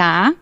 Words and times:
tá? 0.00 0.34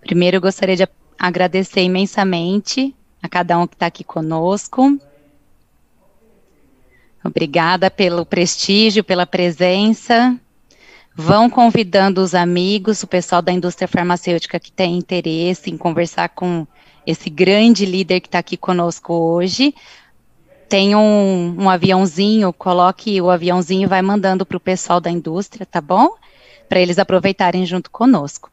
Primeiro, 0.00 0.38
eu 0.38 0.40
gostaria 0.40 0.74
de 0.74 0.88
agradecer 1.16 1.82
imensamente 1.82 2.92
a 3.22 3.28
cada 3.28 3.56
um 3.56 3.64
que 3.64 3.76
está 3.76 3.86
aqui 3.86 4.02
conosco. 4.02 4.98
Obrigada 7.22 7.92
pelo 7.92 8.26
prestígio, 8.26 9.04
pela 9.04 9.24
presença. 9.24 10.36
Vão 11.14 11.48
convidando 11.48 12.20
os 12.20 12.34
amigos, 12.34 13.04
o 13.04 13.06
pessoal 13.06 13.40
da 13.40 13.52
indústria 13.52 13.86
farmacêutica 13.86 14.58
que 14.58 14.72
tem 14.72 14.98
interesse 14.98 15.70
em 15.70 15.76
conversar 15.76 16.30
com 16.30 16.66
esse 17.06 17.30
grande 17.30 17.86
líder 17.86 18.18
que 18.18 18.26
está 18.26 18.40
aqui 18.40 18.56
conosco 18.56 19.14
hoje. 19.14 19.76
Tem 20.68 20.96
um, 20.96 21.54
um 21.56 21.70
aviãozinho, 21.70 22.52
coloque 22.52 23.20
o 23.20 23.30
aviãozinho 23.30 23.84
e 23.84 23.86
vai 23.86 24.02
mandando 24.02 24.44
para 24.44 24.56
o 24.56 24.60
pessoal 24.60 25.00
da 25.00 25.08
indústria, 25.08 25.64
tá 25.64 25.80
bom? 25.80 26.16
Para 26.68 26.80
eles 26.80 26.98
aproveitarem 26.98 27.64
junto 27.64 27.92
conosco. 27.92 28.50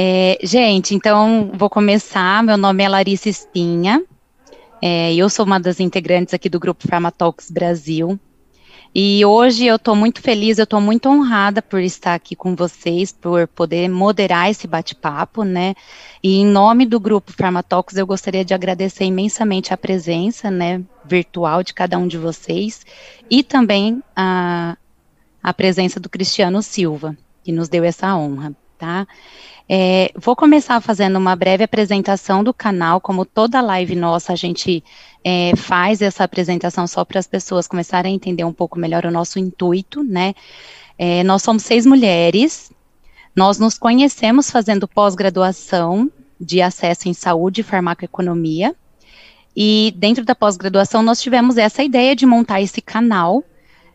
É, 0.00 0.38
gente, 0.44 0.94
então 0.94 1.50
vou 1.54 1.68
começar. 1.68 2.40
Meu 2.44 2.56
nome 2.56 2.84
é 2.84 2.88
Larissa 2.88 3.28
Espinha. 3.28 4.00
É, 4.80 5.12
eu 5.12 5.28
sou 5.28 5.44
uma 5.44 5.58
das 5.58 5.80
integrantes 5.80 6.32
aqui 6.32 6.48
do 6.48 6.60
Grupo 6.60 6.86
Pharmatalks 6.86 7.50
Brasil. 7.50 8.16
E 8.94 9.24
hoje 9.24 9.66
eu 9.66 9.74
estou 9.74 9.96
muito 9.96 10.22
feliz, 10.22 10.56
eu 10.56 10.62
estou 10.62 10.80
muito 10.80 11.08
honrada 11.08 11.60
por 11.60 11.80
estar 11.80 12.14
aqui 12.14 12.36
com 12.36 12.54
vocês, 12.54 13.10
por 13.10 13.48
poder 13.48 13.88
moderar 13.88 14.48
esse 14.48 14.68
bate-papo, 14.68 15.42
né? 15.42 15.74
E 16.22 16.36
em 16.36 16.46
nome 16.46 16.86
do 16.86 17.00
Grupo 17.00 17.32
Pharmatalks, 17.32 17.96
eu 17.96 18.06
gostaria 18.06 18.44
de 18.44 18.54
agradecer 18.54 19.04
imensamente 19.04 19.74
a 19.74 19.76
presença, 19.76 20.48
né, 20.48 20.80
virtual 21.04 21.64
de 21.64 21.74
cada 21.74 21.98
um 21.98 22.06
de 22.06 22.16
vocês 22.16 22.86
e 23.28 23.42
também 23.42 24.00
a, 24.14 24.76
a 25.42 25.52
presença 25.52 25.98
do 25.98 26.08
Cristiano 26.08 26.62
Silva, 26.62 27.18
que 27.42 27.50
nos 27.50 27.68
deu 27.68 27.82
essa 27.82 28.16
honra, 28.16 28.54
tá? 28.78 29.04
É, 29.70 30.10
vou 30.16 30.34
começar 30.34 30.80
fazendo 30.80 31.16
uma 31.16 31.36
breve 31.36 31.62
apresentação 31.62 32.42
do 32.42 32.54
canal, 32.54 33.02
como 33.02 33.26
toda 33.26 33.60
live 33.60 33.94
nossa, 33.94 34.32
a 34.32 34.36
gente 34.36 34.82
é, 35.22 35.54
faz 35.56 36.00
essa 36.00 36.24
apresentação 36.24 36.86
só 36.86 37.04
para 37.04 37.18
as 37.18 37.26
pessoas 37.26 37.68
começarem 37.68 38.12
a 38.12 38.14
entender 38.14 38.44
um 38.44 38.52
pouco 38.52 38.78
melhor 38.78 39.04
o 39.04 39.10
nosso 39.10 39.38
intuito, 39.38 40.02
né? 40.02 40.34
É, 40.96 41.22
nós 41.22 41.42
somos 41.42 41.64
seis 41.64 41.84
mulheres, 41.84 42.72
nós 43.36 43.58
nos 43.58 43.76
conhecemos 43.76 44.50
fazendo 44.50 44.88
pós-graduação 44.88 46.10
de 46.40 46.62
acesso 46.62 47.08
em 47.08 47.12
saúde 47.12 47.60
e 47.60 47.64
farmacoeconomia, 47.64 48.74
e 49.54 49.92
dentro 49.96 50.24
da 50.24 50.34
pós-graduação 50.34 51.02
nós 51.02 51.20
tivemos 51.20 51.58
essa 51.58 51.82
ideia 51.82 52.16
de 52.16 52.24
montar 52.24 52.62
esse 52.62 52.80
canal 52.80 53.44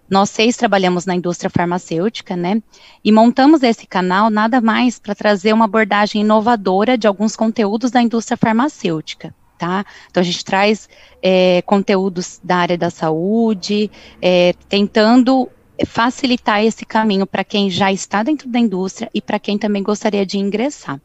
nós 0.10 0.30
seis 0.30 0.56
trabalhamos 0.58 1.06
na 1.06 1.16
indústria 1.16 1.50
farmacêutica, 1.50 2.36
né? 2.36 2.62
E 3.04 3.12
montamos 3.12 3.64
esse 3.64 3.88
canal 3.88 4.30
nada 4.30 4.62
mais 4.62 5.00
para 5.00 5.16
trazer 5.16 5.54
uma 5.54 5.66
abordagem 5.66 6.22
inovadora 6.22 6.98
de 6.98 7.08
alguns 7.08 7.36
conteúdos 7.36 7.92
da 7.92 8.02
indústria 8.02 8.38
farmacêutica. 8.38 9.34
Tá? 9.58 9.86
Então 10.10 10.20
a 10.20 10.24
gente 10.26 10.44
traz 10.44 10.90
é, 11.22 11.62
conteúdos 11.62 12.40
da 12.44 12.58
área 12.58 12.78
da 12.78 12.90
saúde, 12.90 13.90
é, 14.22 14.54
tentando 14.68 15.48
facilitar 15.86 16.64
esse 16.64 16.86
caminho 16.86 17.26
para 17.26 17.44
quem 17.44 17.70
já 17.70 17.92
está 17.92 18.24
dentro 18.24 18.50
da 18.50 18.60
indústria 18.60 19.10
e 19.14 19.22
para 19.22 19.40
quem 19.40 19.58
também 19.58 19.82
gostaria 19.82 20.26
de 20.26 20.38
ingressar. 20.38 21.00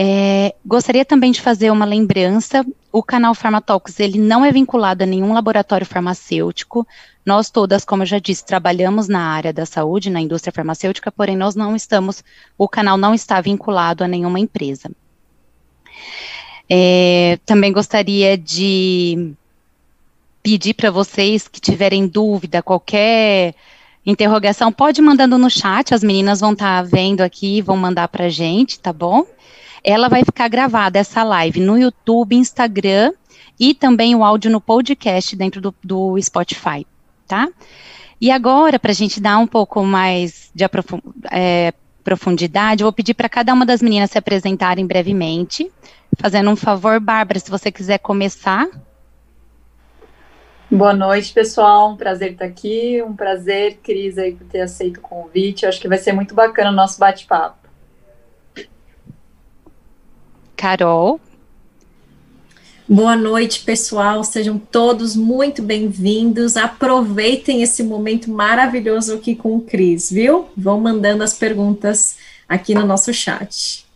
É, 0.00 0.54
gostaria 0.64 1.04
também 1.04 1.32
de 1.32 1.40
fazer 1.40 1.72
uma 1.72 1.84
lembrança, 1.84 2.64
o 2.92 3.02
canal 3.02 3.34
Farmatalks, 3.34 3.98
ele 3.98 4.16
não 4.16 4.44
é 4.44 4.52
vinculado 4.52 5.02
a 5.02 5.06
nenhum 5.06 5.32
laboratório 5.32 5.84
farmacêutico, 5.84 6.86
nós 7.26 7.50
todas, 7.50 7.84
como 7.84 8.04
eu 8.04 8.06
já 8.06 8.20
disse, 8.20 8.44
trabalhamos 8.44 9.08
na 9.08 9.20
área 9.20 9.52
da 9.52 9.66
saúde, 9.66 10.08
na 10.08 10.20
indústria 10.20 10.52
farmacêutica, 10.52 11.10
porém 11.10 11.36
nós 11.36 11.56
não 11.56 11.74
estamos, 11.74 12.22
o 12.56 12.68
canal 12.68 12.96
não 12.96 13.12
está 13.12 13.40
vinculado 13.40 14.04
a 14.04 14.08
nenhuma 14.08 14.38
empresa. 14.38 14.88
É, 16.70 17.40
também 17.44 17.72
gostaria 17.72 18.38
de 18.38 19.32
pedir 20.44 20.74
para 20.74 20.92
vocês 20.92 21.48
que 21.48 21.60
tiverem 21.60 22.06
dúvida, 22.06 22.62
qualquer 22.62 23.52
interrogação, 24.06 24.70
pode 24.70 25.02
mandando 25.02 25.36
no 25.36 25.50
chat, 25.50 25.92
as 25.92 26.04
meninas 26.04 26.38
vão 26.38 26.52
estar 26.52 26.84
tá 26.84 26.88
vendo 26.88 27.20
aqui, 27.20 27.60
vão 27.60 27.76
mandar 27.76 28.06
para 28.06 28.26
a 28.26 28.30
gente, 28.30 28.78
tá 28.78 28.92
bom? 28.92 29.26
Ela 29.82 30.08
vai 30.08 30.24
ficar 30.24 30.48
gravada, 30.48 30.98
essa 30.98 31.22
live, 31.22 31.60
no 31.60 31.78
YouTube, 31.78 32.36
Instagram 32.36 33.12
e 33.58 33.74
também 33.74 34.14
o 34.14 34.24
áudio 34.24 34.50
no 34.50 34.60
podcast 34.60 35.34
dentro 35.34 35.60
do, 35.60 35.74
do 35.82 36.20
Spotify, 36.20 36.86
tá? 37.26 37.48
E 38.20 38.30
agora, 38.30 38.78
para 38.78 38.90
a 38.90 38.94
gente 38.94 39.20
dar 39.20 39.38
um 39.38 39.46
pouco 39.46 39.82
mais 39.84 40.50
de 40.54 40.64
é, 41.30 41.72
profundidade, 42.02 42.82
eu 42.82 42.86
vou 42.86 42.92
pedir 42.92 43.14
para 43.14 43.28
cada 43.28 43.52
uma 43.54 43.64
das 43.64 43.80
meninas 43.80 44.10
se 44.10 44.18
apresentarem 44.18 44.86
brevemente. 44.86 45.70
Fazendo 46.18 46.50
um 46.50 46.56
favor, 46.56 46.98
Bárbara, 46.98 47.38
se 47.38 47.50
você 47.50 47.70
quiser 47.70 47.98
começar. 47.98 48.66
Boa 50.70 50.92
noite, 50.92 51.32
pessoal. 51.32 51.92
Um 51.92 51.96
prazer 51.96 52.32
estar 52.32 52.46
aqui. 52.46 53.00
Um 53.02 53.14
prazer, 53.14 53.78
Cris, 53.82 54.18
aí, 54.18 54.34
por 54.34 54.46
ter 54.48 54.62
aceito 54.62 54.98
o 54.98 55.00
convite. 55.00 55.62
Eu 55.62 55.68
acho 55.68 55.80
que 55.80 55.88
vai 55.88 55.98
ser 55.98 56.12
muito 56.12 56.34
bacana 56.34 56.70
o 56.70 56.74
nosso 56.74 56.98
bate-papo. 56.98 57.67
Carol. 60.58 61.20
Boa 62.88 63.14
noite, 63.14 63.60
pessoal. 63.60 64.24
Sejam 64.24 64.58
todos 64.58 65.14
muito 65.14 65.62
bem-vindos. 65.62 66.56
Aproveitem 66.56 67.62
esse 67.62 67.84
momento 67.84 68.28
maravilhoso 68.28 69.14
aqui 69.14 69.36
com 69.36 69.56
o 69.56 69.60
Cris, 69.60 70.10
viu? 70.10 70.48
Vão 70.56 70.80
mandando 70.80 71.22
as 71.22 71.32
perguntas 71.32 72.16
aqui 72.48 72.74
no 72.74 72.84
nosso 72.84 73.14
chat. 73.14 73.86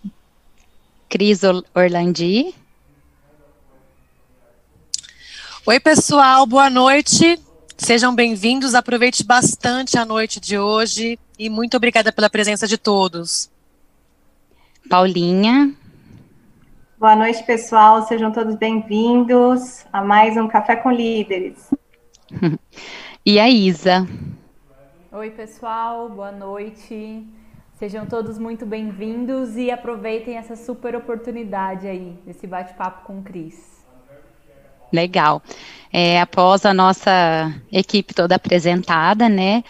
Cris 1.09 1.41
Orlandi. 1.75 2.55
Oi, 5.67 5.81
pessoal, 5.81 6.47
boa 6.47 6.71
noite. 6.71 7.41
Sejam 7.77 8.15
bem-vindos. 8.15 8.75
Aproveite 8.75 9.25
bastante 9.25 9.99
a 9.99 10.05
noite 10.05 10.39
de 10.39 10.57
hoje 10.59 11.19
e 11.37 11.51
muito 11.51 11.77
obrigada 11.77 12.13
pela 12.13 12.31
presença 12.31 12.69
de 12.69 12.79
todos. 12.79 13.51
Paulinha. 14.89 15.75
Boa 17.03 17.17
noite, 17.17 17.43
pessoal. 17.43 18.07
Sejam 18.07 18.31
todos 18.31 18.55
bem-vindos 18.55 19.85
a 19.93 20.01
mais 20.01 20.37
um 20.37 20.47
Café 20.47 20.77
com 20.77 20.89
Líderes. 20.89 21.69
e 23.27 23.41
a 23.41 23.51
Isa? 23.51 24.07
Oi, 25.11 25.31
pessoal. 25.31 26.09
Boa 26.09 26.31
noite. 26.31 27.27
Sejam 27.75 28.07
todos 28.07 28.39
muito 28.39 28.65
bem-vindos 28.65 29.57
e 29.57 29.69
aproveitem 29.69 30.37
essa 30.37 30.55
super 30.55 30.95
oportunidade 30.95 31.89
aí, 31.89 32.17
desse 32.25 32.47
bate-papo 32.47 33.05
com 33.05 33.19
o 33.19 33.23
Cris. 33.25 33.85
Legal. 34.93 35.43
É, 35.93 36.21
após 36.21 36.65
a 36.65 36.73
nossa 36.73 37.53
equipe 37.73 38.15
toda 38.15 38.37
apresentada, 38.37 39.29
né? 39.29 39.65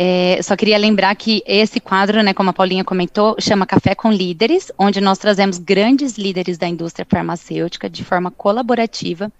É, 0.00 0.40
só 0.42 0.54
queria 0.54 0.78
lembrar 0.78 1.12
que 1.16 1.42
esse 1.44 1.80
quadro, 1.80 2.22
né, 2.22 2.32
como 2.32 2.50
a 2.50 2.52
Paulinha 2.52 2.84
comentou, 2.84 3.34
chama 3.40 3.66
Café 3.66 3.96
com 3.96 4.12
Líderes, 4.12 4.70
onde 4.78 5.00
nós 5.00 5.18
trazemos 5.18 5.58
grandes 5.58 6.16
líderes 6.16 6.56
da 6.56 6.68
indústria 6.68 7.04
farmacêutica 7.04 7.90
de 7.90 8.04
forma 8.04 8.30
colaborativa 8.30 9.32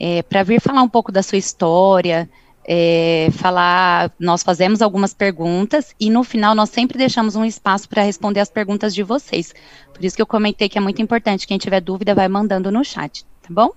é, 0.00 0.20
para 0.24 0.42
vir 0.42 0.60
falar 0.60 0.82
um 0.82 0.88
pouco 0.88 1.12
da 1.12 1.22
sua 1.22 1.38
história, 1.38 2.28
é, 2.66 3.28
falar, 3.34 4.10
nós 4.18 4.42
fazemos 4.42 4.82
algumas 4.82 5.14
perguntas 5.14 5.94
e 6.00 6.10
no 6.10 6.24
final 6.24 6.56
nós 6.56 6.70
sempre 6.70 6.98
deixamos 6.98 7.36
um 7.36 7.44
espaço 7.44 7.88
para 7.88 8.02
responder 8.02 8.40
as 8.40 8.50
perguntas 8.50 8.92
de 8.92 9.04
vocês. 9.04 9.54
Por 9.92 10.04
isso 10.04 10.16
que 10.16 10.22
eu 10.22 10.26
comentei 10.26 10.68
que 10.68 10.76
é 10.76 10.80
muito 10.80 11.00
importante, 11.00 11.46
quem 11.46 11.56
tiver 11.56 11.80
dúvida 11.80 12.16
vai 12.16 12.26
mandando 12.26 12.68
no 12.68 12.84
chat, 12.84 13.24
tá 13.42 13.48
bom? 13.48 13.70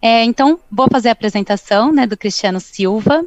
É, 0.00 0.24
então, 0.24 0.58
vou 0.70 0.88
fazer 0.90 1.10
a 1.10 1.12
apresentação, 1.12 1.92
né, 1.92 2.06
do 2.06 2.16
Cristiano 2.16 2.58
Silva, 2.58 3.22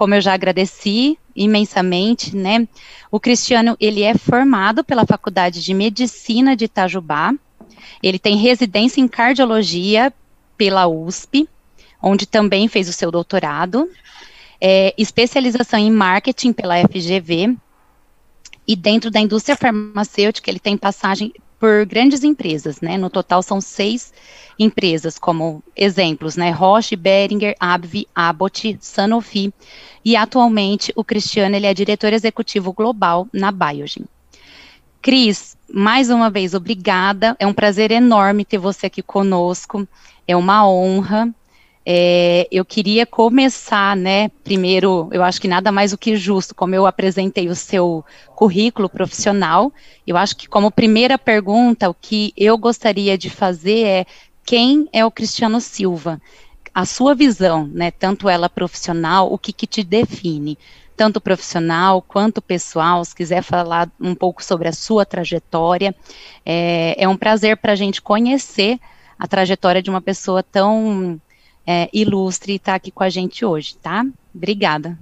como 0.00 0.14
eu 0.14 0.20
já 0.22 0.32
agradeci 0.32 1.18
imensamente, 1.36 2.34
né? 2.34 2.66
O 3.10 3.20
Cristiano, 3.20 3.76
ele 3.78 4.02
é 4.02 4.16
formado 4.16 4.82
pela 4.82 5.04
Faculdade 5.04 5.62
de 5.62 5.74
Medicina 5.74 6.56
de 6.56 6.64
Itajubá. 6.64 7.34
Ele 8.02 8.18
tem 8.18 8.38
residência 8.38 9.02
em 9.02 9.06
cardiologia 9.06 10.10
pela 10.56 10.88
USP, 10.88 11.46
onde 12.02 12.24
também 12.24 12.66
fez 12.66 12.88
o 12.88 12.94
seu 12.94 13.10
doutorado. 13.10 13.90
É, 14.58 14.94
especialização 14.96 15.78
em 15.78 15.90
marketing 15.90 16.54
pela 16.54 16.80
FGV. 16.80 17.54
E 18.66 18.74
dentro 18.74 19.10
da 19.10 19.20
indústria 19.20 19.54
farmacêutica, 19.54 20.50
ele 20.50 20.58
tem 20.58 20.78
passagem 20.78 21.30
por 21.60 21.84
grandes 21.84 22.24
empresas, 22.24 22.80
né? 22.80 22.96
No 22.96 23.10
total 23.10 23.42
são 23.42 23.60
seis 23.60 24.14
empresas, 24.58 25.18
como 25.18 25.62
exemplos, 25.76 26.34
né? 26.34 26.50
Roche, 26.50 26.96
Beringer, 26.96 27.54
Abvi, 27.60 28.08
Abbott, 28.14 28.78
Sanofi. 28.80 29.52
E 30.02 30.16
atualmente 30.16 30.90
o 30.96 31.04
Cristiano 31.04 31.54
ele 31.54 31.66
é 31.66 31.74
diretor 31.74 32.14
executivo 32.14 32.72
global 32.72 33.28
na 33.30 33.52
Biogen. 33.52 34.06
Cris, 35.02 35.56
mais 35.72 36.08
uma 36.08 36.30
vez, 36.30 36.54
obrigada. 36.54 37.36
É 37.38 37.46
um 37.46 37.54
prazer 37.54 37.90
enorme 37.90 38.44
ter 38.44 38.58
você 38.58 38.86
aqui 38.86 39.02
conosco. 39.02 39.86
É 40.26 40.34
uma 40.34 40.66
honra. 40.66 41.28
É, 41.92 42.46
eu 42.52 42.64
queria 42.64 43.04
começar, 43.04 43.96
né? 43.96 44.28
Primeiro, 44.44 45.08
eu 45.10 45.24
acho 45.24 45.40
que 45.40 45.48
nada 45.48 45.72
mais 45.72 45.90
do 45.90 45.98
que 45.98 46.14
justo, 46.14 46.54
como 46.54 46.72
eu 46.72 46.86
apresentei 46.86 47.48
o 47.48 47.54
seu 47.56 48.04
currículo 48.36 48.88
profissional, 48.88 49.72
eu 50.06 50.16
acho 50.16 50.36
que 50.36 50.46
como 50.46 50.70
primeira 50.70 51.18
pergunta, 51.18 51.90
o 51.90 51.94
que 51.94 52.32
eu 52.36 52.56
gostaria 52.56 53.18
de 53.18 53.28
fazer 53.28 53.84
é 53.84 54.06
quem 54.46 54.88
é 54.92 55.04
o 55.04 55.10
Cristiano 55.10 55.60
Silva? 55.60 56.22
A 56.72 56.86
sua 56.86 57.12
visão, 57.12 57.66
né? 57.66 57.90
Tanto 57.90 58.28
ela 58.28 58.48
profissional, 58.48 59.32
o 59.32 59.36
que, 59.36 59.52
que 59.52 59.66
te 59.66 59.82
define? 59.82 60.56
tanto 60.96 61.18
profissional 61.20 62.02
quanto 62.02 62.42
pessoal, 62.42 63.02
se 63.04 63.14
quiser 63.14 63.42
falar 63.42 63.90
um 63.98 64.14
pouco 64.14 64.44
sobre 64.44 64.68
a 64.68 64.72
sua 64.72 65.06
trajetória. 65.06 65.94
É, 66.44 66.94
é 66.98 67.08
um 67.08 67.16
prazer 67.16 67.56
para 67.56 67.72
a 67.72 67.74
gente 67.74 68.02
conhecer 68.02 68.78
a 69.18 69.26
trajetória 69.26 69.82
de 69.82 69.88
uma 69.88 70.02
pessoa 70.02 70.42
tão 70.42 71.18
é, 71.66 71.88
ilustre 71.92 72.56
estar 72.56 72.74
aqui 72.74 72.90
com 72.90 73.02
a 73.02 73.08
gente 73.08 73.44
hoje, 73.44 73.76
tá? 73.76 74.06
Obrigada. 74.34 74.98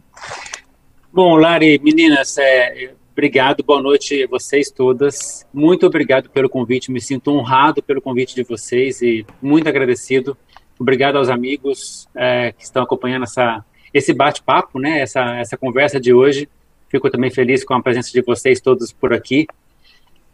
Bom, 1.12 1.36
Lari, 1.36 1.80
meninas, 1.82 2.36
é, 2.38 2.92
obrigado, 3.12 3.62
boa 3.62 3.82
noite 3.82 4.24
a 4.24 4.26
vocês 4.26 4.70
todas. 4.70 5.46
Muito 5.52 5.86
obrigado 5.86 6.30
pelo 6.30 6.48
convite, 6.48 6.90
me 6.90 7.00
sinto 7.00 7.30
honrado 7.30 7.82
pelo 7.82 8.02
convite 8.02 8.34
de 8.34 8.42
vocês 8.42 9.02
e 9.02 9.24
muito 9.40 9.68
agradecido. 9.68 10.36
Obrigado 10.78 11.16
aos 11.16 11.28
amigos 11.28 12.08
é, 12.14 12.52
que 12.52 12.62
estão 12.62 12.82
acompanhando 12.82 13.24
essa 13.24 13.64
esse 13.92 14.12
bate-papo, 14.12 14.78
né, 14.78 15.00
essa, 15.00 15.36
essa 15.36 15.56
conversa 15.56 16.00
de 16.00 16.12
hoje. 16.12 16.48
Fico 16.88 17.10
também 17.10 17.30
feliz 17.30 17.64
com 17.64 17.74
a 17.74 17.82
presença 17.82 18.10
de 18.12 18.22
vocês 18.22 18.60
todos 18.60 18.92
por 18.92 19.12
aqui. 19.12 19.46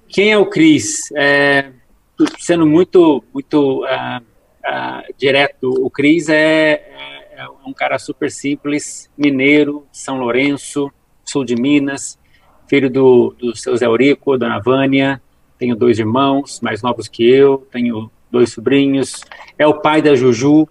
Quem 0.08 0.32
é 0.32 0.38
o 0.38 0.46
Cris? 0.46 1.10
É, 1.16 1.70
sendo 2.38 2.66
muito, 2.66 3.24
muito 3.32 3.84
uh, 3.84 4.24
uh, 4.64 5.14
direto, 5.16 5.68
o 5.68 5.90
Cris 5.90 6.28
é, 6.28 6.72
é, 6.72 7.34
é, 7.36 7.48
um 7.66 7.72
cara 7.72 7.98
super 7.98 8.30
simples, 8.30 9.10
mineiro, 9.16 9.86
São 9.92 10.18
Lourenço, 10.18 10.90
sul 11.24 11.44
de 11.44 11.54
Minas, 11.54 12.18
filho 12.66 12.90
do, 12.90 13.34
do 13.38 13.56
seu 13.56 13.76
Zé 13.76 13.86
Eurico, 13.86 14.36
Dona 14.38 14.60
Vânia, 14.60 15.20
tenho 15.58 15.76
dois 15.76 15.98
irmãos 15.98 16.60
mais 16.60 16.82
novos 16.82 17.08
que 17.08 17.28
eu, 17.28 17.66
tenho 17.70 18.10
dois 18.30 18.52
sobrinhos, 18.52 19.24
é 19.58 19.66
o 19.66 19.80
pai 19.80 20.02
da 20.02 20.14
Juju, 20.14 20.68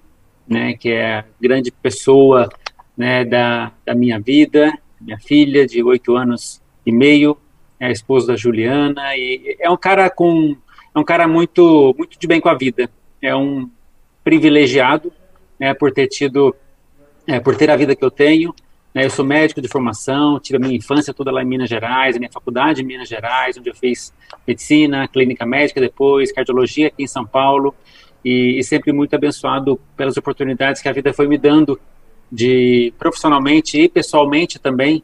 né, 0.47 0.73
que 0.73 0.89
é 0.89 1.19
a 1.19 1.25
grande 1.39 1.71
pessoa 1.71 2.49
né, 2.97 3.23
da, 3.23 3.71
da 3.85 3.95
minha 3.95 4.19
vida, 4.19 4.77
minha 4.99 5.17
filha 5.17 5.65
de 5.65 5.81
oito 5.83 6.15
anos 6.15 6.61
e 6.85 6.91
meio, 6.91 7.37
é 7.79 7.87
a 7.87 7.91
esposa 7.91 8.27
da 8.27 8.35
Juliana, 8.35 9.15
e 9.15 9.57
é 9.59 9.69
um 9.69 9.77
cara 9.77 10.09
com, 10.09 10.55
é 10.93 10.99
um 10.99 11.03
cara 11.03 11.27
muito, 11.27 11.95
muito 11.97 12.19
de 12.19 12.27
bem 12.27 12.41
com 12.41 12.49
a 12.49 12.53
vida, 12.53 12.89
é 13.21 13.35
um 13.35 13.69
privilegiado, 14.23 15.11
né, 15.59 15.73
por 15.73 15.91
ter 15.91 16.07
tido, 16.07 16.55
é, 17.27 17.39
por 17.39 17.55
ter 17.55 17.69
a 17.69 17.75
vida 17.75 17.95
que 17.95 18.03
eu 18.03 18.11
tenho, 18.11 18.53
né, 18.93 19.05
eu 19.05 19.09
sou 19.09 19.25
médico 19.25 19.61
de 19.61 19.67
formação, 19.67 20.39
tive 20.39 20.57
a 20.57 20.59
minha 20.59 20.75
infância 20.75 21.13
toda 21.13 21.31
lá 21.31 21.41
em 21.41 21.45
Minas 21.45 21.69
Gerais, 21.69 22.15
a 22.15 22.19
minha 22.19 22.31
faculdade 22.31 22.81
em 22.81 22.85
Minas 22.85 23.09
Gerais, 23.09 23.57
onde 23.57 23.69
eu 23.69 23.75
fiz 23.75 24.13
medicina, 24.47 25.07
clínica 25.07 25.45
médica 25.45 25.81
depois, 25.81 26.31
cardiologia 26.31 26.87
aqui 26.87 27.03
em 27.03 27.07
São 27.07 27.25
Paulo, 27.25 27.75
e, 28.23 28.57
e 28.57 28.63
sempre 28.63 28.93
muito 28.93 29.15
abençoado 29.15 29.79
pelas 29.97 30.15
oportunidades 30.15 30.81
que 30.81 30.87
a 30.87 30.93
vida 30.93 31.13
foi 31.13 31.27
me 31.27 31.37
dando 31.37 31.79
de 32.31 32.93
profissionalmente 32.97 33.79
e 33.79 33.89
pessoalmente 33.89 34.57
também 34.57 35.03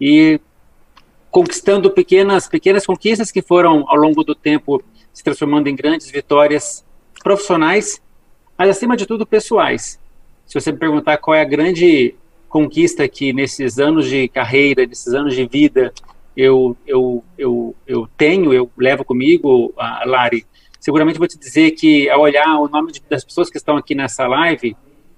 e 0.00 0.40
conquistando 1.30 1.90
pequenas 1.90 2.48
pequenas 2.48 2.84
conquistas 2.84 3.30
que 3.30 3.40
foram 3.40 3.84
ao 3.88 3.96
longo 3.96 4.22
do 4.24 4.34
tempo 4.34 4.82
se 5.12 5.24
transformando 5.24 5.68
em 5.68 5.76
grandes 5.76 6.10
vitórias 6.10 6.84
profissionais, 7.22 8.00
mas 8.56 8.70
acima 8.70 8.96
de 8.96 9.06
tudo 9.06 9.26
pessoais. 9.26 10.00
Se 10.46 10.58
você 10.58 10.72
me 10.72 10.78
perguntar 10.78 11.16
qual 11.18 11.34
é 11.34 11.40
a 11.40 11.44
grande 11.44 12.14
conquista 12.48 13.06
que 13.08 13.32
nesses 13.32 13.78
anos 13.78 14.08
de 14.08 14.28
carreira, 14.28 14.86
nesses 14.86 15.12
anos 15.12 15.34
de 15.34 15.46
vida 15.46 15.92
eu 16.36 16.76
eu 16.86 17.24
eu, 17.36 17.74
eu 17.86 18.08
tenho, 18.16 18.52
eu 18.52 18.70
levo 18.76 19.04
comigo, 19.04 19.74
Lari, 20.04 20.46
seguramente 20.78 21.18
vou 21.18 21.26
te 21.26 21.38
dizer 21.38 21.72
que 21.72 22.08
ao 22.08 22.20
olhar 22.20 22.58
o 22.60 22.68
nome 22.68 22.92
de, 22.92 23.02
das 23.08 23.24
pessoas 23.24 23.50
que 23.50 23.56
estão 23.56 23.76
aqui 23.76 23.94
nessa 23.94 24.26
live, 24.26 24.76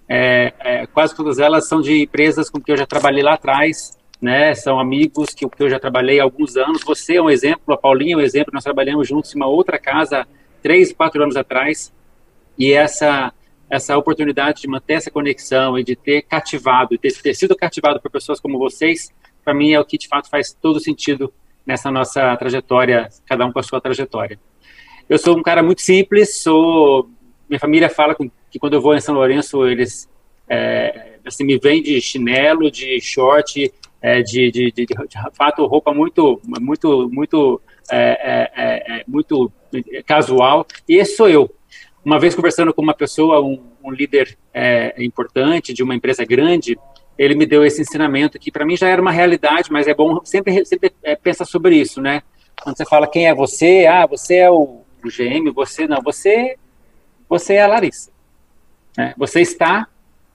é, 0.09 0.55
é, 0.61 0.87
quase 0.87 1.15
todas 1.15 1.39
elas 1.39 1.69
são 1.69 1.83
de 1.83 2.03
empresas 2.03 2.49
com 2.49 2.59
que 2.61 2.73
eu 2.73 2.77
já 2.77 2.87
trabalhei 2.87 3.23
lá 3.23 3.35
atrás, 3.35 3.99
né? 4.21 4.55
São 4.55 4.81
amigos 4.81 5.35
que, 5.35 5.47
que 5.47 5.63
eu 5.63 5.69
já 5.69 5.79
trabalhei 5.79 6.19
há 6.19 6.23
alguns 6.23 6.57
anos. 6.57 6.83
Você 6.85 7.17
é 7.17 7.23
um 7.23 7.29
exemplo, 7.29 7.75
a 7.75 7.77
Paulinha 7.77 8.15
é 8.15 8.17
um 8.17 8.21
exemplo. 8.21 8.51
Nós 8.53 8.65
trabalhamos 8.65 9.07
juntos 9.07 9.35
em 9.35 9.37
uma 9.37 9.47
outra 9.47 9.79
casa 9.79 10.27
três, 10.63 10.93
quatro 10.93 11.23
anos 11.23 11.37
atrás. 11.37 11.93
E 12.59 12.73
essa 12.73 13.33
essa 13.71 13.97
oportunidade 13.99 14.63
de 14.63 14.69
manter 14.69 14.95
essa 14.95 15.11
conexão 15.11 15.79
e 15.79 15.85
de 15.85 15.95
ter 15.95 16.23
cativado, 16.23 16.97
ter, 16.97 17.35
sido 17.35 17.55
cativado 17.55 18.01
por 18.01 18.11
pessoas 18.11 18.41
como 18.41 18.59
vocês, 18.59 19.13
para 19.45 19.53
mim 19.53 19.73
é 19.73 19.81
o 19.81 19.85
que 19.85 19.99
de 19.99 20.09
fato 20.09 20.31
faz 20.31 20.55
todo 20.55 20.81
sentido 20.81 21.31
nessa 21.67 21.91
nossa 21.91 22.35
trajetória, 22.39 23.09
cada 23.27 23.45
um 23.45 23.53
com 23.53 23.59
a 23.59 23.63
sua 23.63 23.79
trajetória. 23.79 24.41
Eu 25.07 25.19
sou 25.19 25.37
um 25.37 25.43
cara 25.43 25.63
muito 25.63 25.83
simples, 25.83 26.41
sou 26.41 27.11
minha 27.49 27.61
família 27.61 27.89
fala 27.91 28.15
que 28.15 28.59
quando 28.59 28.75
eu 28.75 28.81
vou 28.81 28.95
em 28.95 29.01
São 29.01 29.15
Lourenço, 29.15 29.67
eles 29.67 30.09
é, 30.49 31.19
assim, 31.25 31.45
me 31.45 31.59
vêm 31.59 31.83
de 31.83 32.01
chinelo, 32.01 32.71
de 32.71 33.01
short, 33.01 33.73
é, 34.01 34.23
de, 34.23 34.51
de, 34.51 34.73
de, 34.73 34.87
de, 34.87 34.97
fato, 35.35 35.67
roupa 35.67 35.93
muito, 35.93 36.41
muito, 36.45 37.09
muito, 37.11 37.61
é, 37.91 37.99
é, 37.99 38.51
é, 38.57 39.01
é 39.01 39.05
muito 39.07 39.53
casual. 40.07 40.67
E 40.89 40.97
esse 40.97 41.17
sou 41.17 41.29
eu. 41.29 41.51
Uma 42.05 42.19
vez 42.19 42.35
conversando 42.35 42.73
com 42.73 42.81
uma 42.81 42.95
pessoa, 42.95 43.41
um, 43.41 43.63
um 43.83 43.91
líder 43.91 44.39
importante 44.97 45.75
de 45.75 45.83
uma 45.83 45.95
empresa 45.95 46.25
grande, 46.25 46.79
ele 47.19 47.35
me 47.35 47.45
deu 47.45 47.65
esse 47.65 47.83
ensinamento 47.83 48.39
que 48.39 48.51
para 48.51 48.65
mim 48.65 48.77
já 48.77 48.89
era 48.89 49.03
uma 49.03 49.11
realidade, 49.11 49.71
mas 49.71 49.89
é 49.89 49.95
bom 49.95 50.25
sempre, 50.25 50.65
sempre 50.65 50.93
pensar 51.23 51.45
sobre 51.45 51.77
isso, 51.77 52.01
né? 52.01 52.23
Quando 52.63 52.77
você 52.77 52.85
fala 52.85 53.07
quem 53.07 53.27
é 53.27 53.35
você, 53.35 53.87
ah, 53.87 54.07
você 54.07 54.37
é 54.37 54.51
o, 54.51 54.83
o 55.05 55.09
GM, 55.09 55.51
você 55.53 55.87
não, 55.87 56.01
você, 56.03 56.57
você 57.29 57.55
é 57.55 57.63
a 57.63 57.67
Larissa. 57.67 58.11
Né? 58.97 59.15
Você 59.17 59.41
está 59.41 59.87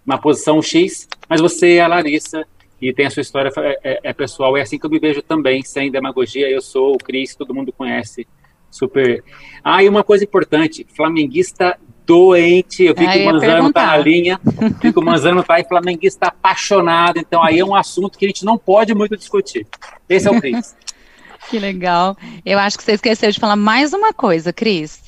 na 0.06 0.18
posição 0.18 0.62
X, 0.62 1.07
mas 1.30 1.42
você 1.42 1.75
é 1.75 1.81
a 1.81 1.88
Larissa 1.88 2.45
e 2.81 2.94
tem 2.94 3.06
a 3.06 3.09
sua 3.09 3.21
história 3.21 3.51
é, 3.57 3.80
é, 3.83 4.00
é, 4.04 4.13
pessoal. 4.13 4.57
É 4.57 4.62
assim 4.62 4.77
que 4.77 4.86
eu 4.86 4.89
me 4.89 5.00
vejo 5.00 5.21
também, 5.21 5.63
sem 5.63 5.92
demagogia. 5.92 6.50
Eu 6.50 6.62
sou 6.62 6.94
o 6.94 6.98
Cris, 6.98 7.36
todo 7.36 7.54
mundo 7.54 7.71
conhece. 7.71 8.27
Super. 8.73 9.23
Ah, 9.63 9.83
e 9.83 9.87
uma 9.87 10.03
coisa 10.03 10.23
importante: 10.23 10.85
flamenguista 10.95 11.77
doente. 12.05 12.83
Eu 12.83 12.95
vi 12.95 13.07
que 13.07 13.19
o 13.19 13.25
Manzano 13.25 13.71
tá 13.71 13.85
na 13.85 13.97
linha. 13.97 14.39
Vi 14.81 14.91
que 14.91 14.99
o 14.99 15.03
Manzano 15.03 15.43
tá 15.43 15.55
aí, 15.55 15.63
flamenguista 15.63 16.27
apaixonado. 16.27 17.19
Então 17.19 17.43
aí 17.43 17.59
é 17.59 17.65
um 17.65 17.75
assunto 17.75 18.17
que 18.17 18.25
a 18.25 18.27
gente 18.27 18.43
não 18.43 18.57
pode 18.57 18.95
muito 18.95 19.15
discutir. 19.15 19.67
Esse 20.09 20.27
é 20.27 20.31
o 20.31 20.41
Cris. 20.41 20.75
que 21.51 21.59
legal. 21.59 22.17
Eu 22.43 22.57
acho 22.57 22.77
que 22.77 22.83
você 22.83 22.93
esqueceu 22.93 23.31
de 23.31 23.39
falar 23.39 23.55
mais 23.55 23.93
uma 23.93 24.11
coisa, 24.11 24.51
Cris. 24.51 25.03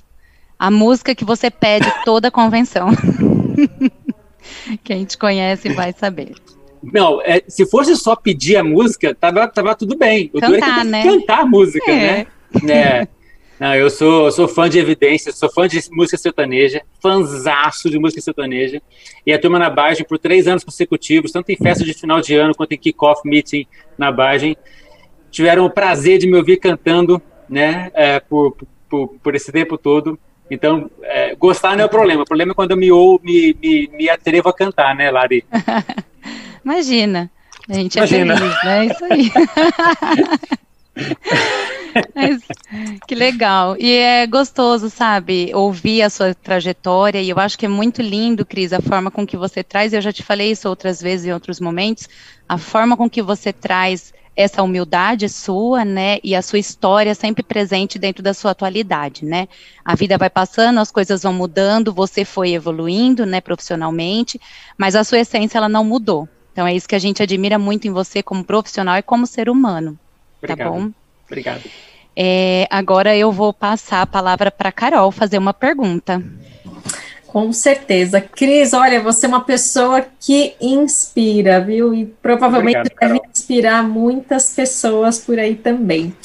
A 0.59 0.69
música 0.69 1.15
que 1.15 1.25
você 1.25 1.50
pede 1.50 1.91
toda 2.05 2.27
a 2.27 2.31
convenção. 2.31 2.89
Quem 4.84 5.05
te 5.05 5.17
conhece 5.17 5.69
vai 5.74 5.91
saber. 5.91 6.36
Não, 6.93 7.19
é, 7.24 7.43
se 7.48 7.65
fosse 7.65 7.95
só 7.95 8.15
pedir 8.15 8.57
a 8.57 8.63
música, 8.63 9.15
tava, 9.15 9.48
tava 9.48 9.74
tudo 9.74 9.98
bem. 9.98 10.29
O 10.31 10.39
cantar, 10.39 10.86
né? 10.86 11.03
Cantar 11.03 11.39
a 11.39 11.45
música, 11.45 11.91
é. 11.91 11.95
né? 11.95 12.27
É. 12.69 13.07
Não, 13.59 13.74
eu 13.74 13.89
sou, 13.89 14.25
eu 14.25 14.31
sou 14.31 14.47
fã 14.47 14.69
de 14.69 14.77
evidência, 14.77 15.31
sou 15.31 15.50
fã 15.50 15.67
de 15.67 15.79
música 15.91 16.17
sertaneja, 16.17 16.81
fãzaço 17.01 17.89
de 17.89 17.97
música 17.97 18.21
sertaneja. 18.21 18.81
E 19.25 19.31
a 19.31 19.39
turma 19.39 19.57
na 19.57 19.69
Bagem, 19.69 20.05
por 20.05 20.19
três 20.19 20.47
anos 20.47 20.63
consecutivos, 20.63 21.31
tanto 21.31 21.51
em 21.51 21.55
festa 21.55 21.83
de 21.85 21.93
final 21.93 22.19
de 22.19 22.35
ano 22.35 22.53
quanto 22.53 22.74
em 22.74 22.77
kick-off 22.77 23.21
meeting 23.24 23.65
na 23.97 24.12
Bagem, 24.12 24.57
tiveram 25.31 25.65
o 25.65 25.69
prazer 25.69 26.17
de 26.17 26.27
me 26.27 26.35
ouvir 26.35 26.57
cantando, 26.57 27.21
né, 27.50 27.91
é, 27.93 28.19
por, 28.19 28.57
por, 28.89 29.07
por 29.24 29.35
esse 29.35 29.51
tempo 29.51 29.77
todo. 29.77 30.19
Então, 30.51 30.91
é, 31.01 31.33
gostar 31.35 31.75
não 31.75 31.83
é 31.83 31.85
o 31.85 31.89
problema. 31.89 32.24
O 32.24 32.25
problema 32.25 32.51
é 32.51 32.55
quando 32.55 32.71
eu 32.71 32.77
me, 32.77 32.91
ou, 32.91 33.19
me, 33.24 33.55
me, 33.62 33.89
me 33.93 34.09
atrevo 34.09 34.50
a 34.50 34.53
cantar, 34.53 34.93
né, 34.95 35.09
Lari? 35.09 35.45
Imagina. 36.63 37.31
A 37.69 37.74
gente 37.74 37.97
é 37.97 38.01
Imagina. 38.01 38.33
é 38.33 38.38
feliz, 38.38 38.63
né? 38.63 38.85
Isso 38.85 39.05
aí. 39.05 39.31
Mas, 42.14 42.42
que 43.08 43.16
legal. 43.16 43.75
E 43.80 43.92
é 43.92 44.28
gostoso, 44.28 44.90
sabe, 44.90 45.52
ouvir 45.54 46.02
a 46.02 46.10
sua 46.10 46.34
trajetória. 46.34 47.22
E 47.22 47.30
eu 47.30 47.40
acho 47.40 47.58
que 47.58 47.66
é 47.66 47.70
muito 47.70 48.02
lindo, 48.02 48.46
Cris, 48.46 48.74
a 48.74 48.82
forma 48.82 49.12
com 49.12 49.25
que 49.25 49.38
você 49.38 49.64
traz. 49.64 49.94
Eu 49.94 50.02
já 50.02 50.12
te 50.12 50.24
falei 50.24 50.52
isso 50.52 50.68
outras 50.68 51.02
vezes 51.02 51.25
em 51.25 51.34
outros 51.34 51.60
momentos. 51.60 52.08
A 52.48 52.58
forma 52.58 52.98
com 52.98 53.10
que 53.10 53.22
você 53.22 53.54
traz 53.54 54.14
essa 54.36 54.62
humildade 54.62 55.30
sua, 55.30 55.86
né, 55.86 56.20
e 56.22 56.36
a 56.36 56.42
sua 56.42 56.60
história 56.60 57.16
sempre 57.16 57.42
presente 57.42 57.98
dentro 57.98 58.22
da 58.22 58.34
sua 58.34 58.52
atualidade, 58.52 59.24
né? 59.24 59.48
A 59.84 59.96
vida 59.96 60.18
vai 60.18 60.30
passando, 60.30 60.80
as 60.82 60.92
coisas 60.92 61.24
vão 61.24 61.32
mudando, 61.32 61.94
você 61.94 62.25
foi 62.25 62.52
evoluindo, 62.52 63.25
né, 63.25 63.40
profissionalmente, 63.40 64.40
mas 64.78 64.94
a 64.94 65.06
sua 65.06 65.20
essência 65.20 65.58
ela 65.58 65.70
não 65.70 65.86
mudou. 65.86 66.28
Então 66.52 66.68
é 66.68 66.75
isso 66.75 66.88
que 66.88 66.96
a 66.96 67.00
gente 67.00 67.24
admira 67.24 67.58
muito 67.58 67.88
em 67.88 67.92
você 67.92 68.22
como 68.22 68.44
profissional 68.44 68.98
e 68.98 69.02
como 69.02 69.25
ser 69.25 69.50
humano. 69.50 69.98
Tá 70.48 70.54
Obrigado. 70.54 70.74
Tá 70.74 70.80
bom? 70.80 70.92
Obrigado. 71.25 71.64
É, 72.16 72.66
agora 72.70 73.16
eu 73.16 73.32
vou 73.32 73.54
passar 73.54 74.02
a 74.02 74.08
palavra 74.08 74.50
para 74.50 74.72
Carol 74.72 75.12
fazer 75.12 75.38
uma 75.38 75.54
pergunta. 75.54 76.24
Com 77.28 77.52
certeza. 77.52 78.22
Cris, 78.22 78.72
olha, 78.72 79.02
você 79.02 79.25
é 79.25 79.30
uma 79.30 79.44
pessoa 79.44 80.06
que 80.22 80.54
inspira, 80.62 81.60
viu? 81.60 81.94
E 81.94 82.06
provavelmente 82.06 82.78
Obrigado, 82.78 83.00
deve 83.02 83.28
inspirar 83.30 83.84
muitas 83.84 84.54
pessoas 84.54 85.20
por 85.20 85.38
aí 85.38 85.56
também. 85.56 86.16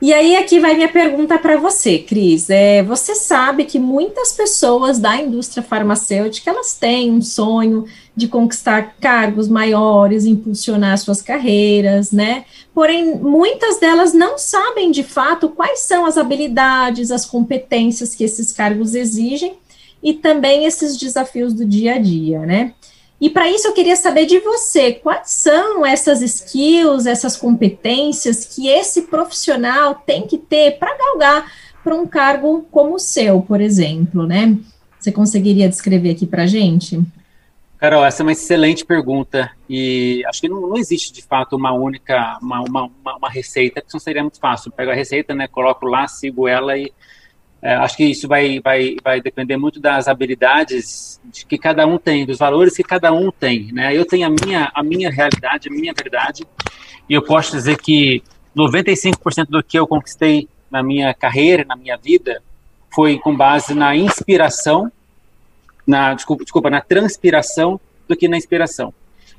E 0.00 0.12
aí, 0.12 0.36
aqui 0.36 0.60
vai 0.60 0.74
minha 0.74 0.90
pergunta 0.90 1.38
para 1.38 1.56
você, 1.56 1.98
Cris. 1.98 2.50
É, 2.50 2.82
você 2.82 3.14
sabe 3.14 3.64
que 3.64 3.78
muitas 3.78 4.32
pessoas 4.32 4.98
da 4.98 5.16
indústria 5.16 5.62
farmacêutica 5.62 6.50
elas 6.50 6.74
têm 6.74 7.10
um 7.10 7.22
sonho 7.22 7.86
de 8.14 8.28
conquistar 8.28 8.94
cargos 9.00 9.48
maiores, 9.48 10.26
impulsionar 10.26 10.98
suas 10.98 11.22
carreiras, 11.22 12.12
né? 12.12 12.44
Porém, 12.74 13.16
muitas 13.16 13.78
delas 13.78 14.12
não 14.12 14.36
sabem 14.36 14.90
de 14.90 15.02
fato 15.02 15.48
quais 15.48 15.80
são 15.80 16.04
as 16.04 16.18
habilidades, 16.18 17.10
as 17.10 17.24
competências 17.24 18.14
que 18.14 18.24
esses 18.24 18.52
cargos 18.52 18.94
exigem 18.94 19.54
e 20.02 20.12
também 20.12 20.66
esses 20.66 20.96
desafios 20.98 21.54
do 21.54 21.64
dia 21.64 21.94
a 21.94 21.98
dia, 21.98 22.40
né? 22.40 22.74
E 23.20 23.30
para 23.30 23.48
isso 23.50 23.66
eu 23.66 23.72
queria 23.72 23.96
saber 23.96 24.26
de 24.26 24.38
você, 24.40 24.92
quais 24.92 25.30
são 25.30 25.86
essas 25.86 26.20
skills, 26.20 27.06
essas 27.06 27.36
competências 27.36 28.44
que 28.44 28.68
esse 28.68 29.02
profissional 29.02 29.94
tem 29.94 30.26
que 30.26 30.36
ter 30.36 30.78
para 30.78 30.96
galgar 30.96 31.50
para 31.82 31.94
um 31.94 32.06
cargo 32.06 32.66
como 32.70 32.96
o 32.96 32.98
seu, 32.98 33.40
por 33.40 33.60
exemplo, 33.60 34.26
né? 34.26 34.58
Você 34.98 35.12
conseguiria 35.12 35.68
descrever 35.68 36.10
aqui 36.10 36.26
para 36.26 36.42
a 36.42 36.46
gente? 36.46 37.00
Carol, 37.78 38.04
essa 38.04 38.22
é 38.22 38.24
uma 38.24 38.32
excelente 38.32 38.84
pergunta 38.84 39.50
e 39.68 40.22
acho 40.26 40.40
que 40.40 40.48
não, 40.48 40.62
não 40.62 40.76
existe 40.76 41.12
de 41.12 41.22
fato 41.22 41.56
uma 41.56 41.72
única, 41.72 42.38
uma, 42.42 42.60
uma, 42.62 42.90
uma, 43.16 43.30
receita, 43.30 43.80
porque 43.80 43.94
não 43.94 44.00
seria 44.00 44.22
muito 44.22 44.40
fácil. 44.40 44.72
Pego 44.72 44.90
a 44.90 44.94
receita, 44.94 45.34
né, 45.34 45.46
coloco 45.46 45.86
lá, 45.86 46.08
sigo 46.08 46.48
ela 46.48 46.76
e 46.76 46.92
é, 47.66 47.74
acho 47.74 47.96
que 47.96 48.04
isso 48.04 48.28
vai, 48.28 48.60
vai, 48.60 48.94
vai 49.02 49.20
depender 49.20 49.56
muito 49.56 49.80
das 49.80 50.06
habilidades 50.06 51.20
que 51.48 51.58
cada 51.58 51.84
um 51.84 51.98
tem, 51.98 52.24
dos 52.24 52.38
valores 52.38 52.76
que 52.76 52.84
cada 52.84 53.12
um 53.12 53.32
tem. 53.32 53.72
Né? 53.72 53.92
Eu 53.92 54.06
tenho 54.06 54.24
a 54.24 54.30
minha, 54.30 54.70
a 54.72 54.84
minha 54.84 55.10
realidade, 55.10 55.68
a 55.68 55.72
minha 55.72 55.92
verdade, 55.92 56.44
e 57.08 57.14
eu 57.14 57.22
posso 57.22 57.50
dizer 57.50 57.76
que 57.78 58.22
95% 58.56 59.46
do 59.48 59.64
que 59.64 59.76
eu 59.76 59.84
conquistei 59.84 60.48
na 60.70 60.80
minha 60.80 61.12
carreira, 61.12 61.64
na 61.64 61.74
minha 61.74 61.96
vida, 61.96 62.40
foi 62.94 63.18
com 63.18 63.36
base 63.36 63.74
na 63.74 63.96
inspiração, 63.96 64.92
na 65.84 66.14
desculpa, 66.14 66.44
desculpa 66.44 66.70
na 66.70 66.80
transpiração 66.80 67.80
do 68.08 68.14
que 68.14 68.28
na 68.28 68.36
inspiração. 68.36 68.94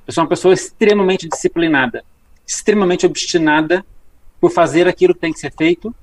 Eu 0.06 0.12
sou 0.12 0.22
uma 0.22 0.30
pessoa 0.30 0.54
extremamente 0.54 1.30
disciplinada, 1.30 2.04
extremamente 2.46 3.06
obstinada 3.06 3.86
por 4.42 4.52
fazer 4.52 4.86
aquilo 4.86 5.14
que 5.14 5.22
tem 5.22 5.32
que 5.32 5.40
ser 5.40 5.54
feito 5.54 5.96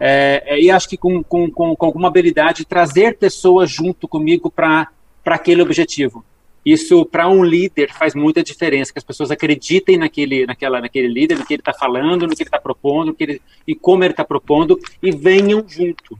é, 0.00 0.42
é, 0.46 0.60
e 0.60 0.70
acho 0.70 0.88
que 0.88 0.96
com, 0.96 1.22
com, 1.22 1.50
com, 1.50 1.76
com 1.76 1.86
alguma 1.86 2.08
habilidade 2.08 2.64
trazer 2.64 3.18
pessoas 3.18 3.70
junto 3.70 4.08
comigo 4.08 4.50
para 4.50 4.88
aquele 5.26 5.60
objetivo. 5.60 6.24
Isso 6.64 7.04
para 7.04 7.28
um 7.28 7.44
líder 7.44 7.92
faz 7.92 8.14
muita 8.14 8.42
diferença, 8.42 8.92
que 8.92 8.98
as 8.98 9.04
pessoas 9.04 9.30
acreditem 9.30 9.98
naquele, 9.98 10.46
naquela, 10.46 10.80
naquele 10.80 11.08
líder, 11.08 11.38
no 11.38 11.44
que 11.44 11.54
ele 11.54 11.60
está 11.60 11.74
falando, 11.74 12.26
no 12.26 12.34
que 12.34 12.42
ele 12.42 12.48
está 12.48 12.58
propondo, 12.58 13.08
no 13.08 13.14
que 13.14 13.24
ele, 13.24 13.42
e 13.66 13.74
como 13.74 14.02
ele 14.02 14.12
está 14.12 14.24
propondo, 14.24 14.78
e 15.02 15.10
venham 15.10 15.64
junto. 15.68 16.18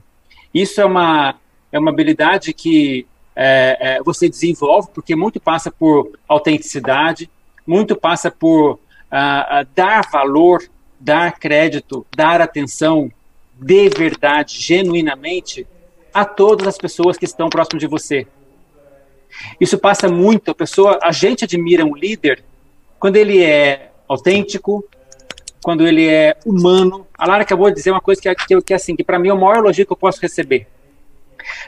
Isso 0.53 0.79
é 0.79 0.85
uma, 0.85 1.35
é 1.71 1.79
uma 1.79 1.91
habilidade 1.91 2.53
que 2.53 3.05
é, 3.35 3.77
é, 3.79 4.03
você 4.03 4.29
desenvolve, 4.29 4.89
porque 4.93 5.15
muito 5.15 5.39
passa 5.39 5.71
por 5.71 6.11
autenticidade, 6.27 7.29
muito 7.65 7.95
passa 7.95 8.29
por 8.29 8.73
uh, 8.73 8.75
uh, 8.75 9.67
dar 9.75 10.07
valor, 10.11 10.63
dar 10.99 11.39
crédito, 11.39 12.05
dar 12.15 12.41
atenção, 12.41 13.11
de 13.61 13.89
verdade, 13.89 14.59
genuinamente, 14.59 15.67
a 16.11 16.25
todas 16.25 16.67
as 16.67 16.77
pessoas 16.77 17.15
que 17.15 17.25
estão 17.25 17.47
próximo 17.47 17.79
de 17.79 17.85
você. 17.85 18.25
Isso 19.59 19.77
passa 19.77 20.09
muito, 20.09 20.49
a 20.49 20.55
pessoa, 20.55 20.99
a 21.01 21.11
gente 21.11 21.45
admira 21.45 21.85
um 21.85 21.95
líder 21.95 22.43
quando 22.99 23.17
ele 23.17 23.43
é 23.43 23.91
autêntico, 24.07 24.83
quando 25.63 25.87
ele 25.87 26.07
é 26.07 26.35
humano. 26.43 27.07
A 27.15 27.27
Lara 27.27 27.43
acabou 27.43 27.69
de 27.69 27.75
dizer 27.75 27.91
uma 27.91 28.01
coisa 28.01 28.19
que, 28.19 28.27
é, 28.27 28.33
que, 28.33 28.61
que 28.61 28.73
é 28.73 28.75
assim, 28.75 28.95
que 28.95 29.03
para 29.03 29.19
mim 29.19 29.29
é 29.29 29.33
o 29.33 29.39
maior 29.39 29.57
elogio 29.57 29.85
que 29.85 29.93
eu 29.93 29.97
posso 29.97 30.19
receber. 30.19 30.67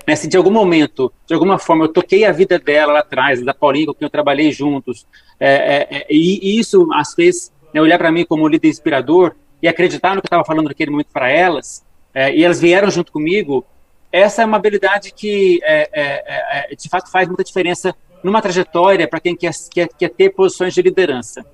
Né, 0.06 0.16
se 0.16 0.28
de 0.28 0.36
algum 0.36 0.52
momento, 0.52 1.12
de 1.28 1.34
alguma 1.34 1.58
forma, 1.58 1.86
eu 1.86 1.90
toquei 1.90 2.26
a 2.26 2.32
vida 2.32 2.60
dela 2.60 2.94
lá 2.94 3.00
atrás, 3.00 3.44
da 3.44 3.54
Paulinha 3.54 3.88
com 3.88 3.94
quem 3.94 4.06
eu 4.06 4.10
trabalhei 4.10 4.52
juntos, 4.52 5.06
é, 5.40 5.48
é, 5.48 5.88
é 5.98 6.08
e, 6.10 6.40
e, 6.42 6.60
isso 6.60 6.88
às 6.94 7.16
vezes, 7.16 7.52
né, 7.74 7.82
olhar 7.82 7.98
para 7.98 8.12
mim 8.12 8.26
como 8.26 8.48
líder 8.48 8.70
inspirador, 8.70 9.36
e 9.64 9.68
acreditar 9.70 10.14
no 10.14 10.22
que 10.22 10.26
eu 10.26 10.28
estava 10.28 10.44
falando 10.44 10.68
naquele 10.68 10.92
momento 10.92 11.08
para 11.14 11.32
elas, 11.32 11.86
é, 12.14 12.36
e 12.36 12.44
elas 12.44 12.60
vieram 12.60 12.92
junto 12.92 13.14
comigo, 13.14 13.66
essa 14.12 14.42
é 14.42 14.46
uma 14.46 14.58
habilidade 14.58 15.14
que, 15.14 15.62
é, 15.64 15.90
é, 15.94 16.04
é, 16.04 16.74
é 16.74 16.76
de 16.76 16.90
fato, 16.90 17.10
faz 17.10 17.30
muita 17.30 17.46
diferença 17.46 17.96
numa 18.22 18.42
trajetória 18.42 19.08
para 19.08 19.22
quem 19.22 19.38
quer, 19.38 19.54
quer, 19.72 19.88
quer, 19.88 20.10
ter 20.10 20.32
posições 20.32 20.74
de 20.74 20.82
liderança. 20.82 21.46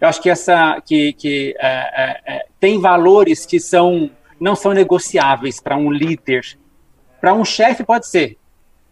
Eu 0.00 0.08
acho 0.08 0.22
que 0.22 0.30
essa 0.30 0.80
que, 0.80 1.12
que 1.14 1.56
é, 1.58 2.46
tem 2.60 2.80
valores 2.80 3.44
que 3.44 3.58
são 3.58 4.08
não 4.38 4.54
são 4.54 4.72
negociáveis 4.72 5.60
para 5.60 5.76
um 5.76 5.90
líder. 5.90 6.56
Para 7.20 7.34
um 7.34 7.44
chefe 7.44 7.82
pode 7.82 8.06
ser, 8.06 8.38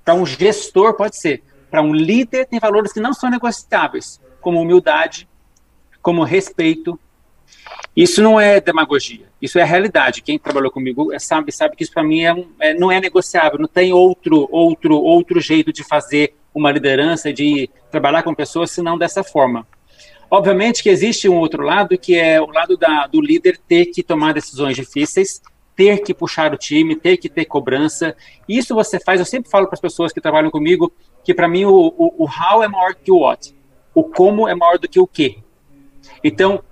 para 0.05 0.15
um 0.15 0.27
gestor 0.27 0.95
pode 0.95 1.17
ser, 1.17 1.43
para 1.71 1.81
um 1.81 1.95
líder 1.95 2.47
tem 2.47 2.59
valores 2.59 2.93
que 2.93 3.01
não 3.01 3.13
são 3.13 3.31
negociáveis, 3.31 4.21
como 4.41 4.61
humildade, 4.61 5.29
como 6.01 6.25
respeito, 6.25 6.99
isso 7.95 8.23
não 8.23 8.41
é 8.41 8.59
demagogia, 8.61 9.27
isso 9.41 9.59
é 9.59 9.63
a 9.63 9.67
realidade. 9.67 10.23
Quem 10.23 10.39
trabalhou 10.39 10.71
comigo 10.71 11.13
é, 11.13 11.19
sabe 11.19 11.53
sabe 11.53 11.77
que 11.77 11.83
isso 11.83 11.93
para 11.93 12.03
mim 12.03 12.25
é, 12.25 12.47
é, 12.61 12.75
não 12.75 12.91
é 12.91 12.99
negociável. 13.01 13.59
Não 13.59 13.69
tem 13.69 13.93
outro 13.93 14.49
outro 14.51 14.97
outro 14.97 15.41
jeito 15.41 15.73
de 15.73 15.85
fazer 15.85 16.35
uma 16.55 16.71
liderança, 16.71 17.33
de 17.33 17.69
trabalhar 17.91 18.23
com 18.23 18.35
pessoas, 18.35 18.71
senão 18.71 18.97
dessa 18.97 19.23
forma. 19.23 19.67
Obviamente 20.31 20.83
que 20.83 20.89
existe 20.89 21.29
um 21.29 21.37
outro 21.37 21.63
lado 21.63 21.99
que 21.99 22.15
é 22.15 22.41
o 22.41 22.47
lado 22.47 22.79
da, 22.79 23.07
do 23.07 23.21
líder 23.21 23.61
ter 23.69 23.87
que 23.87 24.03
tomar 24.03 24.33
decisões 24.33 24.75
difíceis, 24.75 25.43
ter 25.77 25.99
que 26.03 26.15
puxar 26.15 26.55
o 26.55 26.57
time, 26.57 26.97
ter 26.97 27.19
que 27.19 27.29
ter 27.29 27.45
cobrança. 27.45 28.17
Isso 28.49 28.75
você 28.75 28.99
faz. 28.99 29.21
Eu 29.21 29.27
sempre 29.27 29.51
falo 29.51 29.67
para 29.67 29.75
as 29.75 29.81
pessoas 29.81 30.13
que 30.13 30.21
trabalham 30.21 30.51
comigo 30.51 30.91
que 31.23 31.35
para 31.35 31.47
mim 31.47 31.67
o, 31.67 31.75
o, 31.75 32.25
o 32.25 32.27
how 32.27 32.63
é 32.63 32.69
maior 32.69 32.95
que 32.95 33.13
o 33.13 33.19
what, 33.19 33.55
o 33.95 34.03
como 34.03 34.49
é 34.49 34.55
maior 34.55 34.79
do 34.79 34.89
que 34.89 34.99
o 34.99 35.07
que. 35.07 35.39
Então 36.25 36.63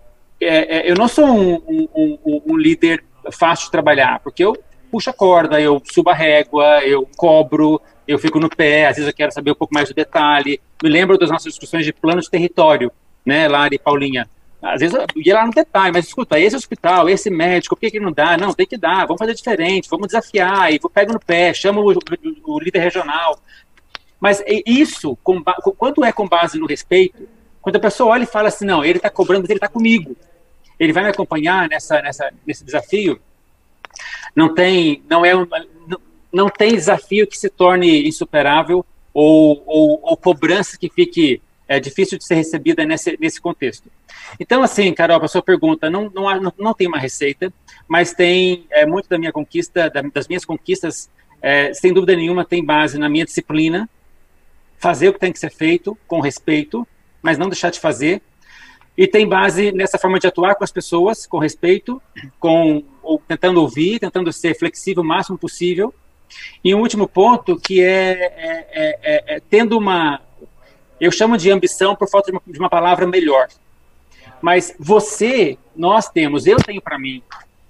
é, 0.40 0.78
é, 0.78 0.90
eu 0.90 0.94
não 0.94 1.06
sou 1.06 1.26
um, 1.26 1.54
um, 1.68 1.88
um, 1.94 2.42
um, 2.46 2.56
líder 2.56 3.04
fácil 3.30 3.66
de 3.66 3.72
trabalhar, 3.72 4.20
porque 4.20 4.42
eu 4.42 4.56
puxo 4.90 5.10
a 5.10 5.12
corda, 5.12 5.60
eu 5.60 5.80
subo 5.84 6.10
a 6.10 6.14
régua, 6.14 6.82
eu 6.82 7.06
cobro, 7.16 7.80
eu 8.08 8.18
fico 8.18 8.40
no 8.40 8.48
pé, 8.48 8.86
às 8.86 8.96
vezes 8.96 9.06
eu 9.06 9.14
quero 9.14 9.32
saber 9.32 9.50
um 9.50 9.54
pouco 9.54 9.74
mais 9.74 9.88
do 9.88 9.94
detalhe. 9.94 10.60
Me 10.82 10.88
lembro 10.88 11.18
das 11.18 11.30
nossas 11.30 11.52
discussões 11.52 11.84
de 11.84 11.92
plano 11.92 12.20
de 12.20 12.30
território, 12.30 12.90
né, 13.24 13.46
Lari 13.46 13.76
e 13.76 13.78
Paulinha. 13.78 14.28
Às 14.62 14.80
vezes 14.80 14.94
eu 14.94 15.06
ia 15.22 15.34
lá 15.34 15.46
no 15.46 15.52
detalhe, 15.52 15.92
mas 15.92 16.06
escuta, 16.06 16.38
esse 16.38 16.56
hospital, 16.56 17.08
esse 17.08 17.30
médico, 17.30 17.76
por 17.76 17.80
que, 17.80 17.90
que 17.90 18.00
não 18.00 18.12
dá? 18.12 18.36
Não, 18.36 18.52
tem 18.52 18.66
que 18.66 18.76
dar, 18.76 19.06
vamos 19.06 19.18
fazer 19.18 19.34
diferente, 19.34 19.88
vamos 19.88 20.08
desafiar, 20.08 20.72
e 20.72 20.78
vou 20.78 20.90
pego 20.90 21.12
no 21.12 21.20
pé, 21.20 21.54
chamo 21.54 21.82
o, 21.82 21.92
o, 21.92 22.54
o 22.54 22.60
líder 22.60 22.80
regional. 22.80 23.38
Mas 24.18 24.42
isso, 24.66 25.16
com, 25.22 25.42
quando 25.78 26.04
é 26.04 26.12
com 26.12 26.28
base 26.28 26.58
no 26.58 26.66
respeito, 26.66 27.26
quando 27.62 27.76
a 27.76 27.80
pessoa 27.80 28.12
olha 28.12 28.24
e 28.24 28.26
fala 28.26 28.48
assim, 28.48 28.66
não, 28.66 28.84
ele 28.84 28.98
está 28.98 29.08
cobrando, 29.08 29.46
ele 29.46 29.54
está 29.54 29.68
comigo 29.68 30.14
ele 30.80 30.94
vai 30.94 31.04
me 31.04 31.10
acompanhar 31.10 31.68
nessa, 31.68 32.00
nessa, 32.00 32.32
nesse 32.46 32.64
desafio. 32.64 33.20
Não 34.34 34.54
tem, 34.54 35.02
não 35.08 35.24
é, 35.24 35.34
não, 35.34 36.00
não 36.32 36.48
tem 36.48 36.74
desafio 36.74 37.26
que 37.26 37.38
se 37.38 37.50
torne 37.50 38.08
insuperável 38.08 38.84
ou, 39.12 39.62
ou, 39.66 40.00
ou 40.02 40.16
cobrança 40.16 40.78
que 40.78 40.88
fique 40.88 41.42
é, 41.68 41.78
difícil 41.78 42.16
de 42.16 42.24
ser 42.24 42.36
recebida 42.36 42.84
nesse, 42.86 43.16
nesse 43.20 43.40
contexto. 43.40 43.90
Então, 44.38 44.62
assim, 44.62 44.92
Carol, 44.94 45.22
a 45.22 45.28
sua 45.28 45.42
pergunta, 45.42 45.90
não, 45.90 46.10
não, 46.14 46.40
não, 46.40 46.52
não 46.58 46.74
tem 46.74 46.86
uma 46.86 46.98
receita, 46.98 47.52
mas 47.86 48.14
tem 48.14 48.66
é, 48.70 48.86
muito 48.86 49.08
da 49.08 49.18
minha 49.18 49.32
conquista, 49.32 49.90
da, 49.90 50.00
das 50.02 50.26
minhas 50.26 50.44
conquistas, 50.44 51.10
é, 51.42 51.74
sem 51.74 51.92
dúvida 51.92 52.16
nenhuma, 52.16 52.44
tem 52.44 52.64
base 52.64 52.98
na 52.98 53.08
minha 53.08 53.24
disciplina, 53.24 53.88
fazer 54.78 55.10
o 55.10 55.12
que 55.12 55.20
tem 55.20 55.32
que 55.32 55.38
ser 55.38 55.50
feito 55.50 55.96
com 56.08 56.20
respeito, 56.20 56.86
mas 57.20 57.36
não 57.36 57.48
deixar 57.48 57.70
de 57.70 57.78
fazer, 57.78 58.22
e 58.96 59.06
tem 59.06 59.26
base 59.26 59.72
nessa 59.72 59.98
forma 59.98 60.18
de 60.18 60.26
atuar 60.26 60.54
com 60.54 60.64
as 60.64 60.72
pessoas, 60.72 61.26
com 61.26 61.38
respeito, 61.38 62.02
com 62.38 62.84
ou, 63.02 63.18
tentando 63.26 63.60
ouvir, 63.60 63.98
tentando 63.98 64.32
ser 64.32 64.58
flexível 64.58 65.02
o 65.02 65.06
máximo 65.06 65.38
possível. 65.38 65.94
E 66.62 66.74
um 66.74 66.80
último 66.80 67.08
ponto 67.08 67.58
que 67.58 67.80
é, 67.80 68.10
é, 68.12 68.68
é, 68.72 68.98
é, 69.02 69.36
é 69.36 69.40
tendo 69.48 69.76
uma, 69.76 70.20
eu 71.00 71.10
chamo 71.10 71.36
de 71.36 71.50
ambição 71.50 71.96
por 71.96 72.08
falta 72.08 72.30
de 72.30 72.36
uma, 72.36 72.42
de 72.46 72.58
uma 72.58 72.68
palavra 72.68 73.06
melhor. 73.06 73.48
Mas 74.40 74.74
você, 74.78 75.58
nós 75.74 76.08
temos, 76.08 76.46
eu 76.46 76.56
tenho 76.56 76.80
para 76.80 76.98
mim, 76.98 77.22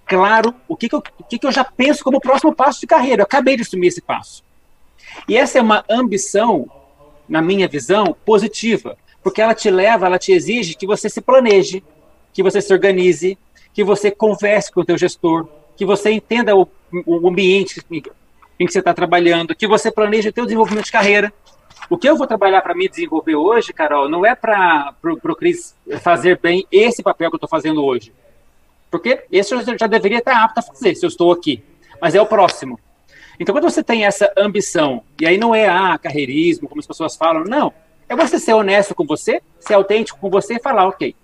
claro 0.04 0.54
o 0.68 0.76
que, 0.76 0.88
que, 0.88 0.94
eu, 0.94 1.02
o 1.18 1.24
que, 1.24 1.38
que 1.38 1.46
eu 1.46 1.52
já 1.52 1.64
penso 1.64 2.02
como 2.02 2.20
próximo 2.20 2.54
passo 2.54 2.80
de 2.80 2.86
carreira. 2.86 3.22
Eu 3.22 3.24
acabei 3.24 3.56
de 3.56 3.62
assumir 3.62 3.88
esse 3.88 4.00
passo. 4.00 4.42
E 5.28 5.36
essa 5.36 5.58
é 5.58 5.62
uma 5.62 5.84
ambição, 5.88 6.68
na 7.28 7.40
minha 7.40 7.68
visão, 7.68 8.16
positiva 8.24 8.96
porque 9.22 9.42
ela 9.42 9.54
te 9.54 9.70
leva, 9.70 10.06
ela 10.06 10.18
te 10.18 10.32
exige 10.32 10.74
que 10.74 10.86
você 10.86 11.08
se 11.08 11.20
planeje, 11.20 11.82
que 12.32 12.42
você 12.42 12.60
se 12.60 12.72
organize, 12.72 13.38
que 13.72 13.84
você 13.84 14.10
converse 14.10 14.72
com 14.72 14.80
o 14.80 14.84
teu 14.84 14.96
gestor, 14.96 15.48
que 15.76 15.84
você 15.84 16.10
entenda 16.10 16.56
o, 16.56 16.68
o 17.06 17.28
ambiente. 17.28 17.82
em 17.90 18.66
que 18.66 18.72
você 18.72 18.80
está 18.80 18.92
trabalhando, 18.92 19.54
que 19.54 19.66
você 19.66 19.90
planeja 19.90 20.30
o 20.30 20.32
seu 20.32 20.44
desenvolvimento 20.44 20.86
de 20.86 20.92
carreira. 20.92 21.32
O 21.88 21.96
que 21.96 22.08
eu 22.08 22.16
vou 22.16 22.26
trabalhar 22.26 22.62
para 22.62 22.74
me 22.74 22.88
desenvolver 22.88 23.34
hoje, 23.34 23.72
Carol, 23.72 24.08
não 24.08 24.24
é 24.24 24.34
para 24.34 24.94
o 25.02 25.34
Cris 25.34 25.74
fazer 26.00 26.38
bem 26.38 26.66
esse 26.70 27.02
papel 27.02 27.30
que 27.30 27.34
eu 27.34 27.38
estou 27.38 27.48
fazendo 27.48 27.84
hoje. 27.84 28.12
Porque 28.90 29.24
esse 29.30 29.54
eu 29.54 29.78
já 29.78 29.86
deveria 29.86 30.18
estar 30.18 30.44
apto 30.44 30.60
a 30.60 30.62
fazer, 30.62 30.94
se 30.94 31.04
eu 31.04 31.08
estou 31.08 31.32
aqui. 31.32 31.62
Mas 32.00 32.14
é 32.14 32.20
o 32.20 32.26
próximo. 32.26 32.78
Então, 33.38 33.54
quando 33.54 33.64
você 33.64 33.82
tem 33.82 34.04
essa 34.04 34.30
ambição, 34.36 35.02
e 35.18 35.26
aí 35.26 35.38
não 35.38 35.54
é 35.54 35.66
ah, 35.66 35.98
carreirismo, 35.98 36.68
como 36.68 36.80
as 36.80 36.86
pessoas 36.86 37.16
falam, 37.16 37.44
não. 37.44 37.72
É 38.10 38.16
você 38.16 38.40
ser 38.40 38.54
honesto 38.54 38.92
com 38.92 39.06
você, 39.06 39.40
ser 39.60 39.74
autêntico 39.74 40.18
com 40.18 40.28
você 40.28 40.54
e 40.54 40.60
falar, 40.60 40.88
ok, 40.88 41.14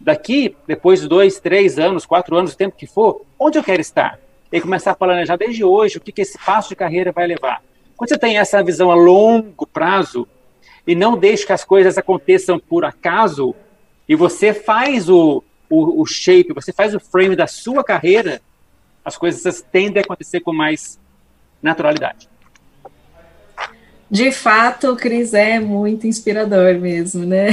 daqui, 0.00 0.56
depois 0.64 1.00
de 1.00 1.08
dois, 1.08 1.40
três 1.40 1.76
anos, 1.76 2.06
quatro 2.06 2.36
anos, 2.36 2.52
o 2.52 2.56
tempo 2.56 2.76
que 2.76 2.86
for, 2.86 3.22
onde 3.36 3.58
eu 3.58 3.64
quero 3.64 3.80
estar? 3.80 4.20
E 4.52 4.60
começar 4.60 4.92
a 4.92 4.94
planejar 4.94 5.34
desde 5.34 5.64
hoje 5.64 5.98
o 5.98 6.00
que, 6.00 6.12
que 6.12 6.22
esse 6.22 6.38
passo 6.38 6.68
de 6.68 6.76
carreira 6.76 7.10
vai 7.10 7.26
levar. 7.26 7.60
Quando 7.96 8.10
você 8.10 8.16
tem 8.16 8.38
essa 8.38 8.62
visão 8.62 8.92
a 8.92 8.94
longo 8.94 9.66
prazo 9.66 10.28
e 10.86 10.94
não 10.94 11.18
deixa 11.18 11.46
que 11.46 11.52
as 11.52 11.64
coisas 11.64 11.98
aconteçam 11.98 12.60
por 12.60 12.84
acaso, 12.84 13.52
e 14.08 14.14
você 14.14 14.54
faz 14.54 15.08
o, 15.08 15.42
o, 15.68 16.00
o 16.00 16.06
shape, 16.06 16.52
você 16.52 16.72
faz 16.72 16.94
o 16.94 17.00
frame 17.00 17.34
da 17.34 17.48
sua 17.48 17.82
carreira, 17.82 18.40
as 19.04 19.18
coisas 19.18 19.66
tendem 19.72 20.00
a 20.00 20.04
acontecer 20.04 20.38
com 20.38 20.52
mais 20.52 20.96
naturalidade. 21.60 22.28
De 24.08 24.30
fato, 24.30 24.92
o 24.92 24.96
Cris 24.96 25.34
é 25.34 25.58
muito 25.58 26.06
inspirador 26.06 26.74
mesmo, 26.78 27.24
né? 27.26 27.48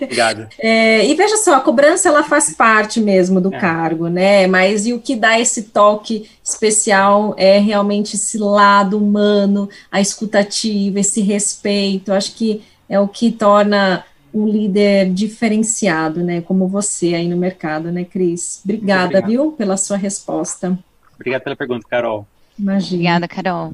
Obrigado. 0.00 0.48
É, 0.58 1.04
e 1.06 1.14
veja 1.14 1.36
só, 1.36 1.56
a 1.56 1.60
cobrança 1.60 2.08
ela 2.08 2.22
faz 2.22 2.54
parte 2.54 3.00
mesmo 3.00 3.40
do 3.40 3.52
é. 3.54 3.58
cargo, 3.58 4.08
né? 4.08 4.46
Mas 4.46 4.86
e 4.86 4.92
o 4.92 5.00
que 5.00 5.16
dá 5.16 5.38
esse 5.38 5.64
toque 5.64 6.30
especial 6.42 7.34
é 7.36 7.58
realmente 7.58 8.16
esse 8.16 8.38
lado 8.38 8.96
humano, 8.96 9.68
a 9.90 10.00
escutativa, 10.00 11.00
esse 11.00 11.20
respeito. 11.20 12.12
Acho 12.12 12.34
que 12.34 12.62
é 12.88 12.98
o 13.00 13.08
que 13.08 13.32
torna 13.32 14.04
um 14.32 14.46
líder 14.46 15.10
diferenciado, 15.12 16.22
né? 16.22 16.40
Como 16.40 16.68
você 16.68 17.14
aí 17.14 17.28
no 17.28 17.36
mercado, 17.36 17.90
né, 17.90 18.04
Cris? 18.04 18.60
Obrigada, 18.64 19.20
viu, 19.20 19.52
pela 19.52 19.76
sua 19.76 19.96
resposta. 19.96 20.78
Obrigado 21.14 21.42
pela 21.42 21.56
pergunta, 21.56 21.86
Carol. 21.88 22.26
Imagina. 22.58 22.94
Obrigada, 22.94 23.28
Carol. 23.28 23.72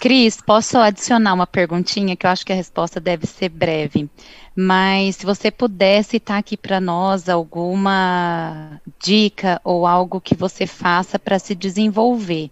Cris, 0.00 0.40
posso 0.40 0.78
adicionar 0.78 1.34
uma 1.34 1.46
perguntinha 1.46 2.16
que 2.16 2.24
eu 2.24 2.30
acho 2.30 2.46
que 2.46 2.54
a 2.54 2.56
resposta 2.56 2.98
deve 2.98 3.26
ser 3.26 3.50
breve. 3.50 4.08
Mas 4.56 5.16
se 5.16 5.26
você 5.26 5.50
pudesse 5.50 6.12
citar 6.12 6.38
aqui 6.38 6.56
para 6.56 6.80
nós 6.80 7.28
alguma 7.28 8.80
dica 8.98 9.60
ou 9.62 9.86
algo 9.86 10.18
que 10.18 10.34
você 10.34 10.66
faça 10.66 11.18
para 11.18 11.38
se 11.38 11.54
desenvolver. 11.54 12.50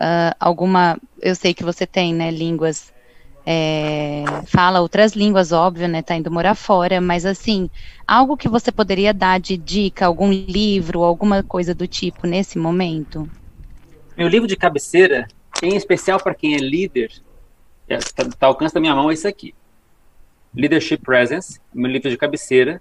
Uh, 0.00 0.30
alguma, 0.38 0.96
eu 1.20 1.34
sei 1.34 1.52
que 1.52 1.64
você 1.64 1.84
tem, 1.84 2.14
né, 2.14 2.30
línguas, 2.30 2.92
é, 3.44 4.22
fala 4.46 4.80
outras 4.80 5.14
línguas, 5.14 5.50
óbvio, 5.50 5.88
né, 5.88 6.00
tá 6.00 6.14
indo 6.14 6.30
morar 6.30 6.54
fora, 6.54 7.00
mas 7.00 7.26
assim, 7.26 7.68
algo 8.06 8.36
que 8.36 8.48
você 8.48 8.70
poderia 8.70 9.12
dar 9.12 9.40
de 9.40 9.56
dica, 9.56 10.06
algum 10.06 10.30
livro, 10.30 11.02
alguma 11.02 11.42
coisa 11.42 11.74
do 11.74 11.88
tipo 11.88 12.24
nesse 12.24 12.56
momento? 12.56 13.28
Meu 14.16 14.28
livro 14.28 14.46
de 14.46 14.56
cabeceira, 14.56 15.26
em 15.62 15.76
especial 15.76 16.20
para 16.20 16.34
quem 16.34 16.54
é 16.54 16.58
líder, 16.58 17.12
está 17.88 18.22
é, 18.22 18.28
tá, 18.38 18.46
alcance 18.46 18.74
da 18.74 18.80
minha 18.80 18.94
mão, 18.94 19.10
é 19.10 19.14
isso 19.14 19.26
aqui. 19.26 19.54
Leadership 20.54 20.98
Presence, 20.98 21.60
meu 21.72 21.90
livro 21.90 22.10
de 22.10 22.16
cabeceira, 22.16 22.80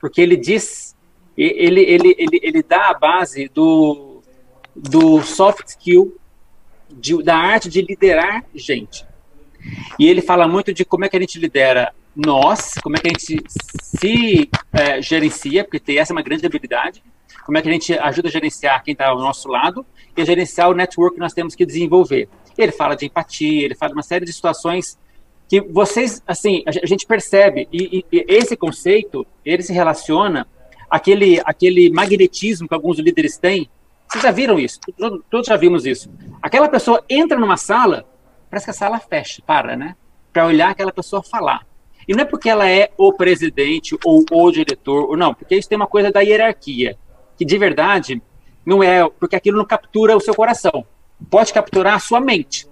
porque 0.00 0.20
ele 0.20 0.36
diz, 0.36 0.94
ele, 1.36 1.80
ele, 1.80 2.14
ele, 2.18 2.40
ele 2.42 2.62
dá 2.62 2.90
a 2.90 2.94
base 2.94 3.48
do, 3.48 4.22
do 4.74 5.22
soft 5.22 5.68
skill, 5.68 6.16
de, 6.90 7.22
da 7.22 7.36
arte 7.36 7.68
de 7.68 7.82
liderar 7.82 8.44
gente. 8.54 9.04
E 9.98 10.06
ele 10.06 10.22
fala 10.22 10.46
muito 10.46 10.72
de 10.72 10.84
como 10.84 11.04
é 11.04 11.08
que 11.08 11.16
a 11.16 11.20
gente 11.20 11.38
lidera 11.38 11.92
nós, 12.14 12.74
como 12.82 12.96
é 12.96 13.00
que 13.00 13.08
a 13.08 13.10
gente 13.10 13.44
se 13.50 14.48
é, 14.72 15.02
gerencia, 15.02 15.64
porque 15.64 15.80
tem 15.80 15.98
essa 15.98 16.12
é 16.12 16.14
uma 16.14 16.22
grande 16.22 16.46
habilidade, 16.46 17.02
como 17.46 17.56
é 17.56 17.62
que 17.62 17.68
a 17.68 17.72
gente 17.72 17.96
ajuda 17.96 18.28
a 18.28 18.30
gerenciar 18.30 18.82
quem 18.82 18.90
está 18.90 19.06
ao 19.06 19.20
nosso 19.20 19.48
lado 19.48 19.86
e 20.16 20.20
a 20.20 20.24
gerenciar 20.24 20.68
o 20.68 20.74
network 20.74 21.14
que 21.14 21.20
nós 21.20 21.32
temos 21.32 21.54
que 21.54 21.64
desenvolver. 21.64 22.28
Ele 22.58 22.72
fala 22.72 22.96
de 22.96 23.06
empatia, 23.06 23.64
ele 23.64 23.76
fala 23.76 23.90
de 23.90 23.96
uma 23.96 24.02
série 24.02 24.24
de 24.24 24.32
situações 24.32 24.98
que 25.48 25.60
vocês, 25.60 26.20
assim, 26.26 26.64
a 26.66 26.84
gente 26.84 27.06
percebe, 27.06 27.68
e, 27.72 28.04
e, 28.12 28.24
esse 28.26 28.56
conceito, 28.56 29.24
ele 29.44 29.62
se 29.62 29.72
relaciona 29.72 30.44
aquele, 30.90 31.40
aquele 31.44 31.88
magnetismo 31.88 32.66
que 32.66 32.74
alguns 32.74 32.98
líderes 32.98 33.38
têm. 33.38 33.70
Vocês 34.08 34.24
já 34.24 34.32
viram 34.32 34.58
isso? 34.58 34.80
Todos 35.30 35.46
já 35.46 35.56
vimos 35.56 35.86
isso. 35.86 36.10
Aquela 36.42 36.68
pessoa 36.68 37.04
entra 37.08 37.38
numa 37.38 37.56
sala, 37.56 38.04
parece 38.50 38.66
que 38.66 38.70
a 38.70 38.74
sala 38.74 38.98
fecha, 38.98 39.40
para, 39.46 39.76
né? 39.76 39.94
Para 40.32 40.46
olhar 40.46 40.70
aquela 40.70 40.92
pessoa 40.92 41.22
falar. 41.22 41.64
E 42.08 42.12
não 42.12 42.22
é 42.22 42.24
porque 42.24 42.48
ela 42.48 42.68
é 42.68 42.90
o 42.98 43.12
presidente 43.12 43.96
ou 44.04 44.24
o 44.32 44.50
diretor, 44.50 45.10
ou 45.10 45.16
não, 45.16 45.32
porque 45.32 45.54
isso 45.54 45.68
tem 45.68 45.76
uma 45.76 45.86
coisa 45.86 46.10
da 46.10 46.20
hierarquia 46.20 46.98
que 47.36 47.44
de 47.44 47.58
verdade 47.58 48.22
não 48.64 48.82
é, 48.82 49.08
porque 49.08 49.36
aquilo 49.36 49.58
não 49.58 49.64
captura 49.64 50.16
o 50.16 50.20
seu 50.20 50.34
coração. 50.34 50.84
Pode 51.30 51.52
capturar 51.52 51.94
a 51.94 51.98
sua 51.98 52.20
mente, 52.20 52.66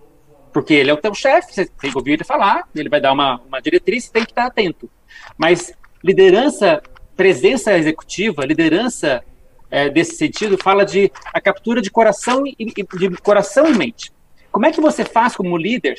porque 0.52 0.74
ele 0.74 0.90
é 0.90 0.94
o 0.94 0.98
teu 0.98 1.14
chefe, 1.14 1.54
você 1.54 1.66
tem 1.66 1.90
que 1.90 1.96
ouvir 1.96 2.12
ele 2.12 2.24
falar, 2.24 2.68
ele 2.74 2.88
vai 2.88 3.00
dar 3.00 3.12
uma, 3.12 3.40
uma 3.46 3.60
diretriz, 3.60 4.04
você 4.04 4.12
tem 4.12 4.24
que 4.24 4.32
estar 4.32 4.46
atento. 4.46 4.90
Mas 5.38 5.72
liderança, 6.02 6.82
presença 7.16 7.76
executiva, 7.76 8.44
liderança 8.44 9.24
é, 9.70 9.88
desse 9.88 10.16
sentido, 10.16 10.58
fala 10.58 10.84
de 10.84 11.10
a 11.32 11.40
captura 11.40 11.80
de 11.80 11.90
coração 11.90 12.44
e 12.46 12.54
de 12.64 13.10
coração 13.22 13.66
e 13.66 13.74
mente. 13.74 14.12
Como 14.50 14.66
é 14.66 14.72
que 14.72 14.80
você 14.80 15.04
faz 15.04 15.34
como 15.34 15.56
líder 15.56 15.96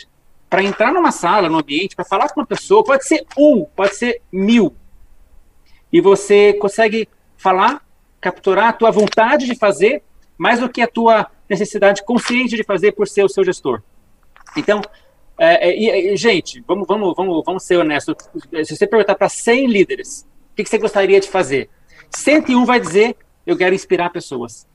para 0.49 0.63
entrar 0.63 0.93
numa 0.93 1.11
sala, 1.11 1.49
num 1.49 1.57
ambiente, 1.57 1.95
para 1.95 2.05
falar 2.05 2.29
com 2.29 2.39
uma 2.39 2.45
pessoa, 2.45 2.83
pode 2.83 3.05
ser 3.05 3.25
um, 3.37 3.65
pode 3.75 3.95
ser 3.95 4.21
mil, 4.31 4.75
e 5.95 6.01
você 6.01 6.51
consegue 6.53 7.07
falar 7.37 7.81
capturar 8.25 8.69
a 8.69 8.73
tua 8.73 8.89
vontade 8.89 9.45
de 9.45 9.55
fazer 9.55 10.01
mais 10.35 10.59
do 10.59 10.67
que 10.67 10.81
a 10.81 10.87
tua 10.87 11.27
necessidade 11.47 12.03
consciente 12.03 12.55
de 12.55 12.63
fazer 12.63 12.93
por 12.93 13.07
ser 13.07 13.23
o 13.23 13.29
seu 13.29 13.43
gestor. 13.43 13.83
Então, 14.57 14.81
é, 15.37 16.11
é, 16.11 16.17
gente, 16.17 16.63
vamos, 16.67 16.87
vamos, 16.87 17.13
vamos, 17.15 17.43
vamos 17.45 17.63
ser 17.63 17.77
honestos. 17.77 18.15
Se 18.63 18.75
você 18.75 18.87
perguntar 18.87 19.13
para 19.13 19.29
100 19.29 19.67
líderes, 19.67 20.27
o 20.51 20.55
que, 20.55 20.63
que 20.63 20.69
você 20.69 20.79
gostaria 20.79 21.19
de 21.19 21.29
fazer? 21.29 21.69
101 22.09 22.65
vai 22.65 22.79
dizer, 22.79 23.15
eu 23.45 23.55
quero 23.55 23.75
inspirar 23.75 24.09
pessoas. 24.09 24.67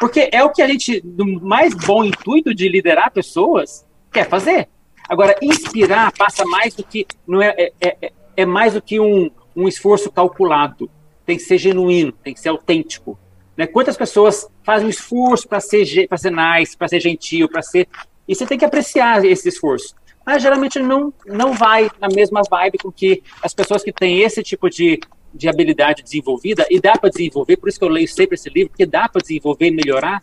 Porque 0.00 0.28
é 0.32 0.42
o 0.42 0.50
que 0.50 0.60
a 0.60 0.66
gente, 0.66 1.00
do 1.02 1.24
mais 1.40 1.74
bom 1.74 2.04
intuito 2.04 2.52
de 2.52 2.68
liderar 2.68 3.12
pessoas, 3.12 3.86
quer 4.12 4.28
fazer. 4.28 4.68
Agora, 5.08 5.36
inspirar 5.40 6.12
passa 6.18 6.44
mais 6.44 6.74
do 6.74 6.82
que, 6.82 7.06
não 7.28 7.40
é, 7.40 7.54
é, 7.56 7.72
é, 7.80 8.12
é 8.38 8.44
mais 8.44 8.74
do 8.74 8.82
que 8.82 8.98
um, 8.98 9.30
um 9.54 9.68
esforço 9.68 10.10
calculado 10.10 10.90
tem 11.32 11.38
que 11.38 11.44
ser 11.44 11.56
genuíno, 11.56 12.12
tem 12.12 12.34
que 12.34 12.40
ser 12.40 12.50
autêntico. 12.50 13.18
Né? 13.56 13.66
Quantas 13.66 13.96
pessoas 13.96 14.46
fazem 14.62 14.86
um 14.86 14.90
esforço 14.90 15.48
para 15.48 15.60
ser, 15.60 16.06
para 16.06 16.18
ser 16.18 16.30
nice, 16.30 16.76
para 16.76 16.88
ser 16.88 17.00
gentil, 17.00 17.48
para 17.48 17.62
ser. 17.62 17.88
E 18.28 18.34
você 18.34 18.44
tem 18.46 18.58
que 18.58 18.64
apreciar 18.66 19.24
esse 19.24 19.48
esforço. 19.48 19.94
Mas 20.26 20.42
geralmente 20.42 20.78
não, 20.78 21.12
não 21.26 21.54
vai 21.54 21.90
na 21.98 22.08
mesma 22.08 22.42
vibe 22.48 22.78
com 22.78 22.92
que 22.92 23.22
as 23.42 23.54
pessoas 23.54 23.82
que 23.82 23.92
têm 23.92 24.20
esse 24.20 24.42
tipo 24.42 24.68
de, 24.68 25.00
de 25.34 25.48
habilidade 25.48 26.02
desenvolvida, 26.02 26.66
e 26.70 26.78
dá 26.78 26.92
para 26.92 27.08
desenvolver, 27.08 27.56
por 27.56 27.68
isso 27.68 27.78
que 27.78 27.84
eu 27.84 27.88
leio 27.88 28.06
sempre 28.06 28.34
esse 28.34 28.50
livro, 28.50 28.70
porque 28.70 28.86
dá 28.86 29.08
para 29.08 29.22
desenvolver 29.22 29.68
e 29.68 29.70
melhorar. 29.70 30.20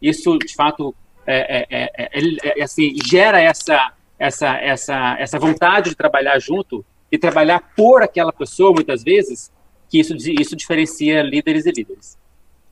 Isso, 0.00 0.38
de 0.38 0.54
fato, 0.54 0.94
é, 1.26 1.66
é, 1.70 1.90
é, 1.94 2.60
é, 2.60 2.62
assim, 2.62 2.94
gera 3.06 3.38
essa, 3.38 3.92
essa, 4.18 4.56
essa, 4.56 5.16
essa 5.18 5.38
vontade 5.38 5.90
de 5.90 5.96
trabalhar 5.96 6.38
junto 6.38 6.84
e 7.12 7.18
trabalhar 7.18 7.72
por 7.76 8.02
aquela 8.02 8.32
pessoa, 8.32 8.72
muitas 8.72 9.04
vezes, 9.04 9.52
que 9.90 9.98
isso, 9.98 10.14
isso 10.16 10.54
diferencia 10.54 11.20
líderes 11.20 11.66
e 11.66 11.72
líderes. 11.72 12.16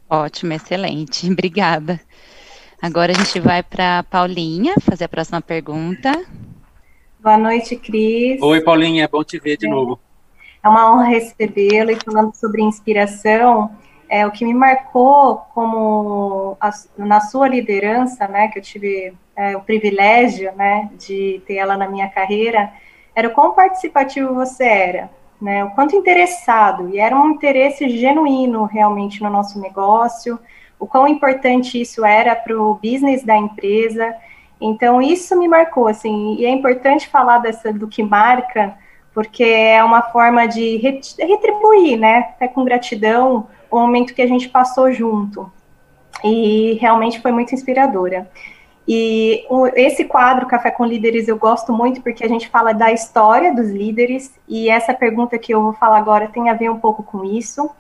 Ótimo, 0.09 0.53
excelente. 0.53 1.27
Obrigada. 1.31 2.01
Agora 2.81 3.11
a 3.11 3.15
gente 3.15 3.41
vai 3.41 3.61
para 3.63 4.05
Paulinha 4.05 4.75
fazer 4.81 5.05
a 5.05 5.09
próxima 5.09 5.41
pergunta. 5.41 6.13
Boa 7.19 7.37
noite, 7.37 7.75
Cris. 7.75 8.41
Oi, 8.41 8.61
Paulinha, 8.61 9.05
é 9.05 9.09
bom 9.09 9.25
te 9.25 9.39
ver 9.41 9.57
de 9.57 9.67
é. 9.67 9.69
novo. 9.69 9.99
É 10.63 10.69
uma 10.69 10.93
honra 10.93 11.07
recebê-lo 11.07 11.91
e 11.91 11.97
falando 11.97 12.33
sobre 12.35 12.63
inspiração. 12.63 13.77
É, 14.09 14.25
o 14.25 14.31
que 14.31 14.45
me 14.45 14.55
marcou 14.55 15.39
como 15.53 16.57
a, 16.61 16.71
na 16.97 17.21
sua 17.21 17.49
liderança, 17.49 18.29
né, 18.29 18.49
que 18.49 18.59
eu 18.59 18.63
tive 18.63 19.13
é, 19.37 19.57
o 19.57 19.61
privilégio, 19.61 20.53
né, 20.55 20.89
de 20.97 21.43
ter 21.47 21.57
ela 21.57 21.77
na 21.77 21.89
minha 21.89 22.09
carreira, 22.09 22.73
era 23.15 23.29
o 23.29 23.33
quão 23.33 23.55
participativo 23.55 24.35
você 24.35 24.65
era 24.65 25.11
né, 25.41 25.65
o 25.65 25.71
quanto 25.71 25.95
interessado, 25.95 26.89
e 26.89 26.99
era 26.99 27.17
um 27.17 27.31
interesse 27.31 27.89
genuíno 27.89 28.65
realmente 28.65 29.23
no 29.23 29.31
nosso 29.31 29.61
negócio, 29.61 30.39
o 30.79 30.87
quão 30.87 31.07
importante 31.09 31.81
isso 31.81 32.05
era 32.05 32.35
para 32.37 32.61
o 32.61 32.75
business 32.75 33.25
da 33.25 33.37
empresa. 33.37 34.15
Então, 34.61 35.01
isso 35.01 35.39
me 35.39 35.47
marcou, 35.49 35.87
assim, 35.87 36.37
e 36.37 36.45
é 36.45 36.51
importante 36.51 37.09
falar 37.09 37.39
dessa, 37.39 37.73
do 37.73 37.87
que 37.89 38.03
marca, 38.03 38.77
porque 39.15 39.45
é 39.45 39.83
uma 39.83 40.03
forma 40.03 40.47
de 40.47 40.77
retribuir, 40.77 41.99
né, 41.99 42.31
até 42.31 42.49
com 42.49 42.65
gratidão, 42.65 43.49
o 43.71 43.79
momento 43.79 44.15
que 44.15 44.23
a 44.23 44.27
gente 44.27 44.49
passou 44.49 44.93
junto. 44.93 45.51
E 46.25 46.79
realmente 46.81 47.21
foi 47.21 47.31
muito 47.31 47.55
inspiradora. 47.55 48.29
E 48.91 49.45
o, 49.51 49.67
esse 49.67 50.07
quadro 50.07 50.47
Café 50.47 50.71
com 50.71 50.83
Líderes 50.83 51.29
eu 51.29 51.37
gosto 51.37 51.75
muito 51.75 52.01
porque 52.01 52.25
a 52.25 52.29
gente 52.29 52.49
fala 52.49 52.73
da 52.73 52.91
história 52.91 53.55
dos 53.55 53.69
líderes 53.69 54.35
e 54.49 54.71
essa 54.71 54.95
pergunta 54.95 55.39
que 55.39 55.53
eu 55.53 55.61
vou 55.61 55.75
falar 55.75 55.99
agora 55.99 56.29
tem 56.29 56.49
a 56.49 56.55
ver 56.55 56.71
um 56.71 56.81
pouco 56.81 57.03
com 57.03 57.23
isso. 57.23 57.71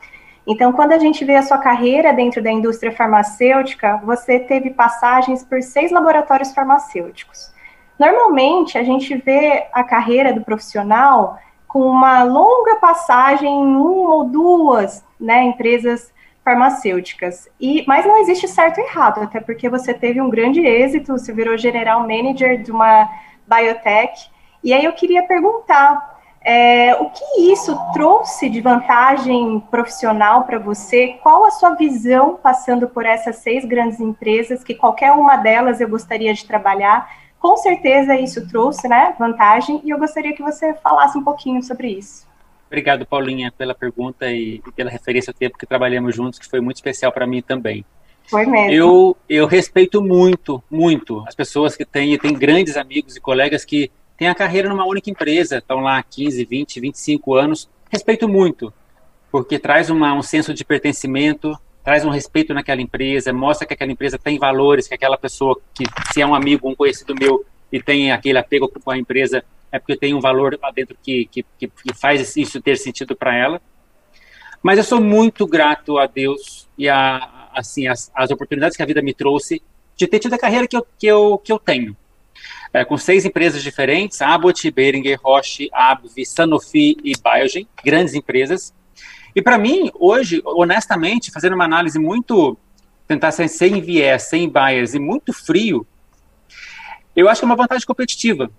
Então, 0.46 0.70
quando 0.70 0.92
a 0.92 0.98
gente 0.98 1.24
vê 1.24 1.36
a 1.36 1.42
sua 1.42 1.56
carreira 1.56 2.12
dentro 2.12 2.42
da 2.42 2.52
indústria 2.52 2.92
farmacêutica, 2.92 4.02
você 4.04 4.38
teve 4.38 4.68
passagens 4.68 5.42
por 5.42 5.62
seis 5.62 5.90
laboratórios 5.90 6.52
farmacêuticos. 6.52 7.52
Normalmente, 7.98 8.76
a 8.76 8.82
gente 8.82 9.16
vê 9.16 9.66
a 9.72 9.82
carreira 9.82 10.30
do 10.32 10.42
profissional 10.42 11.38
com 11.66 11.80
uma 11.80 12.22
longa 12.22 12.76
passagem 12.76 13.48
em 13.48 13.76
uma 13.76 14.14
ou 14.14 14.24
duas 14.24 15.02
né, 15.18 15.42
empresas 15.44 16.12
farmacêuticas. 16.48 17.46
E, 17.60 17.84
mas 17.86 18.06
não 18.06 18.16
existe 18.16 18.48
certo 18.48 18.78
e 18.78 18.84
errado, 18.84 19.20
até 19.20 19.38
porque 19.38 19.68
você 19.68 19.92
teve 19.92 20.18
um 20.18 20.30
grande 20.30 20.64
êxito, 20.64 21.12
você 21.12 21.30
virou 21.30 21.58
general 21.58 22.00
manager 22.00 22.62
de 22.62 22.70
uma 22.70 23.06
biotech. 23.46 24.30
E 24.64 24.72
aí 24.72 24.82
eu 24.82 24.92
queria 24.94 25.22
perguntar 25.24 26.18
é, 26.40 26.94
o 26.94 27.10
que 27.10 27.52
isso 27.52 27.78
trouxe 27.92 28.48
de 28.48 28.62
vantagem 28.62 29.60
profissional 29.70 30.44
para 30.44 30.58
você? 30.58 31.18
Qual 31.22 31.44
a 31.44 31.50
sua 31.50 31.74
visão 31.74 32.38
passando 32.42 32.88
por 32.88 33.04
essas 33.04 33.36
seis 33.36 33.66
grandes 33.66 34.00
empresas, 34.00 34.64
que 34.64 34.74
qualquer 34.74 35.12
uma 35.12 35.36
delas 35.36 35.82
eu 35.82 35.88
gostaria 35.88 36.32
de 36.32 36.46
trabalhar? 36.46 37.10
Com 37.38 37.58
certeza 37.58 38.16
isso 38.16 38.48
trouxe 38.48 38.88
né, 38.88 39.14
vantagem, 39.18 39.82
e 39.84 39.90
eu 39.90 39.98
gostaria 39.98 40.34
que 40.34 40.42
você 40.42 40.72
falasse 40.74 41.18
um 41.18 41.22
pouquinho 41.22 41.62
sobre 41.62 41.88
isso. 41.88 42.27
Obrigado, 42.68 43.06
Paulinha, 43.06 43.50
pela 43.50 43.74
pergunta 43.74 44.30
e, 44.30 44.62
pela 44.76 44.90
referência 44.90 45.30
ao 45.30 45.34
tempo 45.34 45.58
que 45.58 45.66
trabalhamos 45.66 46.14
juntos, 46.14 46.38
que 46.38 46.46
foi 46.46 46.60
muito 46.60 46.76
especial 46.76 47.10
para 47.10 47.26
mim 47.26 47.40
também. 47.40 47.84
Foi 48.28 48.44
mesmo. 48.44 48.70
Eu, 48.70 49.16
eu 49.26 49.46
respeito 49.46 50.02
muito, 50.02 50.62
muito 50.70 51.24
as 51.26 51.34
pessoas 51.34 51.74
que 51.74 51.84
têm, 51.84 52.12
e 52.12 52.18
têm 52.18 52.34
grandes 52.34 52.76
amigos 52.76 53.16
e 53.16 53.20
colegas 53.20 53.64
que 53.64 53.90
têm 54.18 54.28
a 54.28 54.34
carreira 54.34 54.68
numa 54.68 54.86
única 54.86 55.10
empresa, 55.10 55.58
estão 55.58 55.80
lá 55.80 56.02
15, 56.02 56.44
20, 56.44 56.80
25 56.80 57.34
anos. 57.34 57.70
Respeito 57.90 58.28
muito, 58.28 58.70
porque 59.32 59.58
traz 59.58 59.88
uma, 59.88 60.12
um 60.12 60.22
senso 60.22 60.52
de 60.52 60.62
pertencimento, 60.62 61.58
traz 61.82 62.04
um 62.04 62.10
respeito 62.10 62.52
naquela 62.52 62.82
empresa, 62.82 63.32
mostra 63.32 63.66
que 63.66 63.72
aquela 63.72 63.90
empresa 63.90 64.18
tem 64.18 64.38
valores, 64.38 64.86
que 64.86 64.94
aquela 64.94 65.16
pessoa 65.16 65.58
que, 65.72 65.84
se 66.12 66.20
é 66.20 66.26
um 66.26 66.34
amigo, 66.34 66.68
um 66.68 66.74
conhecido 66.74 67.14
meu, 67.14 67.46
e 67.72 67.82
tem 67.82 68.12
aquele 68.12 68.38
apego 68.38 68.68
com 68.68 68.90
a 68.90 68.98
empresa, 68.98 69.42
é 69.70 69.78
porque 69.78 69.96
tem 69.96 70.14
um 70.14 70.20
valor 70.20 70.58
lá 70.60 70.70
dentro 70.70 70.96
que, 71.02 71.26
que, 71.26 71.44
que 71.58 71.70
faz 71.94 72.36
isso 72.36 72.60
ter 72.60 72.76
sentido 72.76 73.14
para 73.14 73.36
ela. 73.36 73.60
Mas 74.62 74.78
eu 74.78 74.84
sou 74.84 75.00
muito 75.00 75.46
grato 75.46 75.98
a 75.98 76.06
Deus 76.06 76.68
e 76.76 76.88
a, 76.88 77.48
assim, 77.54 77.86
as, 77.86 78.10
as 78.14 78.30
oportunidades 78.30 78.76
que 78.76 78.82
a 78.82 78.86
vida 78.86 79.02
me 79.02 79.14
trouxe 79.14 79.62
de 79.96 80.06
ter 80.06 80.18
tido 80.18 80.34
a 80.34 80.38
carreira 80.38 80.66
que 80.66 80.76
eu, 80.76 80.86
que 80.98 81.06
eu, 81.06 81.38
que 81.38 81.52
eu 81.52 81.58
tenho. 81.58 81.96
É, 82.72 82.84
com 82.84 82.96
seis 82.96 83.24
empresas 83.24 83.62
diferentes, 83.62 84.20
Abbott, 84.20 84.70
Behringer, 84.70 85.18
Roche, 85.22 85.68
Abvi, 85.72 86.24
Sanofi 86.24 86.96
e 87.02 87.12
Biogen, 87.16 87.66
grandes 87.84 88.14
empresas. 88.14 88.74
E 89.34 89.42
para 89.42 89.58
mim, 89.58 89.90
hoje, 89.94 90.40
honestamente, 90.44 91.30
fazendo 91.30 91.54
uma 91.54 91.64
análise 91.64 91.98
muito, 91.98 92.56
tentar 93.06 93.32
ser 93.32 93.48
sem 93.48 93.80
viés, 93.80 94.24
sem 94.24 94.48
bias 94.48 94.94
e 94.94 94.98
muito 94.98 95.32
frio, 95.32 95.86
eu 97.16 97.28
acho 97.28 97.40
que 97.40 97.44
é 97.44 97.48
uma 97.48 97.56
vantagem 97.56 97.86
competitiva 97.86 98.50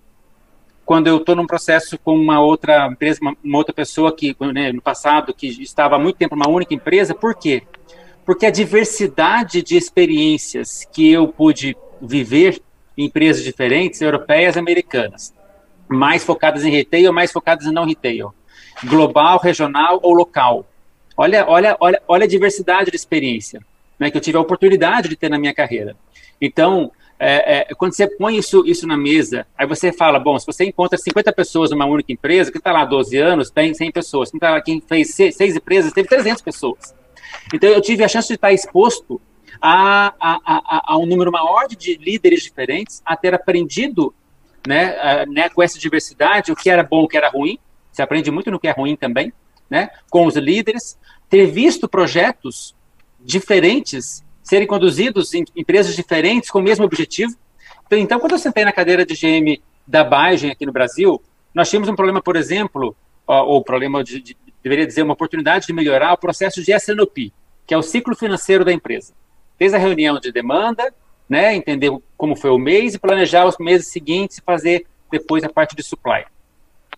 quando 0.89 1.05
eu 1.05 1.17
estou 1.17 1.35
num 1.35 1.45
processo 1.45 1.99
com 1.99 2.15
uma 2.15 2.41
outra 2.41 2.87
empresa, 2.87 3.19
uma, 3.21 3.37
uma 3.43 3.59
outra 3.59 3.71
pessoa 3.71 4.11
que 4.11 4.35
né, 4.51 4.71
no 4.71 4.81
passado 4.81 5.35
que 5.35 5.45
estava 5.61 5.95
há 5.95 5.99
muito 5.99 6.15
tempo 6.15 6.35
numa 6.35 6.49
única 6.49 6.73
empresa, 6.73 7.13
por 7.13 7.35
quê? 7.35 7.61
Porque 8.25 8.47
a 8.47 8.49
diversidade 8.49 9.61
de 9.61 9.77
experiências 9.77 10.87
que 10.91 11.11
eu 11.11 11.27
pude 11.27 11.77
viver 12.01 12.59
em 12.97 13.05
empresas 13.05 13.43
diferentes, 13.43 14.01
europeias 14.01 14.55
e 14.55 14.59
americanas, 14.59 15.31
mais 15.87 16.23
focadas 16.23 16.65
em 16.65 16.71
retail, 16.71 17.13
mais 17.13 17.31
focadas 17.31 17.67
em 17.67 17.71
não 17.71 17.85
retail, 17.85 18.33
global, 18.85 19.37
regional 19.37 19.99
ou 20.01 20.11
local. 20.11 20.65
Olha, 21.15 21.45
olha, 21.47 21.77
olha, 21.79 22.01
olha 22.07 22.23
a 22.23 22.27
diversidade 22.27 22.89
de 22.89 22.97
experiência 22.97 23.61
né, 23.99 24.09
que 24.09 24.17
eu 24.17 24.21
tive 24.21 24.39
a 24.39 24.41
oportunidade 24.41 25.07
de 25.07 25.15
ter 25.15 25.29
na 25.29 25.37
minha 25.37 25.53
carreira. 25.53 25.95
Então, 26.41 26.91
é, 27.19 27.57
é, 27.57 27.75
quando 27.75 27.93
você 27.93 28.07
põe 28.07 28.37
isso, 28.37 28.63
isso 28.65 28.87
na 28.87 28.95
mesa, 28.95 29.45
aí 29.57 29.67
você 29.67 29.91
fala, 29.91 30.17
bom, 30.17 30.39
se 30.39 30.45
você 30.45 30.63
encontra 30.63 30.97
50 30.97 31.33
pessoas 31.33 31.69
numa 31.69 31.85
única 31.85 32.13
empresa, 32.13 32.49
que 32.49 32.57
está 32.57 32.71
lá 32.71 32.85
12 32.85 33.17
anos, 33.17 33.51
tem 33.51 33.73
100 33.73 33.91
pessoas. 33.91 34.31
Quem, 34.31 34.39
tá, 34.39 34.61
quem 34.61 34.79
fez 34.79 35.13
seis, 35.13 35.35
seis, 35.35 35.55
empresas, 35.55 35.91
teve 35.91 36.07
300 36.07 36.41
pessoas. 36.41 36.95
Então, 37.53 37.69
eu 37.69 37.81
tive 37.81 38.05
a 38.05 38.07
chance 38.07 38.29
de 38.29 38.35
estar 38.35 38.53
exposto 38.53 39.21
a, 39.61 40.13
a, 40.17 40.39
a, 40.45 40.93
a 40.93 40.97
um 40.97 41.05
número 41.05 41.29
maior 41.29 41.67
de 41.67 41.97
líderes 41.97 42.41
diferentes, 42.41 43.01
a 43.05 43.17
ter 43.17 43.33
aprendido 43.33 44.13
né, 44.65 44.97
a, 44.99 45.25
né, 45.25 45.49
com 45.49 45.61
essa 45.61 45.77
diversidade 45.77 46.53
o 46.53 46.55
que 46.55 46.69
era 46.69 46.83
bom, 46.83 47.03
o 47.03 47.07
que 47.07 47.17
era 47.17 47.29
ruim. 47.29 47.59
Você 47.91 48.01
aprende 48.01 48.31
muito 48.31 48.49
no 48.49 48.59
que 48.59 48.67
é 48.67 48.71
ruim 48.71 48.95
também, 48.95 49.33
né, 49.69 49.89
com 50.09 50.25
os 50.25 50.37
líderes. 50.37 50.97
Ter 51.29 51.47
visto 51.47 51.89
projetos 51.89 52.73
diferentes 53.19 54.23
serem 54.49 54.65
conduzidos 54.65 55.31
em 55.35 55.45
empresas 55.55 55.95
diferentes 55.95 56.49
com 56.49 56.57
o 56.57 56.63
mesmo 56.63 56.83
objetivo. 56.83 57.35
Então, 57.91 58.19
quando 58.19 58.31
eu 58.31 58.39
sentei 58.39 58.65
na 58.65 58.71
cadeira 58.71 59.05
de 59.05 59.13
GM 59.13 59.61
da 59.85 60.03
Biogen 60.03 60.49
aqui 60.49 60.65
no 60.65 60.71
Brasil, 60.71 61.21
nós 61.53 61.69
tínhamos 61.69 61.87
um 61.87 61.95
problema, 61.95 62.19
por 62.19 62.35
exemplo, 62.35 62.95
ou 63.27 63.63
problema 63.63 64.03
de, 64.03 64.19
de, 64.19 64.35
deveria 64.63 64.87
dizer, 64.87 65.03
uma 65.03 65.13
oportunidade 65.13 65.67
de 65.67 65.73
melhorar 65.73 66.13
o 66.13 66.17
processo 66.17 66.63
de 66.63 66.73
SNOP, 66.73 67.31
que 67.67 67.75
é 67.75 67.77
o 67.77 67.83
ciclo 67.83 68.15
financeiro 68.15 68.65
da 68.65 68.73
empresa. 68.73 69.13
Desde 69.59 69.77
a 69.77 69.79
reunião 69.79 70.19
de 70.19 70.31
demanda, 70.31 70.91
né, 71.29 71.55
entender 71.55 71.95
como 72.17 72.35
foi 72.35 72.49
o 72.49 72.57
mês 72.57 72.95
e 72.95 72.99
planejar 72.99 73.45
os 73.45 73.55
meses 73.59 73.89
seguintes 73.89 74.39
e 74.39 74.41
fazer 74.41 74.87
depois 75.11 75.43
a 75.43 75.49
parte 75.49 75.75
de 75.75 75.83
supply. 75.83 76.25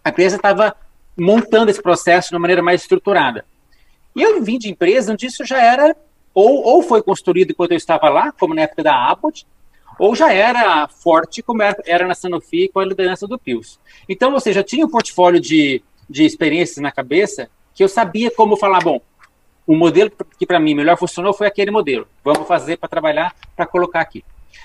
A 0.01 0.09
empresa 0.09 0.37
estava 0.37 0.73
montando 1.17 1.69
esse 1.69 1.81
processo 1.81 2.29
de 2.29 2.35
uma 2.35 2.41
maneira 2.41 2.63
mais 2.63 2.81
estruturada. 2.81 3.43
E 4.15 4.21
eu 4.21 4.41
vim 4.41 4.57
de 4.57 4.69
empresa 4.69 5.11
onde 5.11 5.25
isso 5.25 5.43
já 5.43 5.61
era 5.61 5.93
ou, 6.33 6.63
ou 6.63 6.81
foi 6.81 7.01
construído 7.01 7.51
enquanto 7.51 7.71
eu 7.71 7.77
estava 7.77 8.09
lá, 8.09 8.31
como 8.31 8.53
na 8.53 8.61
época 8.61 8.83
da 8.83 8.95
Abbott, 8.95 9.45
ou 9.99 10.15
já 10.15 10.33
era 10.33 10.87
forte, 10.87 11.41
como 11.41 11.61
era 11.61 12.07
na 12.07 12.15
Sanofi 12.15 12.69
com 12.69 12.79
a 12.79 12.85
liderança 12.85 13.27
do 13.27 13.37
Pius. 13.37 13.79
Então, 14.07 14.33
ou 14.33 14.39
seja, 14.39 14.63
tinha 14.63 14.85
um 14.85 14.89
portfólio 14.89 15.39
de, 15.39 15.83
de 16.09 16.23
experiências 16.23 16.77
na 16.77 16.91
cabeça 16.91 17.49
que 17.73 17.83
eu 17.83 17.87
sabia 17.87 18.31
como 18.31 18.57
falar, 18.57 18.79
bom, 18.79 19.01
o 19.65 19.75
modelo 19.75 20.11
que 20.37 20.45
para 20.45 20.59
mim 20.59 20.73
melhor 20.73 20.97
funcionou 20.97 21.33
foi 21.33 21.47
aquele 21.47 21.71
modelo. 21.71 22.07
Vamos 22.23 22.47
fazer 22.47 22.77
para 22.77 22.89
trabalhar, 22.89 23.35
para 23.55 23.65
colocar 23.65 24.01
aqui. 24.01 24.23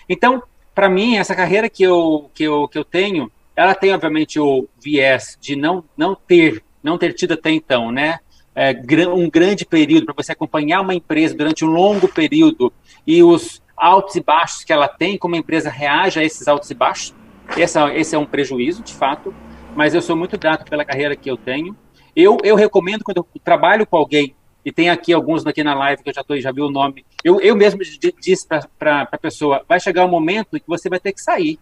Então, 0.09 0.43
para 0.75 0.89
mim, 0.89 1.17
essa 1.17 1.35
carreira 1.35 1.69
que 1.69 1.83
eu, 1.83 2.31
que, 2.35 2.45
eu, 2.45 2.69
que 2.69 2.79
eu 2.79 2.85
tenho, 2.85 3.31
ela 3.55 3.75
tem, 3.75 3.93
obviamente, 3.93 4.39
o 4.39 4.69
viés 4.83 5.39
de 5.41 5.57
não, 5.57 5.85
não 5.97 6.15
ter, 6.15 6.63
não 6.83 6.99
ter 6.99 7.13
tido 7.15 7.35
até 7.35 7.51
então, 7.51 7.91
né? 7.91 8.21
É, 8.57 8.75
um 9.09 9.29
grande 9.29 9.67
período, 9.67 10.07
para 10.07 10.15
você 10.17 10.33
acompanhar 10.33 10.81
uma 10.81 10.95
empresa 10.95 11.37
durante 11.37 11.63
um 11.63 11.69
longo 11.69 12.09
período 12.09 12.73
e 13.07 13.23
os 13.23 13.63
altos 13.77 14.17
e 14.17 14.23
baixos 14.23 14.65
que 14.65 14.73
ela 14.73 14.89
tem, 14.89 15.19
como 15.19 15.35
a 15.35 15.39
empresa 15.39 15.69
reage 15.69 16.19
a 16.19 16.25
esses 16.25 16.49
altos 16.49 16.71
e 16.71 16.75
baixos. 16.75 17.15
Esse, 17.55 18.17
é, 18.17 18.19
um 18.19 18.25
prejuízo, 18.25 18.83
de 18.83 18.95
fato, 18.95 19.33
mas 19.77 19.95
eu 19.95 20.01
sou 20.01 20.17
muito 20.17 20.39
grato 20.39 20.65
pela 20.65 20.87
carreira 20.87 21.15
que 21.15 21.31
eu 21.31 21.37
tenho. 21.37 21.77
Eu, 22.17 22.39
eu 22.43 22.57
recomendo, 22.57 23.05
quando 23.05 23.19
eu 23.19 23.27
trabalho 23.45 23.87
com 23.87 23.99
alguém, 23.99 24.35
e 24.65 24.73
tem 24.73 24.89
aqui 24.89 25.13
alguns 25.13 25.47
aqui 25.47 25.63
na 25.63 25.75
live 25.75 26.03
que 26.03 26.09
eu 26.09 26.15
já, 26.15 26.25
tô, 26.25 26.37
já 26.41 26.51
vi 26.51 26.63
o 26.63 26.71
nome, 26.71 27.05
eu, 27.23 27.39
eu 27.41 27.55
mesmo 27.55 27.81
disse 28.19 28.49
para 28.79 29.03
a 29.03 29.19
pessoa, 29.19 29.63
vai 29.69 29.79
chegar 29.79 30.05
um 30.05 30.11
momento 30.11 30.59
que 30.59 30.67
você 30.67 30.89
vai 30.89 30.99
ter 30.99 31.13
que 31.13 31.21
sair. 31.21 31.59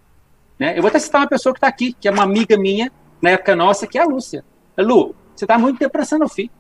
Né? 0.59 0.79
Eu 0.79 0.81
vou 0.81 0.89
até 0.89 1.01
citar 1.01 1.21
uma 1.23 1.29
pessoa 1.29 1.53
que 1.53 1.59
está 1.59 1.67
aqui, 1.67 1.93
que 1.93 2.07
é 2.07 2.11
uma 2.11 2.23
amiga 2.23 2.57
minha, 2.57 2.91
na 3.21 3.31
época 3.31 3.57
nossa, 3.57 3.87
que 3.87 3.99
é 3.99 4.03
a 4.03 4.07
Lúcia. 4.07 4.45
Lu, 4.79 5.15
você 5.35 5.45
está 5.45 5.59
muito 5.59 5.79
tempo 5.79 5.91
para 5.91 6.05
Sanofi 6.05 6.51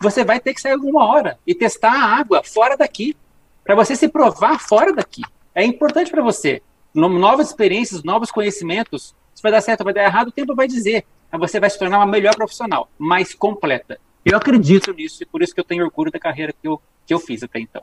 você 0.00 0.24
vai 0.24 0.40
ter 0.40 0.54
que 0.54 0.60
sair 0.60 0.72
alguma 0.72 1.04
hora 1.04 1.38
e 1.46 1.54
testar 1.54 1.92
a 1.92 2.18
água 2.18 2.42
fora 2.44 2.76
daqui, 2.76 3.16
para 3.64 3.74
você 3.74 3.96
se 3.96 4.08
provar 4.08 4.58
fora 4.60 4.92
daqui. 4.92 5.22
É 5.54 5.64
importante 5.64 6.10
para 6.10 6.22
você. 6.22 6.62
Novas 6.94 7.48
experiências, 7.48 8.02
novos 8.02 8.30
conhecimentos. 8.30 9.14
Se 9.34 9.42
vai 9.42 9.52
dar 9.52 9.60
certo 9.60 9.80
ou 9.80 9.84
vai 9.84 9.94
dar 9.94 10.04
errado, 10.04 10.28
o 10.28 10.32
tempo 10.32 10.54
vai 10.54 10.66
dizer. 10.66 11.04
Mas 11.30 11.40
você 11.40 11.60
vai 11.60 11.68
se 11.68 11.78
tornar 11.78 11.98
uma 11.98 12.06
melhor 12.06 12.34
profissional, 12.34 12.88
mais 12.98 13.34
completa. 13.34 14.00
Eu 14.24 14.36
acredito 14.36 14.92
nisso 14.92 15.22
e 15.22 15.26
por 15.26 15.42
isso 15.42 15.54
que 15.54 15.60
eu 15.60 15.64
tenho 15.64 15.84
orgulho 15.84 16.10
da 16.10 16.18
carreira 16.18 16.52
que 16.52 16.66
eu, 16.66 16.80
que 17.06 17.12
eu 17.12 17.18
fiz 17.18 17.42
até 17.42 17.60
então. 17.60 17.82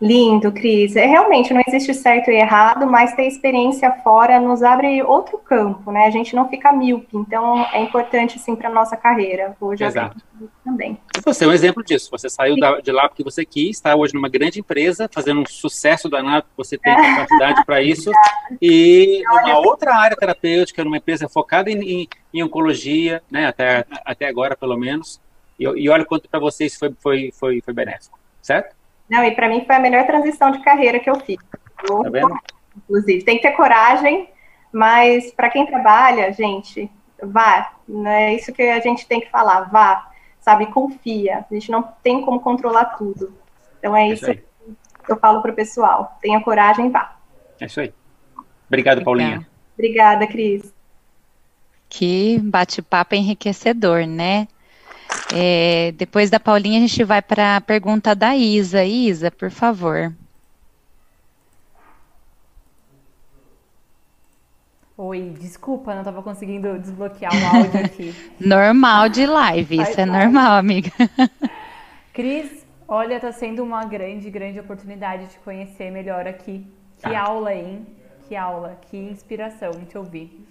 Lindo, 0.00 0.52
Cris. 0.52 0.94
É, 0.94 1.06
realmente, 1.06 1.52
não 1.52 1.60
existe 1.66 1.92
certo 1.92 2.30
e 2.30 2.36
errado, 2.36 2.86
mas 2.86 3.14
ter 3.14 3.26
experiência 3.26 3.90
fora 4.04 4.38
nos 4.38 4.62
abre 4.62 5.02
outro 5.02 5.38
campo, 5.38 5.90
né? 5.90 6.06
A 6.06 6.10
gente 6.10 6.36
não 6.36 6.48
fica 6.48 6.70
míope, 6.70 7.16
então 7.16 7.66
é 7.72 7.82
importante, 7.82 8.38
sim, 8.38 8.54
para 8.54 8.68
a 8.68 8.72
nossa 8.72 8.96
carreira. 8.96 9.56
Hoje 9.60 9.82
Exato. 9.82 10.16
também. 10.64 10.96
E 11.16 11.20
você 11.20 11.44
é 11.44 11.48
um 11.48 11.52
exemplo 11.52 11.82
disso. 11.82 12.08
Você 12.12 12.30
saiu 12.30 12.56
da, 12.56 12.80
de 12.80 12.92
lá 12.92 13.08
porque 13.08 13.24
você 13.24 13.44
quis, 13.44 13.76
está 13.76 13.96
hoje 13.96 14.14
numa 14.14 14.28
grande 14.28 14.60
empresa, 14.60 15.10
fazendo 15.12 15.40
um 15.40 15.46
sucesso 15.46 16.08
danado, 16.08 16.46
você 16.56 16.78
tem 16.78 16.94
capacidade 16.94 17.64
para 17.66 17.82
isso, 17.82 18.12
e 18.62 19.20
numa 19.26 19.58
outra 19.58 19.96
área 19.96 20.16
terapêutica, 20.16 20.84
numa 20.84 20.98
empresa 20.98 21.28
focada 21.28 21.70
em, 21.70 21.80
em, 21.82 22.08
em 22.32 22.42
oncologia, 22.44 23.20
né? 23.28 23.46
Até, 23.46 23.84
até 24.04 24.28
agora, 24.28 24.56
pelo 24.56 24.76
menos. 24.76 25.20
E, 25.58 25.64
e 25.64 25.88
olha 25.88 26.04
quanto 26.04 26.28
para 26.28 26.38
vocês 26.38 26.76
foi, 26.76 26.94
foi, 27.00 27.32
foi, 27.36 27.60
foi 27.60 27.74
benéfico, 27.74 28.16
certo? 28.40 28.77
Não, 29.08 29.24
e 29.24 29.30
para 29.34 29.48
mim 29.48 29.64
foi 29.64 29.76
a 29.76 29.80
melhor 29.80 30.06
transição 30.06 30.50
de 30.50 30.60
carreira 30.62 30.98
que 30.98 31.08
eu 31.08 31.18
fiz. 31.20 31.38
Tá 31.86 32.10
vendo? 32.10 32.36
Inclusive, 32.76 33.24
tem 33.24 33.36
que 33.36 33.42
ter 33.42 33.52
coragem, 33.52 34.28
mas 34.72 35.30
para 35.32 35.50
quem 35.50 35.66
trabalha, 35.66 36.32
gente, 36.32 36.90
vá. 37.22 37.72
É 38.06 38.34
isso 38.34 38.52
que 38.52 38.62
a 38.62 38.80
gente 38.80 39.06
tem 39.06 39.20
que 39.20 39.30
falar, 39.30 39.62
vá, 39.62 40.10
sabe? 40.40 40.66
Confia. 40.66 41.44
A 41.50 41.54
gente 41.54 41.70
não 41.70 41.82
tem 42.02 42.22
como 42.22 42.40
controlar 42.40 42.96
tudo. 42.96 43.32
Então 43.78 43.96
é, 43.96 44.08
é 44.08 44.12
isso, 44.12 44.26
que 44.26 45.12
eu 45.12 45.18
falo 45.18 45.40
para 45.40 45.52
o 45.52 45.54
pessoal. 45.54 46.18
Tenha 46.20 46.40
coragem, 46.40 46.90
vá. 46.90 47.16
É 47.60 47.66
isso 47.66 47.80
aí. 47.80 47.92
Obrigado, 48.66 49.02
Paulinha. 49.02 49.46
Obrigada, 49.74 50.26
Cris. 50.26 50.74
Que 51.88 52.38
bate-papo 52.40 53.14
enriquecedor, 53.14 54.06
né? 54.06 54.46
É, 55.34 55.92
depois 55.92 56.30
da 56.30 56.40
Paulinha, 56.40 56.78
a 56.78 56.86
gente 56.86 57.04
vai 57.04 57.20
para 57.20 57.56
a 57.56 57.60
pergunta 57.60 58.14
da 58.14 58.34
Isa. 58.36 58.84
Isa, 58.84 59.30
por 59.30 59.50
favor. 59.50 60.12
Oi, 65.00 65.32
desculpa, 65.38 65.92
não 65.92 66.00
estava 66.00 66.20
conseguindo 66.24 66.76
desbloquear 66.76 67.32
o 67.32 67.56
áudio 67.56 67.84
aqui. 67.84 68.14
normal 68.44 69.08
de 69.08 69.26
live, 69.26 69.80
isso 69.80 70.00
é 70.00 70.04
normal, 70.04 70.58
amiga. 70.58 70.90
Cris, 72.12 72.66
olha, 72.88 73.14
está 73.14 73.30
sendo 73.30 73.62
uma 73.62 73.84
grande, 73.84 74.28
grande 74.28 74.58
oportunidade 74.58 75.26
de 75.26 75.38
conhecer 75.38 75.92
melhor 75.92 76.26
aqui. 76.26 76.66
Que 76.98 77.14
ah. 77.14 77.26
aula, 77.26 77.54
hein? 77.54 77.86
Que 78.26 78.34
aula, 78.34 78.76
que 78.90 78.96
inspiração 78.96 79.70
te 79.88 79.96
ouvir. 79.96 80.44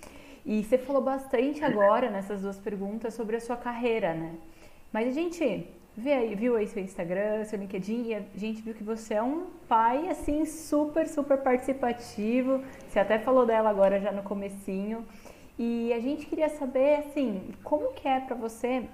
E 0.46 0.64
você 0.64 0.78
falou 0.78 1.02
bastante 1.02 1.62
agora 1.66 2.10
nessas 2.10 2.42
duas 2.42 2.58
perguntas 2.58 3.14
sobre 3.16 3.36
a 3.36 3.42
sua 3.42 3.58
carreira, 3.58 4.14
né? 4.14 4.32
Mas 4.92 5.08
a 5.08 5.12
gente 5.12 5.68
vê, 5.96 6.36
viu 6.36 6.56
aí 6.56 6.68
seu 6.68 6.84
Instagram, 6.84 7.44
seu 7.46 7.60
LinkedIn, 7.60 8.04
e 8.04 8.16
a 8.16 8.24
gente 8.36 8.62
viu 8.62 8.74
que 8.74 8.84
você 8.84 9.16
é 9.16 9.24
um 9.24 9.48
pai, 9.68 10.10
assim, 10.10 10.46
super, 10.46 11.08
super 11.08 11.38
participativo. 11.40 12.64
Você 12.88 13.00
até 13.00 13.18
falou 13.20 13.46
dela 13.46 13.70
agora 13.70 14.00
já 14.00 14.12
no 14.12 14.24
comecinho. 14.24 15.06
E 15.58 15.92
a 15.92 16.00
gente 16.00 16.28
queria 16.28 16.50
saber, 16.50 17.00
assim, 17.00 17.52
como 17.64 17.94
que 17.94 18.08
é 18.08 18.20
para 18.20 18.36
você 18.36 18.88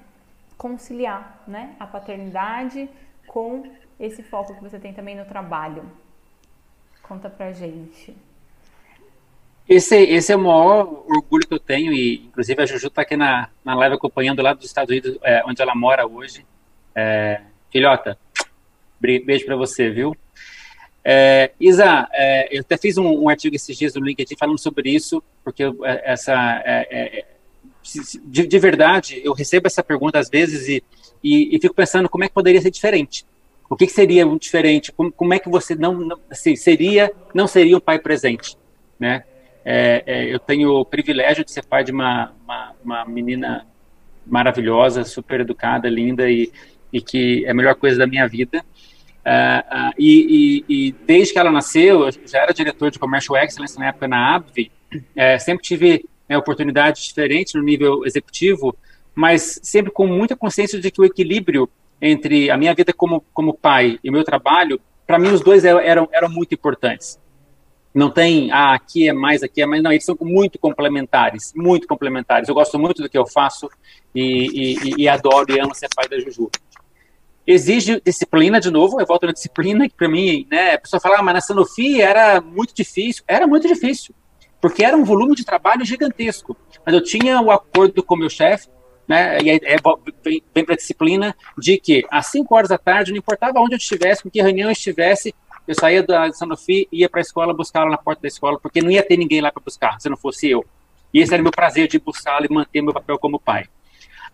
conciliar, 0.58 1.44
né, 1.46 1.76
a 1.80 1.86
paternidade 1.86 2.90
com 3.28 3.64
esse 4.00 4.24
foco 4.24 4.56
que 4.56 4.62
você 4.62 4.80
tem 4.80 4.94
também 4.94 5.16
no 5.16 5.26
trabalho. 5.26 5.84
Conta 7.02 7.30
pra 7.30 7.52
gente. 7.52 8.16
Esse, 9.68 9.96
esse 9.96 10.32
é 10.32 10.36
o 10.36 10.40
maior 10.40 11.06
orgulho 11.08 11.48
que 11.48 11.54
eu 11.54 11.60
tenho, 11.60 11.94
e 11.94 12.26
inclusive 12.26 12.62
a 12.62 12.66
Juju 12.66 12.88
está 12.88 13.02
aqui 13.04 13.16
na, 13.16 13.50
na 13.64 13.74
live 13.76 13.96
acompanhando 13.96 14.42
lá 14.42 14.54
dos 14.54 14.66
Estados 14.66 14.92
Unidos, 14.92 15.18
é, 15.24 15.42
onde 15.46 15.62
ela 15.62 15.74
mora 15.74 16.06
hoje. 16.06 16.46
É, 16.96 17.42
filhota, 17.72 18.18
beijo 19.00 19.46
para 19.46 19.56
você, 19.56 19.90
viu? 19.90 20.16
É, 21.04 21.52
Isa, 21.60 22.08
é, 22.14 22.56
eu 22.56 22.62
até 22.62 22.78
fiz 22.78 22.98
um, 22.98 23.24
um, 23.24 23.30
artigo 23.30 23.56
esses 23.56 23.76
dias 23.76 23.94
no 23.96 24.06
LinkedIn 24.06 24.36
falando 24.38 24.60
sobre 24.60 24.90
isso, 24.90 25.24
porque 25.44 25.64
é, 25.64 26.12
essa, 26.12 26.62
é, 26.66 27.26
de, 28.26 28.48
de, 28.48 28.60
verdade, 28.60 29.22
eu 29.24 29.34
recebo 29.34 29.68
essa 29.68 29.84
pergunta 29.84 30.20
às 30.20 30.30
vezes 30.30 30.68
e, 30.68 30.84
e, 31.24 31.56
e, 31.56 31.60
fico 31.60 31.74
pensando 31.74 32.08
como 32.08 32.24
é 32.24 32.28
que 32.28 32.34
poderia 32.34 32.62
ser 32.62 32.72
diferente. 32.72 33.26
O 33.70 33.76
que, 33.76 33.88
que 33.88 33.94
seria 33.94 34.26
diferente? 34.38 34.92
Como, 34.92 35.12
como, 35.12 35.34
é 35.34 35.40
que 35.40 35.50
você 35.50 35.74
não, 35.76 35.94
não 35.94 36.20
assim, 36.30 36.56
seria, 36.56 37.12
não 37.34 37.48
seria 37.48 37.76
um 37.76 37.82
pai 37.82 37.98
presente, 37.98 38.58
né? 39.00 39.24
É, 39.66 40.04
é, 40.06 40.34
eu 40.34 40.40
tenho 40.40 40.72
o 40.72 40.86
privilégio 40.86 41.46
de 41.46 41.52
ser 41.52 41.64
pai 41.64 41.84
de 41.84 41.92
uma, 41.92 42.34
uma, 42.44 42.72
uma 42.84 43.06
menina 43.06 43.66
maravilhosa, 44.26 45.04
super 45.04 45.42
educada, 45.42 45.90
linda 45.90 46.30
e, 46.30 46.52
e, 46.92 47.02
que 47.02 47.46
é 47.46 47.52
a 47.52 47.54
melhor 47.54 47.76
coisa 47.76 47.98
da 47.98 48.08
minha 48.08 48.28
vida. 48.28 48.64
Uh, 49.26 49.90
uh, 49.90 49.94
e, 49.98 50.64
e, 50.68 50.88
e, 50.88 50.92
desde 51.06 51.34
que 51.34 51.40
ela 51.40 51.52
nasceu, 51.52 52.06
eu 52.06 52.12
já 52.26 52.40
era 52.40 52.54
diretor 52.54 52.92
de 52.92 53.00
Commercial 53.00 53.38
Excellence 53.38 53.80
na 53.80 53.88
época 53.88 54.08
na 54.08 54.36
AbbVie, 54.36 54.70
é, 55.16 55.40
sempre 55.40 55.64
tive 55.64 56.06
né, 56.28 56.38
oportunidades 56.38 57.06
diferentes 57.06 57.54
no 57.54 57.62
nível 57.62 58.06
executivo, 58.06 58.76
mas 59.16 59.60
sempre 59.64 59.92
com 59.92 60.06
muita 60.06 60.36
consciência 60.36 60.80
de 60.80 60.92
que 60.92 61.00
o 61.00 61.06
equilíbrio 61.06 61.70
entre 62.02 62.52
a 62.52 62.58
minha 62.58 62.74
vida 62.74 62.92
como, 62.92 63.24
como 63.34 63.54
pai 63.54 63.98
e 64.04 64.10
o 64.10 64.14
meu 64.14 64.26
trabalho, 64.26 64.80
para 65.08 65.18
mim 65.18 65.30
os 65.30 65.42
dois 65.42 65.64
eram, 65.64 66.10
eram 66.12 66.30
muito 66.30 66.54
importantes. 66.54 67.18
Não 67.94 68.10
tem, 68.10 68.52
ah, 68.52 68.74
aqui 68.74 69.08
é 69.08 69.14
mais, 69.14 69.44
aqui 69.44 69.62
é 69.62 69.66
mais. 69.66 69.84
Não, 69.84 69.92
eles 69.92 70.04
são 70.04 70.18
muito 70.20 70.58
complementares, 70.58 71.54
muito 71.56 71.88
complementares. 71.88 72.50
Eu 72.50 72.56
gosto 72.56 72.80
muito 72.80 73.04
do 73.04 73.10
que 73.10 73.18
eu 73.18 73.26
faço 73.28 73.70
e, 74.16 74.78
e, 74.84 75.04
e 75.04 75.08
adoro 75.08 75.54
e 75.54 75.60
amo 75.60 75.76
ser 75.76 75.90
pai 75.96 76.08
da 76.10 76.20
Juju. 76.20 76.50
Exige 77.46 78.02
disciplina, 78.04 78.60
de 78.60 78.72
novo, 78.72 79.00
eu 79.00 79.06
volto 79.06 79.26
na 79.26 79.34
disciplina, 79.34 79.88
que 79.88 79.96
para 79.96 80.08
mim, 80.08 80.48
né, 80.50 80.74
a 80.74 80.80
pessoa 80.80 81.00
fala, 81.00 81.20
ah, 81.20 81.24
mas 81.24 81.34
na 81.36 81.42
Sanofi 81.42 82.02
era 82.02 82.42
muito 82.42 82.74
difícil. 82.74 83.24
Era 83.28 83.46
muito 83.46 83.68
difícil, 83.68 84.16
porque 84.62 84.84
era 84.84 84.96
um 84.96 85.04
volume 85.04 85.36
de 85.36 85.44
trabalho 85.44 85.86
gigantesco. 85.86 86.56
Mas 86.86 86.96
eu 86.96 87.04
tinha 87.04 87.42
o 87.42 87.52
acordo 87.52 88.02
com 88.02 88.16
o 88.16 88.18
meu 88.18 88.30
chefe, 88.30 88.70
né, 89.06 89.38
e 89.42 89.50
aí 89.50 89.60
é, 89.64 89.76
vem, 90.24 90.42
vem 90.56 90.66
para 90.66 90.74
a 90.74 90.78
disciplina 90.78 91.36
de 91.58 91.78
que 91.78 92.06
às 92.10 92.28
5 92.28 92.56
horas 92.56 92.70
da 92.70 92.78
tarde, 92.78 93.12
não 93.12 93.20
importava 93.20 93.60
onde 93.60 93.76
eu 93.76 93.78
estivesse, 93.78 94.24
com 94.24 94.32
que 94.32 94.42
reunião 94.42 94.70
eu 94.70 94.74
estivesse, 94.74 95.36
eu 95.68 95.76
saía 95.76 96.04
da 96.04 96.32
Sanofi 96.32 96.88
ia 96.92 97.10
para 97.10 97.20
a 97.20 97.22
escola 97.22 97.54
buscá-la 97.54 97.90
na 97.90 97.98
porta 97.98 98.24
da 98.24 98.28
escola, 98.28 98.60
porque 98.60 98.82
não 98.82 98.92
ia 98.92 99.04
ter 99.04 99.18
ninguém 99.18 99.42
lá 99.42 99.52
para 99.52 99.64
buscar, 99.64 100.00
se 100.00 100.10
não 100.10 100.18
fosse 100.18 100.50
eu. 100.50 100.66
E 101.14 101.20
esse 101.20 101.34
era 101.34 101.42
o 101.42 101.44
meu 101.44 101.52
prazer 101.52 101.88
de 101.88 102.00
buscá-la 102.00 102.46
e 102.50 102.54
manter 102.54 102.82
meu 102.82 102.94
papel 102.94 103.18
como 103.18 103.40
pai. 103.40 103.66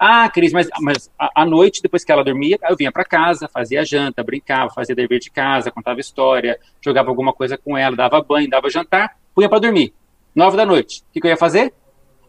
Ah, 0.02 0.30
Cris, 0.30 0.54
mas, 0.54 0.70
mas 0.80 1.12
à 1.20 1.46
noite, 1.46 1.82
depois 1.82 2.06
que 2.06 2.12
ela 2.12 2.24
dormia, 2.24 2.58
eu 2.70 2.76
vinha 2.78 2.90
para 2.90 3.04
casa, 3.04 3.50
fazia 3.50 3.84
janta, 3.84 4.24
brincava, 4.24 4.70
fazia 4.70 4.96
dever 4.96 5.20
de 5.20 5.30
casa, 5.30 5.70
contava 5.70 6.00
história, 6.00 6.58
jogava 6.82 7.10
alguma 7.10 7.34
coisa 7.34 7.58
com 7.58 7.78
ela, 7.78 7.98
dava 7.98 8.22
banho, 8.22 8.50
dava 8.50 8.70
jantar, 8.70 9.18
punha 9.36 9.50
para 9.50 9.60
dormir. 9.60 9.94
Nove 10.34 10.56
da 10.56 10.66
noite. 10.66 11.02
O 11.02 11.14
que, 11.14 11.20
que 11.20 11.28
eu 11.28 11.32
ia 11.32 11.38
fazer? 11.38 11.74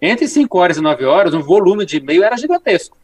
Entre 0.03 0.27
cinco 0.27 0.59
horas 0.59 0.79
e 0.79 0.81
nove 0.81 1.05
horas, 1.05 1.33
um 1.33 1.43
volume 1.43 1.87
de 1.87 1.99
e-mail 1.99 2.25
era 2.25 2.37
gigantesco. 2.37 2.97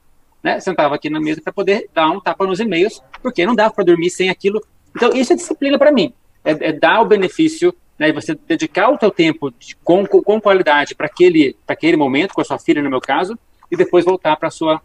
Né? 0.43 0.59
Sentava 0.59 0.97
aqui 0.97 1.09
na 1.09 1.21
mesa 1.21 1.41
para 1.41 1.53
poder 1.53 1.89
dar 1.95 2.11
um 2.11 2.21
tapa 2.21 2.45
nos 2.45 2.59
e-mails, 2.59 3.01
porque 3.23 3.47
não 3.47 3.55
dava 3.55 3.73
para 3.73 3.85
dormir 3.85 4.11
sem 4.11 4.31
aquilo 4.31 4.61
então, 4.97 5.13
isso 5.13 5.35
é 5.35 5.37
disciplina 5.37 5.79
para 5.79 5.93
mim. 5.93 6.15
É, 6.43 6.69
é, 6.69 6.73
dar 6.73 7.03
o 7.03 7.05
benefício, 7.05 7.75
né, 7.99 8.11
você 8.13 8.35
dedicar 8.35 8.89
o 8.89 8.97
teu 8.97 9.11
tempo 9.11 9.51
de, 9.51 9.77
com, 9.77 10.07
com 10.07 10.41
qualidade 10.41 10.95
para 10.95 11.07
aquele, 11.07 11.55
aquele 11.69 11.99
momento, 11.99 12.33
com 12.33 12.41
a 12.41 12.45
sua 12.45 12.59
filha, 12.59 12.83
no 12.83 12.89
meu 12.89 13.01
caso, 13.01 13.39
e 13.71 13.77
depois 13.77 14.05
voltar 14.05 14.37
para 14.37 14.51
sua 14.51 14.81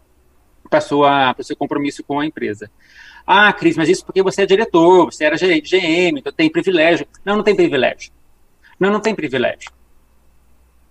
para 0.68 0.80
sua 0.80 1.34
para 1.34 1.44
seu 1.44 1.56
compromisso 1.56 2.04
com 2.04 2.20
a 2.20 2.26
empresa. 2.26 2.70
Ah, 3.26 3.52
Cris, 3.52 3.76
mas 3.76 3.88
isso 3.88 4.04
porque 4.04 4.22
você 4.22 4.42
é 4.42 4.46
diretor, 4.46 5.06
você 5.06 5.24
era 5.24 5.36
GM, 5.36 6.18
então 6.18 6.32
tem 6.32 6.50
privilégio. 6.50 7.06
Não, 7.24 7.36
não 7.36 7.42
tem 7.42 7.54
privilégio. 7.54 8.12
Não, 8.78 8.90
não 8.90 9.00
tem 9.00 9.14
privilégio. 9.14 9.70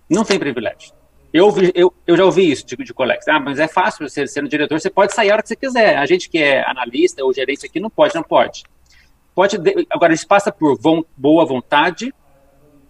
Não 0.08 0.24
tem 0.24 0.38
privilégio. 0.38 0.92
Eu, 1.32 1.52
eu, 1.74 1.94
eu 2.06 2.16
já 2.16 2.24
ouvi 2.24 2.50
isso 2.50 2.66
de, 2.66 2.76
de 2.76 2.92
colegas. 2.92 3.26
Ah, 3.28 3.40
mas 3.40 3.58
é 3.58 3.68
fácil 3.68 4.08
você 4.08 4.26
sendo 4.26 4.48
diretor, 4.48 4.78
você 4.78 4.90
pode 4.90 5.14
sair 5.14 5.30
a 5.30 5.34
hora 5.34 5.42
que 5.42 5.48
você 5.48 5.56
quiser. 5.56 5.96
A 5.96 6.06
gente 6.06 6.28
que 6.28 6.38
é 6.38 6.68
analista 6.68 7.24
ou 7.24 7.32
gerente 7.32 7.66
aqui 7.66 7.80
não 7.80 7.90
pode, 7.90 8.14
não 8.14 8.22
pode. 8.22 8.64
Pode, 9.34 9.56
agora, 9.90 10.12
isso 10.12 10.26
passa 10.26 10.52
por 10.52 10.78
boa 11.16 11.44
vontade, 11.44 12.14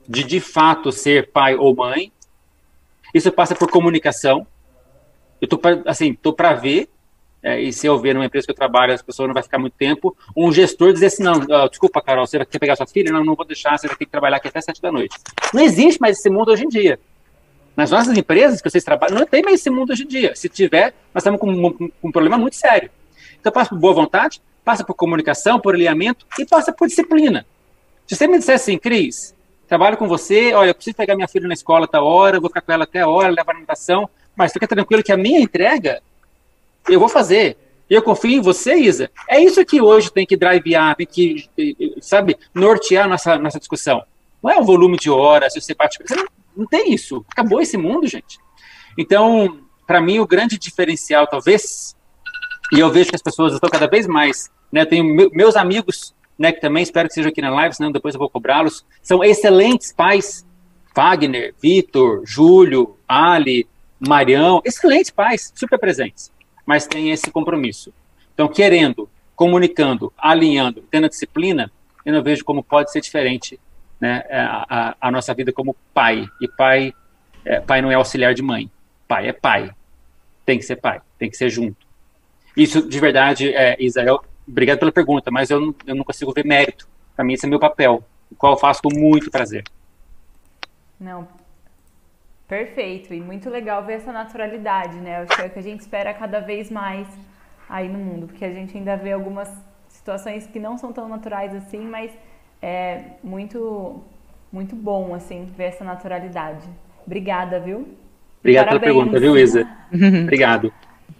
de 0.08 0.24
de 0.24 0.40
fato 0.40 0.90
ser 0.90 1.30
pai 1.30 1.54
ou 1.54 1.74
mãe. 1.74 2.12
Isso 3.14 3.30
passa 3.30 3.54
por 3.54 3.70
comunicação. 3.70 4.46
Eu 5.40 5.48
tô 5.48 5.58
pra, 5.58 5.82
assim, 5.86 6.14
tô 6.14 6.32
para 6.32 6.54
ver, 6.54 6.88
é, 7.42 7.60
e 7.60 7.72
se 7.72 7.86
eu 7.86 7.98
ver 7.98 8.14
numa 8.14 8.24
empresa 8.24 8.46
que 8.46 8.52
eu 8.52 8.56
trabalho, 8.56 8.94
as 8.94 9.02
pessoas 9.02 9.26
não 9.26 9.34
vai 9.34 9.42
ficar 9.42 9.58
muito 9.58 9.74
tempo, 9.74 10.16
um 10.36 10.52
gestor 10.52 10.92
dizer 10.92 11.06
assim, 11.06 11.24
não, 11.24 11.34
uh, 11.34 11.68
desculpa, 11.68 12.00
Carol, 12.00 12.24
você 12.24 12.44
quer 12.44 12.58
pegar 12.60 12.76
sua 12.76 12.86
filha? 12.86 13.12
Não, 13.12 13.24
não 13.24 13.34
vou 13.34 13.44
deixar, 13.44 13.76
você 13.76 13.88
vai 13.88 13.96
ter 13.96 14.04
que 14.04 14.10
trabalhar 14.10 14.36
aqui 14.36 14.46
até 14.46 14.60
sete 14.60 14.80
da 14.80 14.92
noite. 14.92 15.16
Não 15.52 15.60
existe 15.60 16.00
mais 16.00 16.18
esse 16.18 16.30
mundo 16.30 16.52
hoje 16.52 16.64
em 16.64 16.68
dia. 16.68 17.00
Nas 17.76 17.90
nossas 17.90 18.16
empresas 18.16 18.60
que 18.60 18.70
vocês 18.70 18.84
trabalham, 18.84 19.18
não 19.18 19.26
tem 19.26 19.42
mais 19.42 19.60
esse 19.60 19.70
mundo 19.70 19.90
hoje 19.90 20.04
em 20.04 20.06
dia. 20.06 20.36
Se 20.36 20.48
tiver, 20.48 20.94
nós 21.12 21.22
estamos 21.22 21.40
com 21.40 21.50
um, 21.50 21.72
com 21.72 21.90
um 22.04 22.12
problema 22.12 22.38
muito 22.38 22.54
sério. 22.54 22.90
Então, 23.40 23.50
passa 23.50 23.70
por 23.70 23.78
boa 23.78 23.94
vontade, 23.94 24.40
passa 24.64 24.84
por 24.84 24.94
comunicação, 24.94 25.60
por 25.60 25.74
alinhamento 25.74 26.26
e 26.38 26.46
passa 26.46 26.72
por 26.72 26.88
disciplina. 26.88 27.46
Se 28.06 28.16
você 28.16 28.26
me 28.26 28.38
dissesse 28.38 28.70
assim, 28.70 28.78
Cris, 28.78 29.34
trabalho 29.66 29.96
com 29.96 30.06
você, 30.06 30.52
olha, 30.52 30.70
eu 30.70 30.74
preciso 30.74 30.96
pegar 30.96 31.14
minha 31.14 31.28
filha 31.28 31.48
na 31.48 31.54
escola 31.54 31.84
até 31.84 31.98
hora, 31.98 32.40
vou 32.40 32.50
ficar 32.50 32.60
com 32.60 32.72
ela 32.72 32.84
até 32.84 33.00
a 33.00 33.08
hora, 33.08 33.30
levar 33.30 33.52
a 33.52 33.54
alimentação, 33.54 34.08
mas 34.36 34.52
fica 34.52 34.66
tranquilo 34.66 35.02
que 35.02 35.12
a 35.12 35.16
minha 35.16 35.40
entrega 35.40 36.02
eu 36.88 37.00
vou 37.00 37.08
fazer. 37.08 37.56
Eu 37.88 38.02
confio 38.02 38.38
em 38.38 38.40
você, 38.40 38.74
Isa. 38.74 39.10
É 39.28 39.40
isso 39.40 39.64
que 39.64 39.80
hoje 39.80 40.10
tem 40.10 40.26
que 40.26 40.36
drivear, 40.36 40.96
tem 40.96 41.06
que, 41.06 41.48
sabe, 42.00 42.36
nortear 42.54 43.08
nossa, 43.08 43.36
nossa 43.38 43.58
discussão. 43.58 44.02
Não 44.42 44.50
é 44.50 44.58
o 44.58 44.64
volume 44.64 44.96
de 44.96 45.10
horas, 45.10 45.52
se 45.52 45.60
você. 45.60 45.74
Você 45.74 46.16
não, 46.16 46.26
não 46.56 46.66
tem 46.66 46.92
isso. 46.92 47.24
Acabou 47.30 47.60
esse 47.60 47.76
mundo, 47.76 48.06
gente. 48.06 48.38
Então, 48.98 49.60
para 49.86 50.00
mim, 50.00 50.18
o 50.18 50.26
grande 50.26 50.58
diferencial, 50.58 51.26
talvez, 51.26 51.94
e 52.72 52.80
eu 52.80 52.90
vejo 52.90 53.10
que 53.10 53.16
as 53.16 53.22
pessoas 53.22 53.52
estão 53.52 53.68
cada 53.68 53.86
vez 53.86 54.06
mais, 54.06 54.50
né? 54.72 54.86
Tenho 54.86 55.04
meus 55.32 55.56
amigos, 55.56 56.14
né, 56.38 56.50
que 56.50 56.60
também 56.60 56.82
espero 56.82 57.06
que 57.06 57.14
sejam 57.14 57.30
aqui 57.30 57.42
na 57.42 57.50
live, 57.50 57.74
senão 57.76 57.92
depois 57.92 58.14
eu 58.14 58.18
vou 58.18 58.30
cobrá-los. 58.30 58.84
São 59.02 59.22
excelentes 59.22 59.92
pais. 59.92 60.46
Wagner, 60.94 61.54
Vitor, 61.62 62.22
Júlio, 62.24 62.96
Ali, 63.08 63.66
Marião, 63.98 64.60
excelentes 64.64 65.10
pais, 65.10 65.52
super 65.54 65.78
presentes, 65.78 66.30
mas 66.66 66.86
tem 66.86 67.10
esse 67.10 67.30
compromisso. 67.30 67.92
Então, 68.34 68.46
querendo, 68.46 69.08
comunicando, 69.34 70.12
alinhando, 70.18 70.84
tendo 70.90 71.06
a 71.06 71.08
disciplina, 71.08 71.70
eu 72.04 72.12
não 72.12 72.22
vejo 72.22 72.44
como 72.44 72.62
pode 72.62 72.90
ser 72.90 73.00
diferente 73.00 73.58
né, 74.00 74.24
a, 74.30 74.66
a, 74.68 74.96
a 75.00 75.10
nossa 75.10 75.32
vida 75.32 75.52
como 75.52 75.76
pai. 75.94 76.26
E 76.40 76.48
pai, 76.48 76.92
é, 77.44 77.60
pai 77.60 77.80
não 77.80 77.90
é 77.90 77.94
auxiliar 77.94 78.34
de 78.34 78.42
mãe. 78.42 78.70
Pai 79.08 79.28
é 79.28 79.32
pai. 79.32 79.70
Tem 80.44 80.58
que 80.58 80.64
ser 80.64 80.76
pai, 80.76 81.00
tem 81.18 81.30
que 81.30 81.36
ser 81.36 81.48
junto. 81.48 81.91
Isso, 82.56 82.86
de 82.86 83.00
verdade, 83.00 83.54
é, 83.54 83.76
Israel, 83.78 84.22
obrigado 84.46 84.78
pela 84.78 84.92
pergunta, 84.92 85.30
mas 85.30 85.50
eu 85.50 85.60
não, 85.60 85.74
eu 85.86 85.94
não 85.94 86.04
consigo 86.04 86.32
ver 86.32 86.44
mérito. 86.44 86.88
Para 87.16 87.24
mim, 87.24 87.34
esse 87.34 87.46
é 87.46 87.48
meu 87.48 87.60
papel, 87.60 88.02
o 88.30 88.34
qual 88.34 88.54
eu 88.54 88.58
faço 88.58 88.82
com 88.82 88.90
muito 88.92 89.30
prazer. 89.30 89.64
Não, 90.98 91.26
perfeito. 92.46 93.12
E 93.12 93.20
muito 93.20 93.50
legal 93.50 93.84
ver 93.84 93.94
essa 93.94 94.12
naturalidade, 94.12 94.96
né? 94.98 95.18
Acho 95.18 95.34
que 95.34 95.42
é 95.42 95.46
o 95.46 95.50
que 95.50 95.58
a 95.58 95.62
gente 95.62 95.80
espera 95.80 96.14
cada 96.14 96.40
vez 96.40 96.70
mais 96.70 97.06
aí 97.68 97.88
no 97.88 97.98
mundo, 97.98 98.26
porque 98.26 98.44
a 98.44 98.52
gente 98.52 98.76
ainda 98.76 98.96
vê 98.96 99.12
algumas 99.12 99.48
situações 99.88 100.46
que 100.46 100.58
não 100.58 100.76
são 100.76 100.92
tão 100.92 101.08
naturais 101.08 101.54
assim, 101.54 101.80
mas 101.80 102.10
é 102.60 103.02
muito, 103.22 104.02
muito 104.52 104.76
bom, 104.76 105.14
assim, 105.14 105.46
ver 105.56 105.64
essa 105.64 105.84
naturalidade. 105.84 106.68
Obrigada, 107.06 107.58
viu? 107.58 107.88
Obrigado 108.40 108.68
pela 108.68 108.80
pergunta, 108.80 109.18
viu, 109.18 109.36
Isa? 109.36 109.66
Obrigado. 110.22 110.72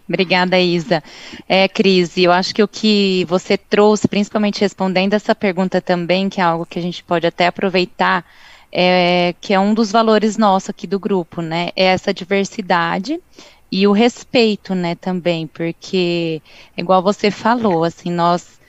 Obrigada, 0.07 0.59
Isa. 0.59 1.01
É, 1.47 1.67
Cris, 1.67 2.17
eu 2.17 2.31
acho 2.31 2.53
que 2.53 2.61
o 2.61 2.67
que 2.67 3.25
você 3.25 3.57
trouxe, 3.57 4.07
principalmente 4.07 4.59
respondendo 4.61 5.13
essa 5.13 5.33
pergunta 5.33 5.79
também, 5.79 6.27
que 6.27 6.41
é 6.41 6.43
algo 6.43 6.65
que 6.65 6.77
a 6.77 6.81
gente 6.81 7.03
pode 7.03 7.25
até 7.25 7.47
aproveitar, 7.47 8.25
é, 8.71 9.33
que 9.39 9.53
é 9.53 9.59
um 9.59 9.73
dos 9.73 9.91
valores 9.91 10.37
nossos 10.37 10.69
aqui 10.69 10.85
do 10.85 10.99
grupo, 10.99 11.41
né? 11.41 11.69
É 11.75 11.85
essa 11.85 12.13
diversidade 12.13 13.19
e 13.71 13.87
o 13.87 13.91
respeito, 13.91 14.75
né, 14.75 14.93
também, 14.93 15.47
porque, 15.47 16.41
igual 16.77 17.01
você 17.01 17.31
falou, 17.31 17.83
assim, 17.83 18.11
nós 18.11 18.59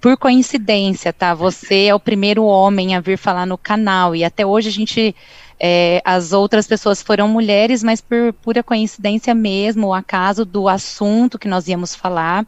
por 0.00 0.16
coincidência, 0.16 1.12
tá? 1.12 1.34
Você 1.34 1.86
é 1.86 1.94
o 1.94 2.00
primeiro 2.00 2.44
homem 2.44 2.94
a 2.94 3.00
vir 3.00 3.18
falar 3.18 3.46
no 3.46 3.58
canal 3.58 4.14
e 4.14 4.24
até 4.24 4.46
hoje 4.46 4.68
a 4.68 4.72
gente 4.72 5.14
é, 5.60 6.00
as 6.04 6.32
outras 6.32 6.66
pessoas 6.66 7.02
foram 7.02 7.28
mulheres, 7.28 7.82
mas 7.82 8.00
por 8.00 8.32
pura 8.32 8.62
coincidência 8.62 9.34
mesmo, 9.34 9.88
o 9.88 9.94
acaso 9.94 10.44
do 10.44 10.68
assunto 10.68 11.38
que 11.38 11.48
nós 11.48 11.66
íamos 11.66 11.94
falar. 11.94 12.46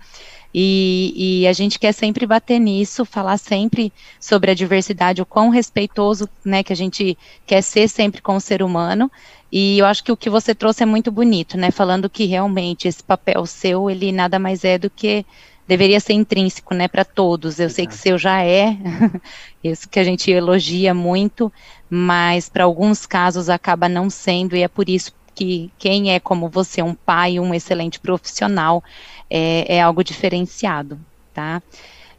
E, 0.53 1.43
e, 1.43 1.47
a 1.47 1.53
gente 1.53 1.79
quer 1.79 1.93
sempre 1.93 2.27
bater 2.27 2.59
nisso, 2.59 3.05
falar 3.05 3.39
sempre 3.39 3.93
sobre 4.19 4.51
a 4.51 4.55
diversidade, 4.55 5.23
o 5.23 5.27
quão 5.27 5.49
respeitoso 5.49 6.29
né, 6.45 6.65
que 6.65 6.73
a 6.73 6.77
gente 6.77 7.17
quer 7.47 7.63
ser 7.63 7.89
sempre 7.89 8.21
com 8.21 8.35
o 8.35 8.41
ser 8.41 8.61
humano. 8.61 9.11
E 9.53 9.79
eu 9.79 9.87
acho 9.87 10.03
que 10.03 10.11
o 10.13 10.17
que 10.17 10.29
você 10.29 10.55
trouxe 10.55 10.83
é 10.83 10.87
muito 10.87 11.11
bonito, 11.11 11.57
né? 11.57 11.71
Falando 11.71 12.11
que 12.11 12.25
realmente 12.25 12.87
esse 12.87 13.03
papel 13.03 13.47
seu, 13.47 13.91
ele 13.91 14.13
nada 14.13 14.39
mais 14.39 14.65
é 14.65 14.79
do 14.79 14.89
que 14.89 15.25
deveria 15.71 16.01
ser 16.01 16.15
intrínseco, 16.15 16.75
né, 16.75 16.89
para 16.89 17.05
todos. 17.05 17.61
Eu 17.61 17.71
sei 17.71 17.87
que 17.87 17.95
seu 17.95 18.19
já 18.19 18.43
é, 18.43 18.77
isso 19.63 19.89
que 19.89 20.01
a 20.01 20.05
gente 20.05 20.29
elogia 20.29 20.93
muito, 20.93 21.53
mas 21.89 22.49
para 22.49 22.65
alguns 22.65 23.07
casos 23.07 23.49
acaba 23.49 23.89
não 23.89 24.11
sendo, 24.11 24.57
e 24.57 24.65
é 24.65 24.69
por 24.69 24.89
isso 24.89 25.13
que 25.33 25.71
quem 25.79 26.13
é 26.13 26.19
como 26.19 26.49
você, 26.49 26.83
um 26.83 26.93
pai, 26.93 27.39
um 27.39 27.55
excelente 27.55 28.01
profissional, 28.01 28.83
é, 29.31 29.77
é 29.77 29.81
algo 29.81 30.03
diferenciado, 30.03 30.99
tá? 31.33 31.63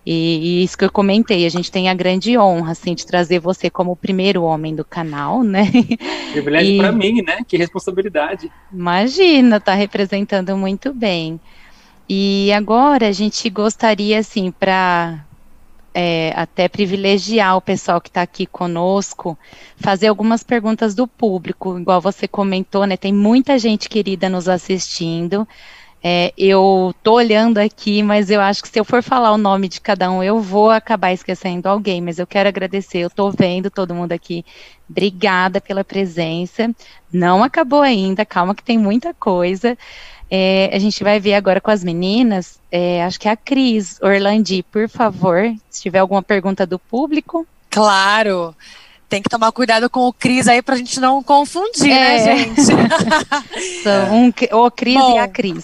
E, 0.05 0.61
e, 0.61 0.63
isso 0.63 0.77
que 0.77 0.85
eu 0.85 0.91
comentei, 0.91 1.45
a 1.45 1.49
gente 1.49 1.69
tem 1.69 1.89
a 1.89 1.93
grande 1.93 2.37
honra, 2.37 2.71
assim, 2.71 2.95
de 2.95 3.05
trazer 3.05 3.39
você 3.39 3.69
como 3.69 3.91
o 3.91 3.97
primeiro 3.97 4.43
homem 4.43 4.73
do 4.73 4.85
canal, 4.85 5.43
né? 5.43 5.69
Privilégio 6.31 6.77
para 6.77 6.91
mim, 6.93 7.21
né? 7.21 7.39
Que 7.45 7.57
responsabilidade. 7.57 8.49
Imagina, 8.71 9.59
tá 9.59 9.73
representando 9.73 10.55
muito 10.55 10.93
bem. 10.93 11.39
E 12.13 12.51
agora 12.51 13.07
a 13.07 13.11
gente 13.13 13.49
gostaria, 13.49 14.19
assim, 14.19 14.51
para 14.51 15.25
é, 15.93 16.33
até 16.35 16.67
privilegiar 16.67 17.55
o 17.55 17.61
pessoal 17.61 18.01
que 18.01 18.09
está 18.09 18.21
aqui 18.21 18.45
conosco, 18.45 19.39
fazer 19.77 20.07
algumas 20.07 20.43
perguntas 20.43 20.93
do 20.93 21.07
público, 21.07 21.79
igual 21.79 22.01
você 22.01 22.27
comentou, 22.27 22.85
né? 22.85 22.97
Tem 22.97 23.13
muita 23.13 23.57
gente 23.57 23.87
querida 23.87 24.27
nos 24.27 24.49
assistindo. 24.49 25.47
É, 26.03 26.33
eu 26.37 26.93
tô 27.01 27.13
olhando 27.13 27.59
aqui, 27.59 28.03
mas 28.03 28.29
eu 28.29 28.41
acho 28.41 28.61
que 28.61 28.67
se 28.67 28.77
eu 28.77 28.83
for 28.83 29.01
falar 29.01 29.31
o 29.31 29.37
nome 29.37 29.69
de 29.69 29.79
cada 29.79 30.11
um, 30.11 30.21
eu 30.21 30.41
vou 30.41 30.69
acabar 30.69 31.13
esquecendo 31.13 31.69
alguém. 31.69 32.01
Mas 32.01 32.19
eu 32.19 32.27
quero 32.27 32.49
agradecer, 32.49 32.97
eu 32.97 33.09
tô 33.09 33.31
vendo 33.31 33.71
todo 33.71 33.95
mundo 33.95 34.11
aqui. 34.11 34.43
Obrigada 34.89 35.61
pela 35.61 35.85
presença. 35.85 36.75
Não 37.09 37.41
acabou 37.41 37.81
ainda, 37.81 38.25
calma 38.25 38.53
que 38.53 38.63
tem 38.63 38.77
muita 38.77 39.13
coisa. 39.13 39.77
É, 40.33 40.69
a 40.73 40.79
gente 40.79 41.03
vai 41.03 41.19
ver 41.19 41.33
agora 41.33 41.59
com 41.59 41.69
as 41.69 41.83
meninas, 41.83 42.57
é, 42.71 43.03
acho 43.03 43.19
que 43.19 43.27
é 43.27 43.31
a 43.31 43.35
Cris 43.35 43.99
Orlandi, 44.01 44.63
por 44.71 44.87
favor, 44.87 45.53
se 45.69 45.81
tiver 45.81 45.99
alguma 45.99 46.23
pergunta 46.23 46.65
do 46.65 46.79
público. 46.79 47.45
Claro 47.69 48.55
tem 49.11 49.21
que 49.21 49.29
tomar 49.29 49.51
cuidado 49.51 49.89
com 49.89 50.07
o 50.07 50.13
Cris 50.13 50.47
aí 50.47 50.61
pra 50.61 50.77
gente 50.77 50.97
não 50.97 51.21
confundir, 51.21 51.89
né, 51.89 52.17
é. 52.17 52.23
né, 52.23 52.37
gente? 52.37 52.71
um, 54.53 54.57
o 54.57 54.71
Cris 54.71 54.95
Bom, 54.95 55.15
e 55.15 55.19
a 55.19 55.27
Cris. 55.27 55.63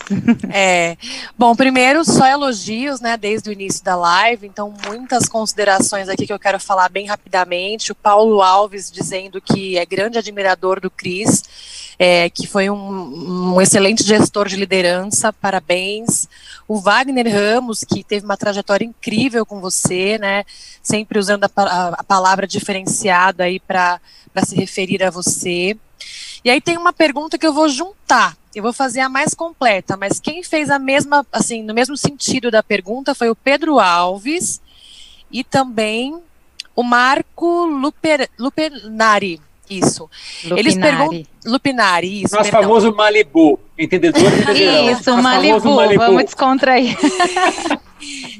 É. 0.51 0.97
Bom, 1.37 1.55
primeiro, 1.55 2.03
só 2.03 2.27
elogios, 2.27 2.99
né, 2.99 3.15
desde 3.15 3.49
o 3.49 3.53
início 3.53 3.81
da 3.85 3.95
live, 3.95 4.45
então 4.45 4.73
muitas 4.85 5.29
considerações 5.29 6.09
aqui 6.09 6.27
que 6.27 6.33
eu 6.33 6.37
quero 6.39 6.59
falar 6.59 6.89
bem 6.89 7.05
rapidamente. 7.05 7.93
O 7.93 7.95
Paulo 7.95 8.41
Alves 8.41 8.91
dizendo 8.91 9.39
que 9.39 9.77
é 9.77 9.85
grande 9.85 10.17
admirador 10.17 10.81
do 10.81 10.91
Cris 10.91 11.86
é, 11.99 12.29
que 12.29 12.45
foi 12.45 12.69
um, 12.69 13.53
um, 13.53 13.61
excelente 13.61 14.03
gestor 14.03 14.47
de 14.47 14.55
liderança, 14.55 15.33
parabéns. 15.33 16.27
O 16.67 16.79
Wagner 16.79 17.27
Ramos, 17.33 17.83
que 17.83 18.03
teve 18.03 18.25
uma 18.25 18.37
trajetória 18.37 18.85
incrível 18.85 19.45
com 19.45 19.59
você, 19.59 20.17
né, 20.19 20.43
sempre 20.81 21.17
usando 21.17 21.45
a, 21.45 21.49
a, 21.55 21.87
a 21.89 22.03
palavra 22.03 22.45
diferenciado 22.45 23.41
aí 23.41 23.59
para 23.59 23.99
se 24.45 24.55
referir 24.55 25.03
a 25.03 25.09
você. 25.09 25.75
E 26.43 26.49
aí 26.49 26.61
tem 26.61 26.77
uma 26.77 26.93
pergunta 26.93 27.37
que 27.37 27.47
eu 27.47 27.53
vou 27.53 27.67
juntar. 27.67 28.37
Eu 28.53 28.63
vou 28.63 28.73
fazer 28.73 29.01
a 29.01 29.09
mais 29.09 29.33
completa, 29.33 29.95
mas 29.95 30.19
quem 30.19 30.43
fez 30.43 30.69
a 30.69 30.79
mesma, 30.79 31.25
assim, 31.31 31.61
no 31.61 31.73
mesmo 31.73 31.95
sentido 31.95 32.49
da 32.49 32.63
pergunta 32.63 33.13
foi 33.13 33.29
o 33.29 33.35
Pedro 33.35 33.79
Alves 33.79 34.59
e 35.31 35.43
também 35.43 36.19
o 36.75 36.83
Marco 36.83 37.65
Luper, 37.65 38.29
Lupenari. 38.37 39.41
Isso. 39.69 40.09
Lupinari. 40.43 40.59
Eles 40.59 40.75
perguntam. 40.75 41.23
Lupinari, 41.45 42.23
isso. 42.23 42.35
Nosso 42.35 42.49
perdão. 42.49 42.69
famoso 42.69 42.95
Malibu. 42.95 43.59
Entendedor 43.77 44.21
Isso, 44.21 45.15
Malibu. 45.17 45.75
Malibu. 45.75 46.03
Vamos 46.03 46.25
descontrair. 46.25 46.97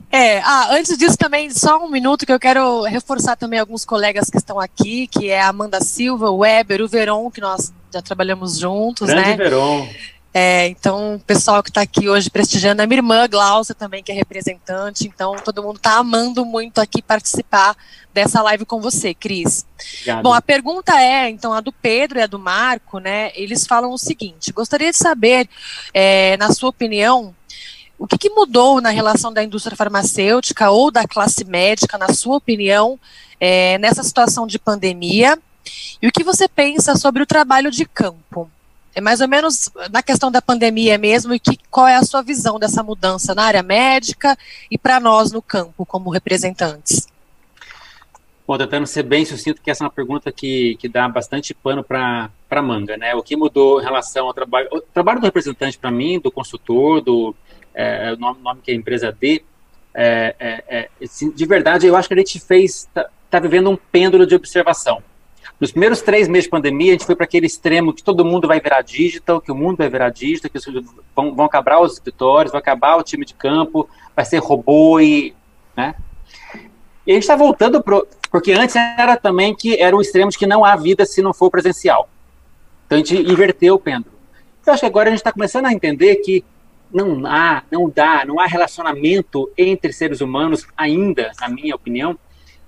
É, 0.10 0.40
ah, 0.40 0.68
antes 0.72 0.98
disso 0.98 1.18
também, 1.18 1.50
só 1.50 1.84
um 1.84 1.90
minuto 1.90 2.26
que 2.26 2.32
eu 2.32 2.40
quero 2.40 2.84
reforçar 2.84 3.36
também 3.36 3.60
alguns 3.60 3.84
colegas 3.84 4.30
que 4.30 4.38
estão 4.38 4.60
aqui, 4.60 5.08
que 5.08 5.30
é 5.30 5.42
a 5.42 5.50
Amanda 5.50 5.82
Silva, 5.82 6.30
o 6.30 6.38
Weber, 6.38 6.82
o 6.82 6.88
Veron, 6.88 7.30
que 7.30 7.42
nós 7.42 7.74
já 7.94 8.02
trabalhamos 8.02 8.58
juntos, 8.58 9.08
Grande 9.08 9.30
né? 9.30 9.36
Veron. 9.36 9.88
É, 10.40 10.68
então, 10.68 11.16
o 11.16 11.20
pessoal 11.20 11.64
que 11.64 11.72
está 11.72 11.82
aqui 11.82 12.08
hoje 12.08 12.30
prestigiando, 12.30 12.80
a 12.80 12.86
minha 12.86 13.00
irmã 13.00 13.28
Glaucia 13.28 13.74
também, 13.74 14.04
que 14.04 14.12
é 14.12 14.16
representante, 14.16 15.08
então 15.08 15.36
todo 15.44 15.64
mundo 15.64 15.78
está 15.78 15.98
amando 15.98 16.46
muito 16.46 16.78
aqui 16.78 17.02
participar 17.02 17.76
dessa 18.14 18.44
live 18.44 18.64
com 18.64 18.80
você, 18.80 19.16
Cris. 19.16 19.66
Obrigado. 19.96 20.22
Bom, 20.22 20.32
a 20.32 20.40
pergunta 20.40 20.94
é, 21.02 21.28
então, 21.28 21.54
a 21.54 21.60
do 21.60 21.72
Pedro 21.72 22.20
e 22.20 22.22
a 22.22 22.28
do 22.28 22.38
Marco, 22.38 23.00
né, 23.00 23.32
eles 23.34 23.66
falam 23.66 23.92
o 23.92 23.98
seguinte, 23.98 24.52
gostaria 24.52 24.92
de 24.92 24.98
saber, 24.98 25.50
é, 25.92 26.38
na 26.38 26.54
sua 26.54 26.70
opinião, 26.70 27.36
o 27.98 28.06
que, 28.06 28.20
que, 28.20 28.30
mudou 28.30 28.80
na 28.80 28.92
relação 28.92 29.34
da 29.34 29.44
indústria 29.44 29.76
farmacêutica 29.76 30.70
ou 30.70 30.92
da 30.92 31.08
classe 31.08 31.44
médica, 31.46 31.98
na 31.98 32.14
sua 32.14 32.38
opinião, 32.38 33.00
é, 33.40 33.80
nessa 33.80 34.04
situação 34.04 34.46
de 34.46 34.60
pandemia? 34.60 35.36
E 36.00 36.08
o 36.08 36.12
que 36.12 36.24
você 36.24 36.48
pensa 36.48 36.96
sobre 36.96 37.24
o 37.24 37.26
trabalho 37.26 37.72
de 37.72 37.86
campo? 37.86 38.52
É 38.98 39.02
mais 39.02 39.22
ou 39.22 39.28
menos 39.28 39.70
na 39.92 40.02
questão 40.02 40.32
da 40.32 40.42
pandemia 40.42 40.98
mesmo, 40.98 41.32
e 41.32 41.40
que, 41.40 41.56
qual 41.70 41.88
é 41.88 41.98
a 41.98 42.02
sua 42.02 42.24
visão 42.24 42.58
dessa 42.58 42.82
mudança 42.82 43.36
na 43.36 43.44
área 43.44 43.62
médica 43.62 44.36
e 44.72 44.76
para 44.76 45.00
nós 45.00 45.32
no 45.32 45.40
campo, 45.40 45.86
como 45.86 46.10
representantes? 46.10 47.08
Bom, 48.48 48.58
tentando 48.58 48.88
ser 48.88 49.04
bem 49.04 49.24
sucinto, 49.24 49.62
que 49.62 49.70
essa 49.70 49.84
é 49.84 49.86
uma 49.86 49.92
pergunta 49.92 50.32
que, 50.32 50.76
que 50.78 50.90
dá 50.90 51.08
bastante 51.08 51.54
pano 51.54 51.84
para 51.84 52.32
manga, 52.64 52.98
né? 52.98 53.14
O 53.14 53.22
que 53.22 53.36
mudou 53.36 53.80
em 53.80 53.84
relação 53.84 54.26
ao 54.26 54.34
trabalho, 54.34 54.68
o 54.72 54.82
trabalho 54.82 55.20
do 55.20 55.26
representante 55.26 55.78
para 55.78 55.92
mim, 55.92 56.20
do 56.20 56.32
consultor, 56.32 57.00
do 57.00 57.36
é, 57.76 58.16
nome, 58.16 58.42
nome, 58.42 58.62
que 58.64 58.72
a 58.72 58.74
empresa 58.74 59.12
dê, 59.12 59.44
é, 59.94 60.36
é, 60.40 60.64
é 60.68 60.90
assim, 61.04 61.30
de 61.30 61.46
verdade, 61.46 61.86
eu 61.86 61.96
acho 61.96 62.08
que 62.08 62.16
a 62.16 62.18
gente 62.18 62.40
fez, 62.40 62.88
está 62.88 63.08
tá 63.30 63.40
vivendo 63.40 63.70
um 63.70 63.78
pêndulo 63.78 64.26
de 64.26 64.34
observação. 64.34 65.04
Nos 65.60 65.72
primeiros 65.72 66.02
três 66.02 66.28
meses 66.28 66.44
de 66.44 66.52
pandemia, 66.52 66.92
a 66.92 66.94
gente 66.94 67.06
foi 67.06 67.16
para 67.16 67.24
aquele 67.24 67.48
extremo 67.48 67.92
que 67.92 68.04
todo 68.04 68.24
mundo 68.24 68.48
vai 68.48 68.60
virar 68.60 68.82
digital, 68.84 69.42
que 69.42 69.52
o 69.52 69.56
mundo 69.56 69.78
vai 69.78 69.90
virar 69.90 70.10
digital, 70.12 70.52
que 70.52 70.60
vão, 71.16 71.34
vão 71.34 71.46
acabar 71.46 71.80
os 71.80 71.94
escritórios, 71.94 72.52
vai 72.52 72.60
acabar 72.60 72.96
o 72.96 73.04
time 73.04 73.26
de 73.26 73.34
campo, 73.34 73.90
vai 74.16 74.24
ser 74.24 74.38
robô 74.38 75.00
e. 75.00 75.34
Né? 75.76 75.96
E 77.06 77.12
a 77.12 77.14
gente 77.16 77.24
está 77.24 77.36
voltando 77.36 77.82
pro. 77.82 78.08
Porque 78.30 78.52
antes 78.52 78.76
era 78.76 79.18
também 79.18 79.56
que 79.56 79.82
era 79.82 79.96
um 79.96 80.02
extremo 80.02 80.30
de 80.30 80.38
que 80.38 80.46
não 80.46 80.64
há 80.64 80.76
vida 80.76 81.06
se 81.06 81.22
não 81.22 81.34
for 81.34 81.50
presencial. 81.50 82.08
Então 82.86 82.98
a 82.98 83.00
gente 83.00 83.16
inverteu 83.16 83.76
o 83.76 83.80
pêndulo. 83.80 84.16
Eu 84.66 84.74
acho 84.74 84.82
que 84.82 84.86
agora 84.86 85.10
a 85.10 85.12
gente 85.12 85.20
está 85.20 85.32
começando 85.32 85.66
a 85.66 85.74
entender 85.74 86.18
que 86.18 86.44
não 86.94 87.26
há, 87.26 87.64
não 87.72 87.90
dá, 87.90 88.26
não 88.26 88.40
há 88.40 88.46
relacionamento 88.46 89.50
entre 89.58 89.92
seres 89.92 90.22
humanos 90.22 90.68
ainda, 90.76 91.32
na 91.40 91.50
minha 91.50 91.74
opinião, 91.74 92.18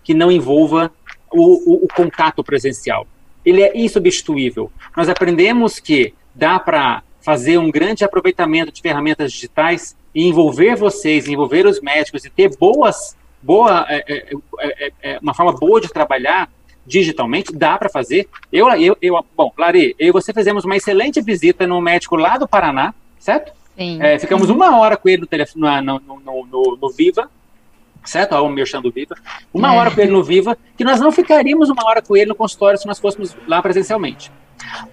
que 0.04 0.14
não 0.14 0.32
envolva 0.32 0.92
o, 1.32 1.74
o, 1.74 1.86
o 1.86 1.88
contato 1.88 2.44
presencial. 2.44 3.08
Ele 3.46 3.62
é 3.64 3.78
insubstituível. 3.78 4.72
Nós 4.96 5.10
aprendemos 5.10 5.80
que 5.80 6.14
dá 6.36 6.60
para 6.60 7.04
fazer 7.22 7.58
um 7.58 7.70
grande 7.70 8.04
aproveitamento 8.04 8.72
de 8.72 8.82
ferramentas 8.82 9.32
digitais 9.32 9.96
e 10.14 10.28
envolver 10.28 10.76
vocês, 10.76 11.28
envolver 11.28 11.66
os 11.66 11.80
médicos 11.82 12.26
e 12.26 12.30
ter 12.30 12.56
boas, 12.58 13.16
boa, 13.42 13.86
é, 13.90 14.04
é, 14.08 14.36
é, 14.60 14.92
é 15.02 15.20
uma 15.20 15.34
forma 15.34 15.54
boa 15.54 15.80
de 15.80 15.90
trabalhar 15.90 16.50
digitalmente, 16.86 17.54
dá 17.54 17.78
para 17.78 17.90
fazer. 17.90 18.28
Eu, 18.52 18.68
eu, 18.72 18.98
eu, 19.02 19.26
bom, 19.38 19.54
Lari, 19.58 19.96
eu 20.00 20.08
e 20.08 20.12
você 20.12 20.34
fizemos 20.34 20.66
uma 20.66 20.76
excelente 20.76 21.22
visita 21.22 21.68
no 21.68 21.80
médico 21.80 22.16
lá 22.16 22.38
do 22.38 22.48
Paraná, 22.48 22.94
certo? 23.20 23.54
Sim. 23.78 24.02
É, 24.02 24.18
ficamos 24.18 24.50
uma 24.50 24.78
hora 24.78 24.98
com 24.98 25.08
ele 25.08 25.22
no, 25.22 25.28
telefone, 25.28 25.82
no, 25.86 26.00
no, 26.00 26.20
no, 26.46 26.78
no 26.82 26.90
Viva, 26.90 27.30
certo? 28.10 28.34
Olha 28.34 28.44
o 28.44 28.50
merchan 28.50 28.82
do 28.82 28.92
Viva. 28.92 29.16
Uma 29.54 29.74
é. 29.74 29.78
hora 29.78 29.92
com 29.92 30.02
ele 30.02 30.12
no 30.12 30.24
Viva, 30.24 30.58
que 30.78 30.84
nós 30.84 31.00
não 31.00 31.12
ficaríamos 31.12 31.70
uma 31.70 31.86
hora 31.86 32.02
com 32.02 32.16
ele 32.16 32.28
no 32.28 32.36
consultório 32.36 32.78
se 32.78 32.88
nós 32.88 33.00
fôssemos 33.00 33.36
lá 33.48 33.62
presencialmente. 33.62 34.32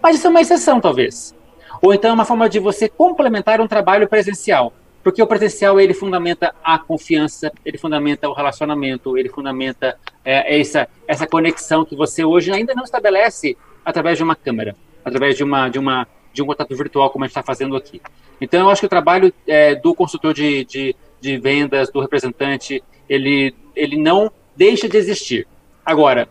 Mas 0.02 0.16
isso 0.16 0.26
é 0.26 0.30
uma 0.30 0.40
exceção, 0.40 0.80
talvez. 0.80 1.34
Ou 1.82 1.92
então 1.92 2.10
é 2.10 2.14
uma 2.14 2.24
forma 2.24 2.48
de 2.48 2.58
você 2.58 2.88
complementar 2.88 3.60
um 3.60 3.66
trabalho 3.66 4.08
presencial. 4.08 4.72
Porque 5.02 5.22
o 5.22 5.26
presencial, 5.26 5.78
ele 5.78 5.94
fundamenta 5.94 6.52
a 6.64 6.78
confiança, 6.78 7.52
ele 7.64 7.78
fundamenta 7.78 8.28
o 8.28 8.32
relacionamento, 8.32 9.16
ele 9.16 9.28
fundamenta 9.28 9.96
é, 10.24 10.60
essa, 10.60 10.88
essa 11.06 11.26
conexão 11.26 11.84
que 11.84 11.94
você 11.94 12.24
hoje 12.24 12.52
ainda 12.52 12.74
não 12.74 12.82
estabelece 12.82 13.56
através 13.84 14.18
de 14.18 14.24
uma 14.24 14.34
câmera, 14.34 14.74
através 15.04 15.36
de, 15.36 15.44
uma, 15.44 15.68
de, 15.68 15.78
uma, 15.78 16.08
de 16.32 16.42
um 16.42 16.46
contato 16.46 16.74
virtual, 16.74 17.08
como 17.10 17.24
a 17.24 17.28
gente 17.28 17.38
está 17.38 17.42
fazendo 17.42 17.76
aqui. 17.76 18.02
Então, 18.40 18.62
eu 18.62 18.68
acho 18.68 18.80
que 18.80 18.86
o 18.86 18.90
trabalho 18.90 19.32
é, 19.46 19.76
do 19.76 19.94
consultor 19.94 20.34
de, 20.34 20.64
de, 20.64 20.96
de 21.20 21.38
vendas, 21.38 21.88
do 21.88 22.00
representante, 22.00 22.82
ele, 23.08 23.54
ele 23.74 23.96
não 23.96 24.30
deixa 24.56 24.88
de 24.88 24.96
existir. 24.96 25.46
Agora, 25.84 26.28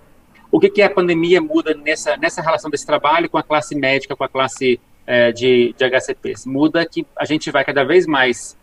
o 0.52 0.60
que, 0.60 0.70
que 0.70 0.82
a 0.82 0.90
pandemia 0.90 1.42
muda 1.42 1.74
nessa, 1.74 2.18
nessa 2.18 2.42
relação 2.42 2.70
desse 2.70 2.86
trabalho 2.86 3.30
com 3.30 3.38
a 3.38 3.44
classe 3.44 3.76
médica, 3.76 4.16
com 4.16 4.24
a 4.24 4.30
classe 4.30 4.80
é, 5.06 5.32
de, 5.32 5.76
de 5.78 5.86
HCPs? 5.86 6.46
Muda 6.46 6.86
que 6.86 7.06
a 7.16 7.26
gente 7.26 7.52
vai 7.52 7.64
cada 7.64 7.84
vez 7.84 8.06
mais 8.06 8.58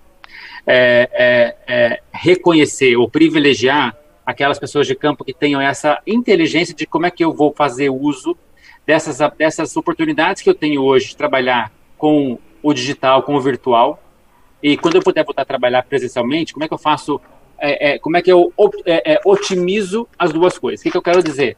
é, 0.67 1.09
é, 1.13 1.57
é, 1.67 2.03
reconhecer 2.13 2.97
ou 2.97 3.09
privilegiar 3.09 3.97
aquelas 4.25 4.59
pessoas 4.59 4.87
de 4.87 4.95
campo 4.95 5.25
que 5.25 5.35
tenham 5.35 5.61
essa 5.61 6.01
inteligência 6.07 6.75
de 6.75 6.87
como 6.87 7.07
é 7.07 7.11
que 7.11 7.25
eu 7.25 7.33
vou 7.33 7.53
fazer 7.53 7.91
uso 7.91 8.37
dessas, 8.87 9.19
dessas 9.37 9.77
oportunidades 9.77 10.43
que 10.43 10.49
eu 10.49 10.55
tenho 10.55 10.83
hoje 10.83 11.09
de 11.09 11.17
trabalhar 11.17 11.73
com 11.99 12.39
o 12.63 12.73
digital, 12.73 13.23
com 13.23 13.35
o 13.35 13.41
virtual, 13.41 14.01
e 14.63 14.77
quando 14.77 14.95
eu 14.95 15.03
puder 15.03 15.25
voltar 15.25 15.43
a 15.43 15.45
trabalhar 15.45 15.83
presencialmente, 15.83 16.53
como 16.53 16.65
é 16.65 16.69
que 16.69 16.75
eu 16.75 16.79
faço, 16.79 17.21
é, 17.63 17.93
é, 17.93 17.99
como 17.99 18.17
é 18.17 18.23
que 18.23 18.31
eu 18.31 18.53
é, 18.85 19.21
otimizo 19.25 20.09
as 20.19 20.33
duas 20.33 20.59
coisas? 20.59 20.81
O 20.81 20.83
que, 20.83 20.91
que 20.91 20.97
eu 20.97 21.03
quero 21.03 21.23
dizer? 21.23 21.57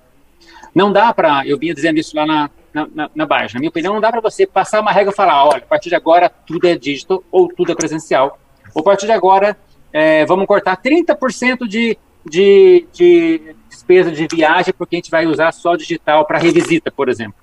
Não 0.74 0.92
dá 0.92 1.14
para, 1.14 1.46
eu 1.46 1.59
vinha 1.59 1.72
dizendo 1.72 1.98
isso 1.98 2.14
lá 2.14 2.26
na, 2.26 2.50
na, 2.74 2.88
na, 2.94 3.11
na 3.14 3.26
Baixa, 3.26 3.55
na 3.55 3.61
minha 3.61 3.70
opinião, 3.70 3.94
não 3.94 4.00
dá 4.00 4.11
para 4.11 4.20
você 4.20 4.46
passar 4.46 4.80
uma 4.80 4.92
regra 4.92 5.12
e 5.12 5.16
falar, 5.16 5.46
olha, 5.46 5.59
a 5.59 5.66
partir 5.66 5.88
de 5.88 5.94
agora 5.94 6.28
tudo 6.28 6.66
é 6.66 6.76
digital 6.76 7.24
ou 7.32 7.48
tudo 7.48 7.72
é 7.72 7.74
presencial, 7.74 8.38
a 8.76 8.82
partir 8.82 9.07
de 9.07 9.12
agora, 9.12 9.57
é, 9.92 10.26
vamos 10.26 10.46
cortar 10.46 10.76
30% 10.76 11.66
de, 11.66 11.96
de, 12.28 12.86
de 12.92 13.55
despesa 13.70 14.11
de 14.11 14.26
viagem, 14.26 14.74
porque 14.76 14.96
a 14.96 14.98
gente 14.98 15.11
vai 15.11 15.26
usar 15.26 15.52
só 15.52 15.74
digital 15.76 16.26
para 16.26 16.38
revisita, 16.38 16.90
por 16.90 17.09
exemplo. 17.09 17.36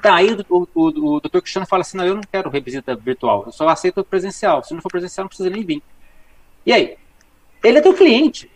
Tá, 0.00 0.14
aí 0.14 0.34
o, 0.48 0.56
o, 0.56 0.68
o, 0.74 0.86
o 0.86 1.20
doutor 1.20 1.42
Cristiano 1.42 1.66
fala 1.66 1.82
assim, 1.82 1.98
não, 1.98 2.06
eu 2.06 2.14
não 2.14 2.22
quero 2.22 2.48
revisita 2.48 2.96
virtual, 2.96 3.42
eu 3.46 3.52
só 3.52 3.68
aceito 3.68 4.02
presencial. 4.02 4.64
Se 4.64 4.72
não 4.72 4.80
for 4.80 4.90
presencial, 4.90 5.24
não 5.24 5.28
precisa 5.28 5.50
nem 5.50 5.62
vir. 5.62 5.82
E 6.64 6.72
aí? 6.72 6.96
Ele 7.64 7.78
é 7.78 7.80
teu 7.80 7.94
cliente. 7.94 8.50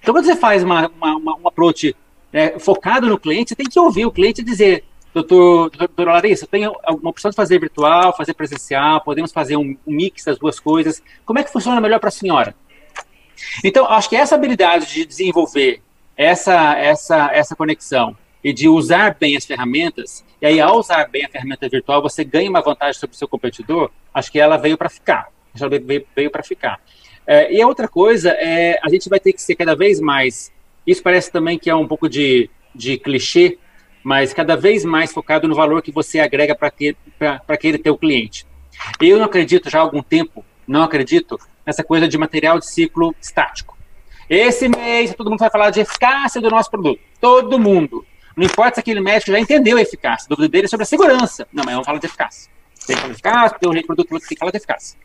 Então, 0.00 0.14
quando 0.14 0.26
você 0.26 0.36
faz 0.36 0.62
uma, 0.62 0.88
uma, 0.88 1.16
uma 1.16 1.36
um 1.36 1.48
approach 1.48 1.96
é, 2.32 2.58
focado 2.58 3.08
no 3.08 3.18
cliente, 3.18 3.48
você 3.48 3.56
tem 3.56 3.66
que 3.66 3.80
ouvir 3.80 4.06
o 4.06 4.12
cliente 4.12 4.42
dizer, 4.42 4.84
Doutor, 5.14 5.70
doutora 5.70 6.14
Larissa, 6.14 6.44
tem 6.44 6.64
alguma 6.64 7.10
opção 7.10 7.30
de 7.30 7.36
fazer 7.36 7.60
virtual, 7.60 8.16
fazer 8.16 8.34
presencial? 8.34 9.00
Podemos 9.00 9.30
fazer 9.30 9.56
um, 9.56 9.76
um 9.86 9.94
mix 9.94 10.24
das 10.24 10.36
duas 10.36 10.58
coisas? 10.58 11.00
Como 11.24 11.38
é 11.38 11.44
que 11.44 11.52
funciona 11.52 11.80
melhor 11.80 12.00
para 12.00 12.08
a 12.08 12.12
senhora? 12.12 12.52
Então, 13.62 13.86
acho 13.86 14.08
que 14.08 14.16
essa 14.16 14.34
habilidade 14.34 14.92
de 14.92 15.04
desenvolver 15.04 15.80
essa, 16.16 16.76
essa, 16.76 17.30
essa 17.32 17.54
conexão 17.54 18.16
e 18.42 18.52
de 18.52 18.68
usar 18.68 19.14
bem 19.14 19.36
as 19.36 19.46
ferramentas, 19.46 20.24
e 20.42 20.46
aí 20.46 20.60
ao 20.60 20.78
usar 20.78 21.08
bem 21.08 21.24
a 21.24 21.28
ferramenta 21.28 21.68
virtual, 21.68 22.02
você 22.02 22.24
ganha 22.24 22.50
uma 22.50 22.60
vantagem 22.60 22.98
sobre 22.98 23.14
o 23.14 23.18
seu 23.18 23.28
competidor, 23.28 23.90
acho 24.12 24.32
que 24.32 24.40
ela 24.40 24.56
veio 24.56 24.76
para 24.76 24.90
ficar. 24.90 25.28
Já 25.54 25.68
veio, 25.68 26.04
veio 26.14 26.30
para 26.30 26.42
ficar. 26.42 26.80
É, 27.26 27.52
e 27.52 27.62
a 27.62 27.66
outra 27.66 27.88
coisa 27.88 28.30
é, 28.30 28.78
a 28.82 28.88
gente 28.88 29.08
vai 29.08 29.18
ter 29.18 29.32
que 29.32 29.40
ser 29.40 29.54
cada 29.54 29.74
vez 29.74 30.00
mais, 30.00 30.52
isso 30.86 31.02
parece 31.02 31.30
também 31.30 31.58
que 31.58 31.70
é 31.70 31.74
um 31.74 31.86
pouco 31.86 32.08
de, 32.08 32.50
de 32.74 32.98
clichê, 32.98 33.58
mas 34.02 34.34
cada 34.34 34.56
vez 34.56 34.84
mais 34.84 35.12
focado 35.12 35.48
no 35.48 35.54
valor 35.54 35.80
que 35.80 35.90
você 35.90 36.20
agrega 36.20 36.54
para 36.54 36.72
aquele 37.48 37.78
teu 37.78 37.96
cliente. 37.96 38.46
Eu 39.00 39.18
não 39.18 39.24
acredito 39.24 39.70
já 39.70 39.78
há 39.78 39.82
algum 39.82 40.02
tempo, 40.02 40.44
não 40.68 40.82
acredito 40.82 41.38
nessa 41.64 41.82
coisa 41.82 42.06
de 42.06 42.18
material 42.18 42.58
de 42.58 42.66
ciclo 42.66 43.14
estático. 43.20 43.74
Esse 44.28 44.68
mês 44.68 45.14
todo 45.14 45.30
mundo 45.30 45.40
vai 45.40 45.50
falar 45.50 45.70
de 45.70 45.80
eficácia 45.80 46.40
do 46.40 46.50
nosso 46.50 46.70
produto. 46.70 47.00
Todo 47.20 47.58
mundo. 47.58 48.04
Não 48.36 48.44
importa 48.44 48.76
se 48.76 48.80
aquele 48.80 49.00
médico 49.00 49.30
já 49.30 49.38
entendeu 49.38 49.76
a 49.76 49.82
eficácia. 49.82 50.26
A 50.26 50.28
dúvida 50.28 50.48
dele 50.48 50.64
é 50.64 50.68
sobre 50.68 50.82
a 50.82 50.86
segurança. 50.86 51.46
Não, 51.52 51.62
mas 51.64 51.74
vamos 51.74 51.86
falar 51.86 51.98
de 51.98 52.06
eficácia. 52.06 52.50
Tem 52.86 52.96
que 52.96 53.00
falar 53.00 53.12
de 53.12 53.14
eficácia, 53.14 53.50
porque 53.50 53.68
o 53.68 53.72
jeito 53.72 53.82
de 53.82 53.86
produto 53.86 54.08
tem 54.08 54.28
que 54.28 54.36
falar 54.36 54.50
de 54.50 54.56
eficácia. 54.56 54.98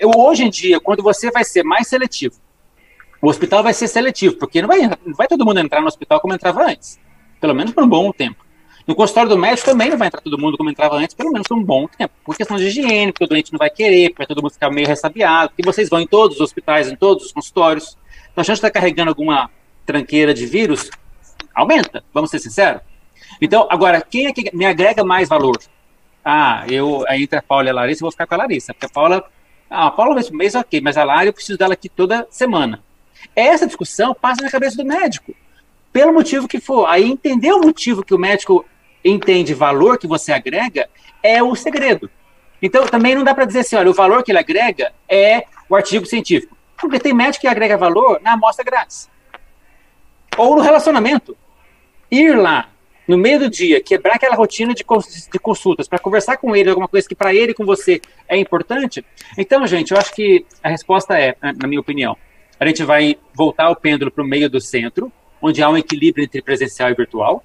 Eu, 0.00 0.10
hoje 0.16 0.44
em 0.44 0.50
dia, 0.50 0.80
quando 0.80 1.02
você 1.02 1.30
vai 1.30 1.44
ser 1.44 1.62
mais 1.62 1.88
seletivo, 1.88 2.34
o 3.20 3.28
hospital 3.28 3.62
vai 3.62 3.72
ser 3.72 3.88
seletivo, 3.88 4.36
porque 4.36 4.60
não 4.60 4.68
vai, 4.68 4.80
não 4.80 5.14
vai 5.14 5.28
todo 5.28 5.44
mundo 5.44 5.60
entrar 5.60 5.80
no 5.80 5.86
hospital 5.86 6.20
como 6.20 6.34
entrava 6.34 6.64
antes 6.64 6.98
pelo 7.42 7.56
menos 7.56 7.72
por 7.72 7.82
um 7.82 7.88
bom 7.88 8.12
tempo. 8.12 8.46
No 8.86 8.94
consultório 8.94 9.28
do 9.28 9.36
médico 9.36 9.68
também 9.68 9.90
não 9.90 9.98
vai 9.98 10.06
entrar 10.06 10.20
todo 10.20 10.38
mundo 10.38 10.56
como 10.56 10.70
entrava 10.70 10.96
antes, 10.96 11.14
pelo 11.14 11.32
menos 11.32 11.46
por 11.46 11.58
um 11.58 11.62
bom 11.62 11.88
tempo. 11.88 12.14
Por 12.24 12.36
questão 12.36 12.56
de 12.56 12.66
higiene, 12.66 13.12
porque 13.12 13.24
o 13.24 13.28
doente 13.28 13.52
não 13.52 13.58
vai 13.58 13.68
querer, 13.68 14.10
porque 14.10 14.26
todo 14.26 14.40
mundo 14.40 14.52
ficar 14.52 14.70
meio 14.70 14.86
ressabiado, 14.86 15.50
porque 15.50 15.62
vocês 15.64 15.88
vão 15.88 16.00
em 16.00 16.06
todos 16.06 16.36
os 16.36 16.40
hospitais, 16.40 16.88
em 16.88 16.94
todos 16.94 17.26
os 17.26 17.32
consultórios. 17.32 17.98
Então 18.30 18.42
a 18.42 18.44
chance 18.44 18.60
de 18.60 18.66
estar 18.66 18.70
carregando 18.70 19.10
alguma 19.10 19.50
tranqueira 19.84 20.32
de 20.32 20.46
vírus 20.46 20.88
aumenta, 21.52 22.04
vamos 22.14 22.30
ser 22.30 22.38
sinceros. 22.38 22.80
Então, 23.40 23.66
agora, 23.68 24.00
quem 24.00 24.26
é 24.26 24.32
que 24.32 24.54
me 24.54 24.64
agrega 24.64 25.04
mais 25.04 25.28
valor? 25.28 25.58
Ah, 26.24 26.64
eu, 26.68 27.04
entre 27.10 27.38
a 27.38 27.42
Paula 27.42 27.66
e 27.66 27.70
a 27.70 27.74
Larissa, 27.74 28.02
eu 28.02 28.06
vou 28.06 28.12
ficar 28.12 28.26
com 28.26 28.34
a 28.34 28.38
Larissa, 28.38 28.72
porque 28.72 28.86
a 28.86 28.88
Paula, 28.88 29.24
ah, 29.68 29.86
a 29.88 29.90
Paula 29.90 30.14
vai 30.14 30.24
mês, 30.32 30.54
ok, 30.54 30.80
mas 30.80 30.96
a 30.96 31.04
Lara 31.04 31.26
eu 31.26 31.32
preciso 31.32 31.58
dela 31.58 31.74
aqui 31.74 31.88
toda 31.88 32.26
semana. 32.30 32.82
Essa 33.34 33.66
discussão 33.66 34.14
passa 34.14 34.42
na 34.42 34.50
cabeça 34.50 34.76
do 34.76 34.84
médico 34.84 35.34
pelo 35.92 36.12
motivo 36.12 36.48
que 36.48 36.60
for. 36.60 36.86
Aí 36.86 37.10
entender 37.10 37.52
o 37.52 37.60
motivo 37.60 38.04
que 38.04 38.14
o 38.14 38.18
médico 38.18 38.64
entende 39.04 39.52
valor 39.52 39.98
que 39.98 40.06
você 40.06 40.32
agrega 40.32 40.88
é 41.22 41.42
o 41.42 41.54
segredo. 41.54 42.10
Então 42.60 42.86
também 42.86 43.14
não 43.14 43.24
dá 43.24 43.34
para 43.34 43.44
dizer 43.44 43.60
assim, 43.60 43.76
olha, 43.76 43.90
o 43.90 43.94
valor 43.94 44.22
que 44.22 44.30
ele 44.30 44.38
agrega 44.38 44.92
é 45.08 45.44
o 45.68 45.74
artigo 45.74 46.06
científico. 46.06 46.56
Porque 46.76 46.98
tem 46.98 47.12
médico 47.12 47.42
que 47.42 47.48
agrega 47.48 47.76
valor 47.76 48.20
na 48.22 48.32
amostra 48.32 48.64
grátis. 48.64 49.10
Ou 50.36 50.56
no 50.56 50.62
relacionamento. 50.62 51.36
Ir 52.10 52.36
lá 52.36 52.68
no 53.12 53.18
meio 53.18 53.38
do 53.38 53.50
dia, 53.50 53.78
quebrar 53.78 54.14
aquela 54.14 54.34
rotina 54.34 54.72
de, 54.72 54.82
de 54.82 55.38
consultas 55.38 55.86
para 55.86 55.98
conversar 55.98 56.38
com 56.38 56.56
ele, 56.56 56.70
alguma 56.70 56.88
coisa 56.88 57.06
que 57.06 57.14
para 57.14 57.34
ele 57.34 57.52
com 57.52 57.62
você 57.62 58.00
é 58.26 58.38
importante. 58.38 59.04
Então, 59.36 59.66
gente, 59.66 59.92
eu 59.92 59.98
acho 59.98 60.14
que 60.14 60.46
a 60.62 60.70
resposta 60.70 61.18
é, 61.18 61.36
na 61.42 61.68
minha 61.68 61.80
opinião, 61.80 62.16
a 62.58 62.66
gente 62.66 62.82
vai 62.84 63.18
voltar 63.34 63.68
o 63.68 63.76
pêndulo 63.76 64.10
para 64.10 64.24
o 64.24 64.26
meio 64.26 64.48
do 64.48 64.62
centro, 64.62 65.12
onde 65.42 65.62
há 65.62 65.68
um 65.68 65.76
equilíbrio 65.76 66.24
entre 66.24 66.40
presencial 66.40 66.88
e 66.88 66.94
virtual. 66.94 67.44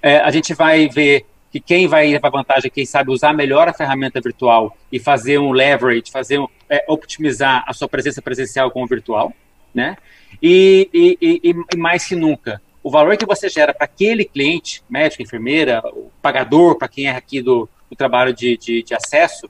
É, 0.00 0.18
a 0.18 0.30
gente 0.30 0.54
vai 0.54 0.88
ver 0.88 1.26
que 1.50 1.58
quem 1.58 1.88
vai 1.88 2.08
levar 2.12 2.30
vantagem 2.30 2.70
quem 2.70 2.86
sabe 2.86 3.10
usar 3.10 3.32
melhor 3.32 3.66
a 3.68 3.72
ferramenta 3.72 4.20
virtual 4.20 4.76
e 4.92 5.00
fazer 5.00 5.38
um 5.38 5.50
leverage, 5.50 6.04
fazer 6.12 6.38
um, 6.38 6.46
é, 6.70 6.84
optimizar 6.86 7.64
a 7.66 7.72
sua 7.72 7.88
presença 7.88 8.22
presencial 8.22 8.70
com 8.70 8.84
o 8.84 8.86
virtual, 8.86 9.32
né? 9.74 9.96
E, 10.40 10.88
e, 10.94 11.18
e, 11.20 11.54
e 11.74 11.76
mais 11.76 12.06
que 12.06 12.14
nunca, 12.14 12.62
o 12.82 12.90
valor 12.90 13.16
que 13.16 13.24
você 13.24 13.48
gera 13.48 13.72
para 13.72 13.84
aquele 13.84 14.24
cliente, 14.24 14.82
médico, 14.88 15.22
enfermeira, 15.22 15.80
o 15.92 16.10
pagador, 16.20 16.76
para 16.76 16.88
quem 16.88 17.06
é 17.06 17.10
aqui 17.10 17.40
do, 17.40 17.68
do 17.88 17.96
trabalho 17.96 18.34
de, 18.34 18.56
de, 18.56 18.82
de 18.82 18.94
acesso, 18.94 19.48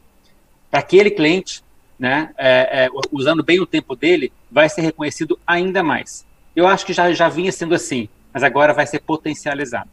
para 0.70 0.80
aquele 0.80 1.10
cliente, 1.10 1.62
né, 1.98 2.30
é, 2.36 2.84
é, 2.84 2.88
usando 3.10 3.42
bem 3.42 3.60
o 3.60 3.66
tempo 3.66 3.94
dele, 3.96 4.32
vai 4.50 4.68
ser 4.68 4.82
reconhecido 4.82 5.38
ainda 5.46 5.82
mais. 5.82 6.26
Eu 6.54 6.66
acho 6.66 6.84
que 6.84 6.92
já, 6.92 7.12
já 7.12 7.28
vinha 7.28 7.50
sendo 7.50 7.74
assim, 7.74 8.08
mas 8.32 8.42
agora 8.42 8.74
vai 8.74 8.86
ser 8.86 9.00
potencializado. 9.00 9.90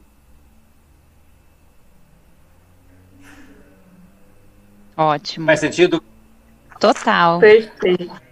Ótimo. 4.98 5.46
Faz 5.46 5.62
sentido? 5.62 6.04
Total. 6.78 7.40
Perfeito. 7.40 8.29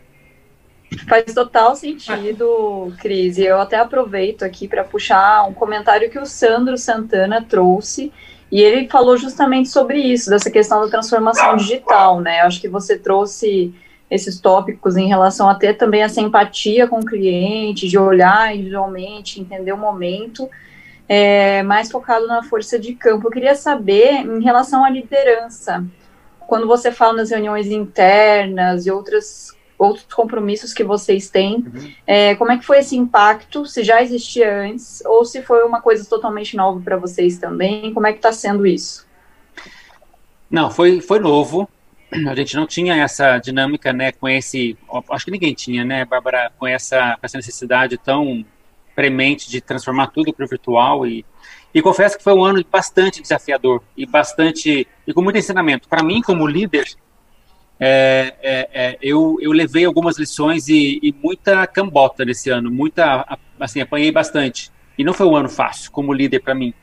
Faz 1.08 1.34
total 1.34 1.76
sentido, 1.76 2.94
Cris. 3.00 3.38
E 3.38 3.46
eu 3.46 3.60
até 3.60 3.78
aproveito 3.78 4.44
aqui 4.44 4.68
para 4.68 4.84
puxar 4.84 5.48
um 5.48 5.54
comentário 5.54 6.10
que 6.10 6.20
o 6.20 6.26
Sandro 6.26 6.78
Santana 6.78 7.44
trouxe. 7.44 8.12
E 8.52 8.62
ele 8.62 8.88
falou 8.88 9.18
justamente 9.18 9.68
sobre 9.68 10.00
isso, 10.00 10.30
dessa 10.30 10.50
questão 10.50 10.82
da 10.82 10.88
transformação 10.88 11.58
digital, 11.58 12.22
né? 12.22 12.42
Eu 12.42 12.46
acho 12.46 12.62
que 12.62 12.70
você 12.70 12.98
trouxe 12.98 13.74
esses 14.10 14.40
tópicos 14.40 14.96
em 14.96 15.08
relação 15.08 15.50
a 15.50 15.56
ter 15.56 15.74
também 15.74 16.02
essa 16.02 16.22
empatia 16.22 16.88
com 16.88 17.00
o 17.00 17.06
cliente, 17.06 17.90
de 17.90 17.98
olhar 17.98 18.56
individualmente, 18.56 19.42
entender 19.42 19.74
o 19.74 19.78
momento, 19.78 20.50
é, 21.10 21.62
mais 21.64 21.92
focado 21.92 22.26
na 22.26 22.42
força 22.42 22.80
de 22.80 22.94
campo. 22.94 23.28
Eu 23.28 23.32
queria 23.32 23.56
saber, 23.56 24.26
em 24.26 24.42
relação 24.42 24.86
à 24.86 24.90
liderança, 24.90 25.86
quando 26.40 26.66
você 26.66 26.90
fala 26.90 27.18
nas 27.18 27.32
reuniões 27.32 27.68
internas 27.68 28.86
e 28.86 28.92
outras, 28.92 29.54
outros 29.78 30.06
compromissos 30.14 30.74
que 30.74 30.84
vocês 30.84 31.30
têm, 31.30 31.56
uhum. 31.56 31.92
é, 32.06 32.36
como 32.36 32.52
é 32.52 32.58
que 32.58 32.66
foi 32.66 32.80
esse 32.80 32.98
impacto, 32.98 33.66
se 33.66 33.84
já 33.84 34.02
existia 34.02 34.62
antes, 34.62 35.04
ou 35.06 35.24
se 35.24 35.42
foi 35.42 35.64
uma 35.64 35.82
coisa 35.82 36.08
totalmente 36.08 36.56
nova 36.56 36.80
para 36.80 36.98
vocês 36.98 37.38
também, 37.38 37.94
como 37.94 38.08
é 38.08 38.12
que 38.12 38.18
está 38.18 38.32
sendo 38.32 38.66
isso? 38.66 39.06
Não, 40.50 40.72
foi, 40.72 41.00
foi 41.02 41.20
novo, 41.20 41.70
a 42.28 42.34
gente 42.34 42.56
não 42.56 42.66
tinha 42.66 42.96
essa 42.96 43.38
dinâmica, 43.38 43.92
né, 43.94 44.12
com 44.12 44.28
esse, 44.28 44.78
acho 45.12 45.26
que 45.26 45.32
ninguém 45.32 45.54
tinha, 45.54 45.84
né, 45.84 46.06
Bárbara, 46.06 46.52
com 46.58 46.66
essa, 46.66 47.18
com 47.20 47.26
essa 47.26 47.38
necessidade 47.38 47.98
tão 47.98 48.46
premente 48.96 49.48
de 49.50 49.62
transformar 49.62 50.08
tudo 50.08 50.34
para 50.34 50.44
o 50.44 50.48
virtual 50.48 51.06
e, 51.06 51.24
e 51.72 51.82
confesso 51.84 52.18
que 52.18 52.24
foi 52.24 52.34
um 52.34 52.44
ano 52.44 52.66
bastante 52.72 53.22
desafiador 53.22 53.84
e 53.96 54.08
bastante, 54.08 54.88
e 55.06 55.14
com 55.14 55.22
muito 55.22 55.38
ensinamento. 55.38 55.88
Para 55.88 56.02
mim, 56.02 56.20
como 56.22 56.48
líder, 56.48 56.88
é, 57.80 58.34
é, 58.42 58.70
é, 58.74 58.98
eu, 59.02 59.38
eu 59.42 59.52
levei 59.52 59.86
algumas 59.86 60.18
lições 60.18 60.68
e, 60.68 61.00
e, 61.02 61.14
muita 61.24 61.66
cambota 61.68 62.26
nesse 62.26 62.50
ano, 62.50 62.72
muita, 62.72 63.38
assim, 63.60 63.82
apanhei 63.82 64.12
bastante. 64.12 64.72
E 64.98 65.04
não 65.04 65.14
foi 65.14 65.28
um 65.28 65.36
ano 65.36 65.50
fácil 65.50 65.92
como 65.92 66.14
líder 66.14 66.40
para 66.40 66.56
mim, 66.56 66.74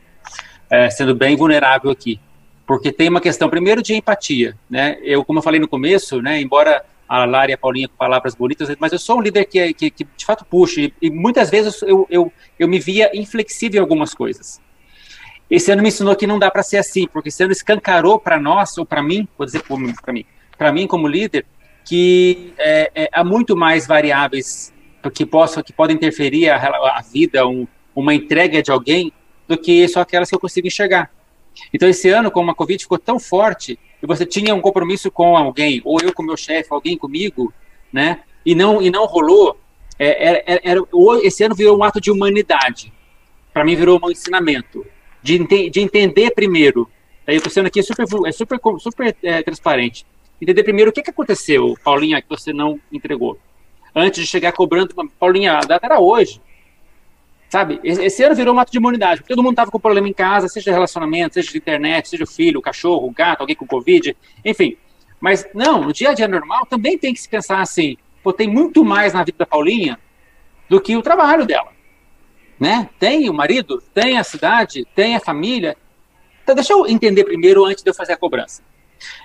é, 0.71 0.89
sendo 0.91 1.15
bem 1.15 1.37
vulnerável 1.37 1.91
aqui 1.91 2.21
porque 2.67 2.91
tem 2.91 3.09
uma 3.09 3.21
questão, 3.21 3.49
primeiro, 3.49 3.83
de 3.83 3.95
empatia, 3.95 4.57
né? 4.69 4.99
Eu, 5.03 5.25
como 5.25 5.39
eu 5.39 5.43
falei 5.43 5.61
no 5.61 5.69
começo, 5.69 6.21
né, 6.23 6.41
embora 6.41 6.85
a 7.07 7.25
Lara 7.25 7.51
e 7.51 7.55
a 7.55 7.59
Paulinha 7.59 7.89
com 7.89 7.97
palavras 7.97 8.35
bonitas, 8.35 8.75
mas 8.79 8.93
eu 8.93 8.99
sou 8.99 9.19
um 9.19 9.21
líder 9.21 9.45
que, 9.45 9.75
que, 9.75 9.91
que 9.91 10.05
de 10.05 10.25
fato 10.25 10.45
puxa, 10.45 10.81
e, 10.81 10.93
e, 11.03 11.11
muitas 11.11 11.51
vezes 11.51 11.83
eu, 11.83 12.07
eu, 12.09 12.33
eu 12.59 12.67
me 12.67 12.79
via 12.79 13.11
inflexível 13.15 13.79
em 13.79 13.83
algumas 13.83 14.15
coisas. 14.15 14.61
Esse 15.51 15.71
ano 15.71 15.83
me 15.83 15.89
ensinou 15.89 16.17
que 16.17 16.27
não 16.27 16.39
dá 16.39 16.51
para 16.51 16.63
ser 16.63 16.79
assim, 16.79 17.07
porque 17.07 17.29
esse 17.29 17.43
ano 17.43 17.53
escancarou 17.53 18.19
para 18.19 18.41
nós, 18.41 18.79
ou 18.79 18.87
para 18.87 19.03
mim, 19.03 19.29
vou 19.37 19.45
dizer 19.45 19.63
para 19.63 20.13
mim, 20.13 20.25
para 20.57 20.73
mim 20.73 20.87
como 20.87 21.09
líder, 21.09 21.45
que 21.85 22.53
é, 22.59 22.91
é, 22.95 23.09
há 23.13 23.23
muito 23.23 23.57
mais 23.57 23.87
variáveis 23.87 24.73
que 25.13 25.27
possam, 25.27 25.63
que 25.63 25.73
podem 25.73 25.97
interferir 25.97 26.49
a, 26.49 26.57
a 26.57 27.03
vida, 27.03 27.47
um, 27.47 27.67
uma 27.95 28.15
entrega 28.15 28.63
de 28.63 28.71
alguém, 28.71 29.13
do 29.47 29.59
que 29.59 29.87
só 29.89 30.01
aquelas 30.01 30.29
que 30.29 30.35
eu 30.35 30.41
consigo 30.41 30.67
enxergar. 30.67 31.11
Então, 31.73 31.89
esse 31.89 32.09
ano, 32.09 32.31
como 32.31 32.51
a 32.51 32.55
Covid 32.55 32.83
ficou 32.83 32.99
tão 32.99 33.19
forte, 33.19 33.79
e 34.03 34.07
você 34.07 34.25
tinha 34.25 34.55
um 34.55 34.61
compromisso 34.61 35.11
com 35.11 35.37
alguém, 35.37 35.81
ou 35.85 35.99
eu 36.03 36.13
com 36.13 36.23
meu 36.23 36.37
chefe, 36.37 36.69
alguém 36.71 36.97
comigo, 36.97 37.53
né? 37.93 38.21
E 38.45 38.55
não, 38.55 38.83
e 38.83 38.91
não 38.91 39.05
rolou, 39.07 39.59
é, 39.99 40.29
era, 40.47 40.61
era, 40.63 40.81
esse 41.23 41.45
ano 41.45 41.55
virou 41.55 41.79
um 41.79 41.85
ato 41.85 42.01
de 42.01 42.11
humanidade. 42.11 42.93
Para 43.53 43.65
mim, 43.65 43.77
virou 43.77 44.01
um 44.03 44.11
ensinamento. 44.11 44.85
De, 45.23 45.39
de 45.71 45.81
entender 45.81 46.33
primeiro. 46.33 46.91
Aí 47.27 47.35
eu 47.35 47.39
estou 47.39 47.51
sendo 47.51 47.67
aqui 47.67 47.83
super, 47.83 48.05
é 48.27 48.33
super, 48.33 48.61
super 48.79 49.17
é, 49.23 49.43
transparente. 49.43 50.05
Entender 50.45 50.63
primeiro 50.63 50.91
o 50.91 50.93
que, 50.93 51.01
que 51.01 51.09
aconteceu, 51.09 51.75
Paulinha, 51.83 52.21
que 52.21 52.29
você 52.29 52.53
não 52.53 52.79
entregou. 52.93 53.39
Antes 53.97 54.21
de 54.21 54.27
chegar 54.27 54.53
cobrando, 54.53 54.95
Paulinha, 55.19 55.55
a 55.55 55.61
data 55.61 55.87
era 55.87 55.99
hoje. 55.99 56.39
Sabe? 57.49 57.81
Esse 57.83 58.23
ano 58.23 58.35
virou 58.35 58.55
um 58.55 58.59
ato 58.59 58.71
de 58.71 58.77
imunidade, 58.77 59.23
todo 59.27 59.43
mundo 59.43 59.53
estava 59.53 59.71
com 59.71 59.81
problema 59.81 60.07
em 60.07 60.13
casa, 60.13 60.47
seja 60.47 60.71
relacionamento, 60.71 61.33
seja 61.33 61.51
de 61.51 61.57
internet, 61.57 62.11
seja 62.11 62.25
o 62.25 62.27
filho, 62.27 62.59
o 62.59 62.63
cachorro, 62.63 63.07
o 63.07 63.11
gato, 63.11 63.41
alguém 63.41 63.57
com 63.57 63.67
Covid, 63.67 64.15
enfim. 64.45 64.77
Mas 65.19 65.49
não, 65.55 65.81
no 65.81 65.95
dia 65.95 66.11
a 66.11 66.15
dia 66.15 66.29
normal 66.29 66.67
também 66.67 66.99
tem 66.99 67.15
que 67.15 67.21
se 67.21 67.29
pensar 67.29 67.63
assim, 67.63 67.97
pô, 68.23 68.31
tem 68.31 68.47
muito 68.47 68.85
mais 68.85 69.15
na 69.15 69.25
vida 69.25 69.39
da 69.39 69.47
Paulinha 69.47 69.99
do 70.69 70.79
que 70.79 70.95
o 70.95 71.01
trabalho 71.01 71.47
dela. 71.47 71.73
Né? 72.61 72.91
Tem 72.99 73.31
o 73.31 73.33
marido, 73.33 73.83
tem 73.95 74.19
a 74.19 74.25
cidade, 74.25 74.87
tem 74.95 75.17
a 75.17 75.21
família. 75.21 75.75
Então 76.43 76.55
deixa 76.55 76.75
eu 76.75 76.87
entender 76.87 77.25
primeiro 77.25 77.65
antes 77.65 77.83
de 77.83 77.89
eu 77.89 77.95
fazer 77.95 78.13
a 78.13 78.17
cobrança. 78.19 78.63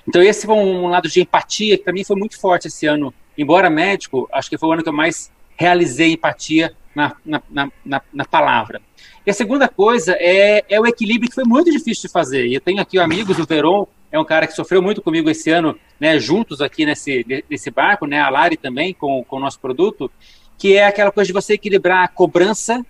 Então 0.08 0.22
esse 0.22 0.46
foi 0.46 0.56
um 0.56 0.88
lado 0.88 1.08
de 1.08 1.22
empatia 1.22 1.78
que 1.78 1.84
para 1.84 1.94
mim 1.94 2.04
foi 2.04 2.16
muito 2.16 2.40
forte 2.40 2.68
esse 2.68 2.86
ano. 2.86 3.14
Embora 3.38 3.70
médico, 3.70 4.28
acho 4.32 4.50
que 4.50 4.58
foi 4.58 4.70
o 4.70 4.72
ano 4.74 4.84
que 4.84 4.90
eu 4.90 4.94
mais 4.94 5.32
realizei 5.56 6.14
empatia 6.14 6.74
na, 6.96 7.16
na, 7.26 7.42
na, 7.86 8.02
na, 8.14 8.26
palavra. 8.26 8.82
E 9.26 9.30
a 9.30 9.34
segunda 9.34 9.68
coisa 9.68 10.16
é, 10.20 10.64
é 10.68 10.80
o 10.80 10.86
equilíbrio 10.86 11.30
que 11.30 11.36
foi 11.36 11.44
muito 11.46 11.72
difícil 11.72 12.08
de 12.08 12.12
fazer. 12.12 12.48
E 12.48 12.54
eu 12.54 12.62
tenho 12.62 12.82
aqui 12.82 12.98
amigos, 13.00 13.38
o 13.38 13.46
Veron 13.46 13.88
é 14.12 14.20
um 14.20 14.26
cara 14.26 14.48
que 14.48 14.54
sofreu 14.54 14.82
muito 14.82 15.02
comigo 15.02 15.30
esse 15.30 15.50
ano, 15.50 15.78
né, 16.00 16.20
juntos 16.20 16.62
aqui 16.62 16.86
nesse, 16.86 17.44
nesse 17.50 17.70
barco, 17.70 18.06
né, 18.06 18.20
a 18.20 18.30
Lari 18.30 18.58
também 18.58 18.94
com, 18.94 19.24
com 19.24 19.38
o 19.38 19.40
nosso 19.40 19.60
produto, 19.60 20.12
que 20.58 20.76
é 20.76 20.86
aquela 20.86 21.12
coisa 21.12 21.28
de 21.28 21.34
você 21.34 21.54
equilibrar 21.54 22.04
a 22.04 22.08
cobrança 22.08 22.84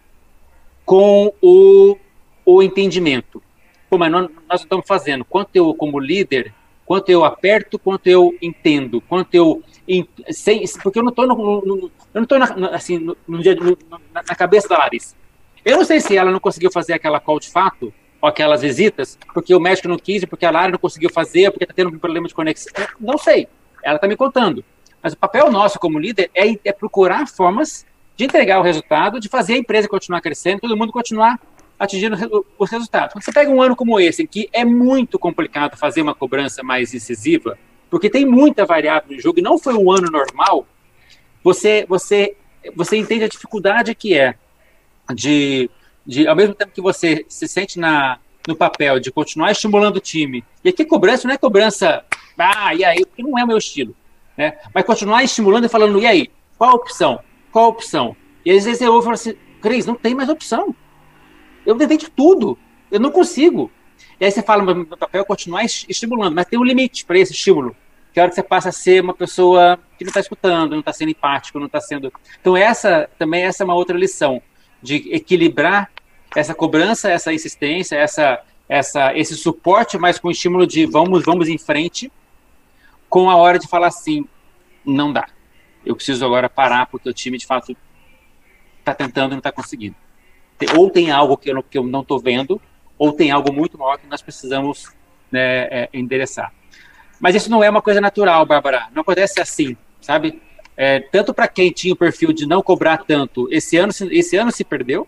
com 0.85 1.33
o, 1.41 1.97
o 2.45 2.63
entendimendo. 2.63 3.43
Pô, 3.89 3.97
mas 3.97 4.11
nós, 4.11 4.29
nós 4.49 4.61
estamos 4.61 4.85
fazendo. 4.87 5.25
Quanto 5.25 5.55
eu, 5.55 5.73
como 5.73 5.99
líder, 5.99 6.53
quanto 6.89 7.11
eu 7.11 7.23
aperto, 7.23 7.77
quanto 7.77 8.07
eu 8.07 8.35
entendo, 8.41 8.99
quanto 8.99 9.35
eu 9.35 9.61
sem, 10.31 10.63
porque 10.81 10.97
eu 10.97 11.03
não 11.03 11.11
estou 11.11 11.27
no, 11.27 11.35
no, 11.61 11.91
eu 12.15 12.25
não 12.27 12.39
na, 12.39 12.69
assim 12.69 12.97
no, 12.97 13.15
no 13.27 13.37
dia 13.43 13.53
no, 13.53 13.77
na, 13.87 14.23
na, 14.27 14.35
cabeça 14.35 14.67
da 14.67 14.79
Larissa. 14.79 15.15
Eu 15.63 15.77
não 15.77 15.85
sei 15.85 15.99
se 15.99 16.17
ela 16.17 16.31
não 16.31 16.39
conseguiu 16.39 16.71
fazer 16.71 16.93
aquela 16.93 17.19
call 17.19 17.39
de 17.39 17.47
fato 17.47 17.93
ou 18.19 18.27
aquelas 18.27 18.63
visitas 18.63 19.19
porque 19.35 19.53
o 19.53 19.59
médico 19.59 19.87
não 19.87 19.99
quis, 19.99 20.25
porque 20.25 20.47
a 20.47 20.49
Lara 20.49 20.71
não 20.71 20.79
conseguiu 20.79 21.11
fazer, 21.11 21.51
porque 21.51 21.63
está 21.63 21.75
tendo 21.75 21.95
um 21.95 21.99
problema 21.99 22.27
de 22.27 22.33
conexão. 22.33 22.73
Não 22.99 23.19
sei. 23.19 23.47
Ela 23.83 23.97
está 23.97 24.07
me 24.07 24.15
contando. 24.15 24.65
Mas 24.99 25.13
o 25.13 25.17
papel 25.17 25.51
nosso 25.51 25.77
como 25.77 25.99
líder 25.99 26.31
é, 26.33 26.57
é 26.65 26.73
procurar 26.73 27.27
formas 27.27 27.85
de 28.17 28.25
entregar 28.25 28.59
o 28.59 28.63
resultado, 28.63 29.19
de 29.19 29.29
fazer 29.29 29.53
a 29.53 29.57
empresa 29.57 29.87
continuar 29.87 30.21
crescendo, 30.21 30.61
todo 30.61 30.75
mundo 30.75 30.91
continuar 30.91 31.39
atingindo 31.79 32.45
os 32.57 32.69
resultados. 32.69 33.13
Quando 33.13 33.23
você 33.23 33.31
pega 33.31 33.49
um 33.49 33.61
ano 33.61 33.75
como 33.75 33.99
esse, 33.99 34.23
em 34.23 34.27
que 34.27 34.49
é 34.51 34.65
muito 34.65 35.17
complicado 35.17 35.77
fazer 35.77 36.01
uma 36.01 36.13
cobrança 36.13 36.61
mais 36.61 36.93
incisiva, 36.93 37.57
porque 37.89 38.09
tem 38.09 38.25
muita 38.25 38.65
variável 38.65 39.15
no 39.15 39.21
jogo 39.21 39.39
e 39.39 39.41
não 39.41 39.57
foi 39.57 39.73
um 39.73 39.89
ano 39.89 40.11
normal, 40.11 40.67
você, 41.43 41.85
você, 41.87 42.35
você 42.75 42.97
entende 42.97 43.23
a 43.23 43.29
dificuldade 43.29 43.95
que 43.95 44.13
é 44.13 44.35
de, 45.15 45.69
de, 46.05 46.27
ao 46.27 46.35
mesmo 46.35 46.53
tempo 46.53 46.73
que 46.73 46.81
você 46.81 47.25
se 47.29 47.47
sente 47.47 47.79
na, 47.79 48.19
no 48.45 48.55
papel 48.55 48.99
de 48.99 49.11
continuar 49.11 49.51
estimulando 49.51 49.97
o 49.97 50.01
time, 50.01 50.43
e 50.63 50.69
aqui 50.69 50.83
cobrança 50.83 51.27
não 51.27 51.33
é 51.33 51.37
cobrança, 51.37 52.03
ah, 52.37 52.75
e 52.75 52.83
aí, 52.83 53.05
porque 53.05 53.23
não 53.23 53.39
é 53.39 53.43
o 53.43 53.47
meu 53.47 53.57
estilo, 53.57 53.95
né? 54.37 54.57
Mas 54.73 54.85
continuar 54.85 55.23
estimulando 55.23 55.65
e 55.65 55.69
falando, 55.69 55.99
e 55.99 56.05
aí, 56.05 56.29
qual 56.57 56.71
a 56.71 56.75
opção? 56.75 57.19
Qual 57.51 57.65
a 57.65 57.69
opção? 57.69 58.15
E 58.45 58.51
às 58.51 58.65
vezes 58.65 58.81
eu 58.81 58.93
ouvo 58.93 59.09
assim, 59.11 59.35
Cris, 59.61 59.85
não 59.85 59.95
tem 59.95 60.13
mais 60.13 60.29
opção. 60.29 60.75
Eu 61.69 61.77
tentei 61.77 61.97
de 61.97 62.09
tudo. 62.09 62.57
Eu 62.89 62.99
não 62.99 63.11
consigo. 63.11 63.71
E 64.19 64.25
aí 64.25 64.31
você 64.31 64.41
fala, 64.41 64.73
no 64.73 64.85
papel, 64.85 65.23
continuar 65.23 65.63
estimulando, 65.63 66.33
mas 66.33 66.47
tem 66.47 66.57
um 66.57 66.63
limite 66.63 67.05
para 67.05 67.19
esse 67.19 67.31
estímulo. 67.31 67.75
Que 68.11 68.19
é 68.19 68.21
a 68.21 68.23
hora 68.23 68.29
que 68.31 68.35
você 68.35 68.41
passa 68.41 68.69
a 68.69 68.71
ser 68.71 69.03
uma 69.03 69.13
pessoa 69.13 69.77
que 69.95 70.03
não 70.03 70.09
está 70.09 70.19
escutando, 70.19 70.71
não 70.71 70.79
está 70.79 70.91
sendo 70.91 71.11
empático, 71.11 71.59
não 71.59 71.67
está 71.67 71.79
sendo. 71.79 72.11
Então, 72.41 72.57
essa 72.57 73.07
também 73.19 73.43
essa 73.43 73.61
é 73.61 73.65
uma 73.65 73.75
outra 73.75 73.95
lição, 73.95 74.41
de 74.81 74.95
equilibrar 75.13 75.91
essa 76.35 76.55
cobrança, 76.55 77.11
essa 77.11 77.31
insistência, 77.31 77.95
essa, 77.95 78.41
essa, 78.67 79.15
esse 79.15 79.35
suporte, 79.35 79.95
mas 79.99 80.17
com 80.17 80.29
o 80.29 80.31
estímulo 80.31 80.65
de 80.65 80.87
vamos, 80.87 81.23
vamos 81.23 81.49
em 81.49 81.57
frente, 81.59 82.11
com 83.07 83.29
a 83.29 83.35
hora 83.35 83.59
de 83.59 83.67
falar 83.67 83.87
assim, 83.87 84.25
não 84.83 85.13
dá. 85.13 85.27
Eu 85.85 85.95
preciso 85.95 86.25
agora 86.25 86.49
parar, 86.49 86.87
porque 86.87 87.07
o 87.07 87.13
time, 87.13 87.37
de 87.37 87.45
fato, 87.45 87.77
está 88.79 88.95
tentando 88.95 89.33
e 89.33 89.35
não 89.35 89.37
está 89.37 89.51
conseguindo 89.51 89.95
ou 90.75 90.89
tem 90.89 91.11
algo 91.11 91.37
que 91.37 91.49
eu 91.49 91.55
não, 91.55 91.61
que 91.63 91.77
eu 91.77 91.83
não 91.83 92.01
estou 92.01 92.19
vendo, 92.19 92.61
ou 92.97 93.13
tem 93.13 93.31
algo 93.31 93.51
muito 93.53 93.77
maior 93.77 93.97
que 93.97 94.07
nós 94.07 94.21
precisamos 94.21 94.87
né, 95.31 95.67
é, 95.71 95.89
endereçar. 95.93 96.53
Mas 97.19 97.35
isso 97.35 97.49
não 97.49 97.63
é 97.63 97.69
uma 97.69 97.81
coisa 97.81 98.01
natural, 98.01 98.45
Bárbara. 98.45 98.87
Não 98.93 99.01
acontece 99.01 99.41
assim, 99.41 99.75
sabe? 100.01 100.41
É, 100.75 100.99
tanto 100.99 101.33
para 101.33 101.47
quem 101.47 101.71
tinha 101.71 101.93
o 101.93 101.97
perfil 101.97 102.31
de 102.31 102.45
não 102.45 102.61
cobrar 102.61 102.99
tanto, 102.99 103.47
esse 103.51 103.77
ano, 103.77 103.91
esse 104.11 104.37
ano 104.37 104.51
se 104.51 104.63
perdeu, 104.63 105.07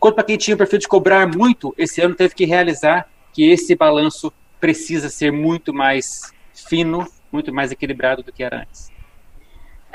quanto 0.00 0.16
para 0.16 0.24
quem 0.24 0.36
tinha 0.36 0.54
o 0.54 0.58
perfil 0.58 0.78
de 0.78 0.88
cobrar 0.88 1.26
muito, 1.26 1.74
esse 1.78 2.00
ano 2.00 2.14
teve 2.14 2.34
que 2.34 2.44
realizar 2.44 3.08
que 3.32 3.48
esse 3.50 3.74
balanço 3.76 4.32
precisa 4.60 5.08
ser 5.08 5.30
muito 5.30 5.72
mais 5.72 6.32
fino, 6.68 7.06
muito 7.30 7.52
mais 7.52 7.70
equilibrado 7.70 8.22
do 8.22 8.32
que 8.32 8.42
era 8.42 8.62
antes. 8.62 8.93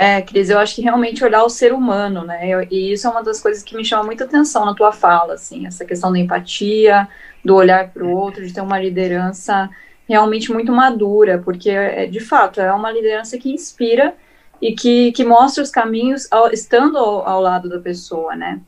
É, 0.01 0.21
Cris, 0.21 0.49
eu 0.49 0.57
acho 0.57 0.75
que 0.75 0.81
realmente 0.81 1.25
olhar 1.25 1.43
o 1.43 1.49
ser 1.49 1.73
humano, 1.73 2.23
né? 2.23 2.47
Eu, 2.47 2.65
e 2.71 2.93
isso 2.93 3.05
é 3.05 3.09
uma 3.09 3.21
das 3.21 3.41
coisas 3.41 3.61
que 3.61 3.75
me 3.75 3.83
chama 3.83 4.05
muita 4.05 4.23
atenção 4.23 4.65
na 4.65 4.73
tua 4.73 4.93
fala, 4.93 5.33
assim, 5.33 5.67
essa 5.67 5.83
questão 5.83 6.09
da 6.09 6.17
empatia, 6.17 7.05
do 7.43 7.53
olhar 7.53 7.89
para 7.89 8.05
o 8.05 8.09
outro, 8.09 8.47
de 8.47 8.53
ter 8.53 8.61
uma 8.61 8.79
liderança 8.79 9.69
realmente 10.07 10.53
muito 10.53 10.71
madura, 10.71 11.39
porque 11.39 11.69
é, 11.69 12.05
de 12.05 12.21
fato 12.21 12.61
é 12.61 12.71
uma 12.71 12.89
liderança 12.89 13.37
que 13.37 13.51
inspira 13.51 14.15
e 14.61 14.73
que, 14.73 15.11
que 15.11 15.25
mostra 15.25 15.61
os 15.61 15.69
caminhos 15.69 16.31
ao, 16.31 16.49
estando 16.49 16.97
ao, 16.97 17.27
ao, 17.27 17.41
lado 17.41 17.67
da 17.67 17.79
pessoa, 17.81 18.37
né? 18.37 18.61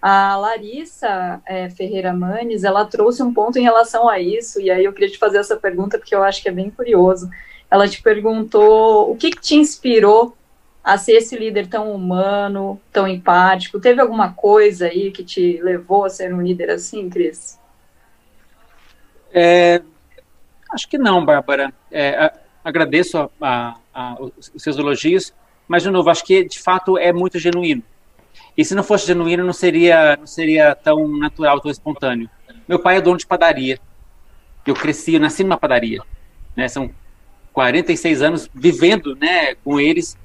A 0.00 0.36
Larissa 0.38 1.42
é, 1.46 1.68
Ferreira 1.68 2.14
Manes, 2.14 2.64
ela 2.64 2.86
trouxe 2.86 3.22
um 3.22 3.34
ponto 3.34 3.58
em 3.58 3.62
relação 3.62 4.08
a 4.08 4.18
isso, 4.18 4.58
e 4.58 4.70
aí 4.70 4.86
eu 4.86 4.94
queria 4.94 5.10
te 5.10 5.18
fazer 5.18 5.36
essa 5.36 5.56
pergunta 5.56 5.98
porque 5.98 6.14
eu 6.14 6.22
acho 6.22 6.40
que 6.40 6.48
é 6.48 6.52
bem 6.52 6.70
curioso 6.70 7.28
ela 7.70 7.86
te 7.86 8.02
perguntou 8.02 9.10
o 9.10 9.16
que, 9.16 9.30
que 9.30 9.40
te 9.40 9.54
inspirou 9.56 10.37
a 10.88 10.96
ser 10.96 11.12
esse 11.12 11.36
líder 11.36 11.66
tão 11.66 11.92
humano, 11.92 12.80
tão 12.90 13.06
empático. 13.06 13.78
Teve 13.78 14.00
alguma 14.00 14.32
coisa 14.32 14.86
aí 14.86 15.10
que 15.10 15.22
te 15.22 15.60
levou 15.60 16.06
a 16.06 16.08
ser 16.08 16.32
um 16.32 16.40
líder 16.40 16.70
assim, 16.70 17.10
Cris? 17.10 17.60
É, 19.30 19.82
acho 20.72 20.88
que 20.88 20.96
não, 20.96 21.22
Bárbara. 21.22 21.74
É, 21.92 22.32
agradeço 22.64 23.18
a, 23.18 23.28
a, 23.38 23.76
a, 23.92 24.16
os 24.22 24.50
seus 24.56 24.78
elogios, 24.78 25.34
mas, 25.68 25.82
de 25.82 25.90
novo, 25.90 26.08
acho 26.08 26.24
que 26.24 26.44
de 26.44 26.58
fato 26.58 26.96
é 26.96 27.12
muito 27.12 27.38
genuíno. 27.38 27.82
E 28.56 28.64
se 28.64 28.74
não 28.74 28.82
fosse 28.82 29.08
genuíno, 29.08 29.44
não 29.44 29.52
seria, 29.52 30.16
não 30.16 30.26
seria 30.26 30.74
tão 30.74 31.06
natural, 31.06 31.60
tão 31.60 31.70
espontâneo. 31.70 32.30
Meu 32.66 32.78
pai 32.78 32.96
é 32.96 33.00
dono 33.02 33.18
de 33.18 33.26
padaria. 33.26 33.78
Eu 34.66 34.74
cresci, 34.74 35.12
eu 35.12 35.20
nasci 35.20 35.44
numa 35.44 35.58
padaria. 35.58 36.00
Né? 36.56 36.66
São 36.66 36.90
46 37.52 38.22
anos 38.22 38.50
vivendo 38.54 39.14
né, 39.16 39.54
com 39.56 39.78
eles. 39.78 40.16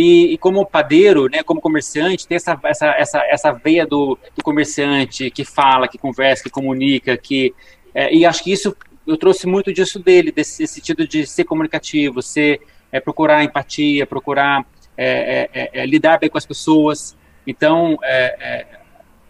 E, 0.00 0.34
e, 0.34 0.38
como 0.38 0.64
padeiro, 0.64 1.28
né, 1.28 1.42
como 1.42 1.60
comerciante, 1.60 2.24
tem 2.24 2.36
essa, 2.36 2.56
essa, 2.62 2.86
essa, 2.90 3.18
essa 3.24 3.50
veia 3.52 3.84
do, 3.84 4.16
do 4.36 4.44
comerciante 4.44 5.28
que 5.28 5.44
fala, 5.44 5.88
que 5.88 5.98
conversa, 5.98 6.44
que 6.44 6.50
comunica, 6.50 7.16
que 7.16 7.52
é, 7.92 8.14
e 8.14 8.24
acho 8.24 8.44
que 8.44 8.52
isso 8.52 8.76
eu 9.04 9.16
trouxe 9.16 9.44
muito 9.48 9.72
disso 9.72 9.98
dele, 9.98 10.30
desse 10.30 10.68
sentido 10.68 11.04
de 11.04 11.26
ser 11.26 11.42
comunicativo, 11.42 12.22
ser 12.22 12.60
é, 12.92 13.00
procurar 13.00 13.42
empatia, 13.42 14.06
procurar 14.06 14.64
é, 14.96 15.50
é, 15.52 15.62
é, 15.62 15.82
é 15.82 15.86
lidar 15.86 16.20
bem 16.20 16.30
com 16.30 16.38
as 16.38 16.46
pessoas. 16.46 17.16
Então, 17.44 17.98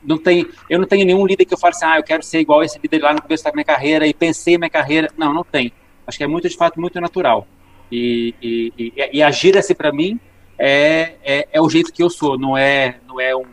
não 0.02 0.18
tem, 0.18 0.46
eu 0.68 0.78
não 0.78 0.86
tenho 0.86 1.06
nenhum 1.06 1.24
líder 1.24 1.46
que 1.46 1.54
eu 1.54 1.58
fale 1.58 1.76
assim, 1.76 1.86
ah, 1.86 1.96
eu 1.96 2.04
quero 2.04 2.22
ser 2.22 2.40
igual 2.40 2.62
esse 2.62 2.78
líder 2.78 3.00
lá 3.00 3.14
no 3.14 3.22
começo 3.22 3.42
da 3.42 3.52
minha 3.52 3.64
carreira 3.64 4.06
e 4.06 4.12
pensei 4.12 4.58
minha 4.58 4.68
carreira. 4.68 5.08
Não, 5.16 5.32
não 5.32 5.44
tem. 5.44 5.72
Acho 6.06 6.18
que 6.18 6.24
é 6.24 6.26
muito, 6.26 6.46
de 6.46 6.58
fato, 6.58 6.78
muito 6.78 7.00
natural. 7.00 7.46
E, 7.90 8.34
e, 8.42 8.72
e, 8.78 9.10
e 9.14 9.22
agir 9.22 9.56
assim 9.56 9.74
para 9.74 9.90
mim 9.90 10.20
é, 10.58 11.14
é, 11.22 11.48
é, 11.52 11.60
o 11.60 11.68
jeito 11.68 11.92
que 11.92 12.02
eu 12.02 12.10
sou, 12.10 12.38
não 12.38 12.56
é, 12.56 12.98
não 13.06 13.20
é 13.20 13.34
um 13.36 13.44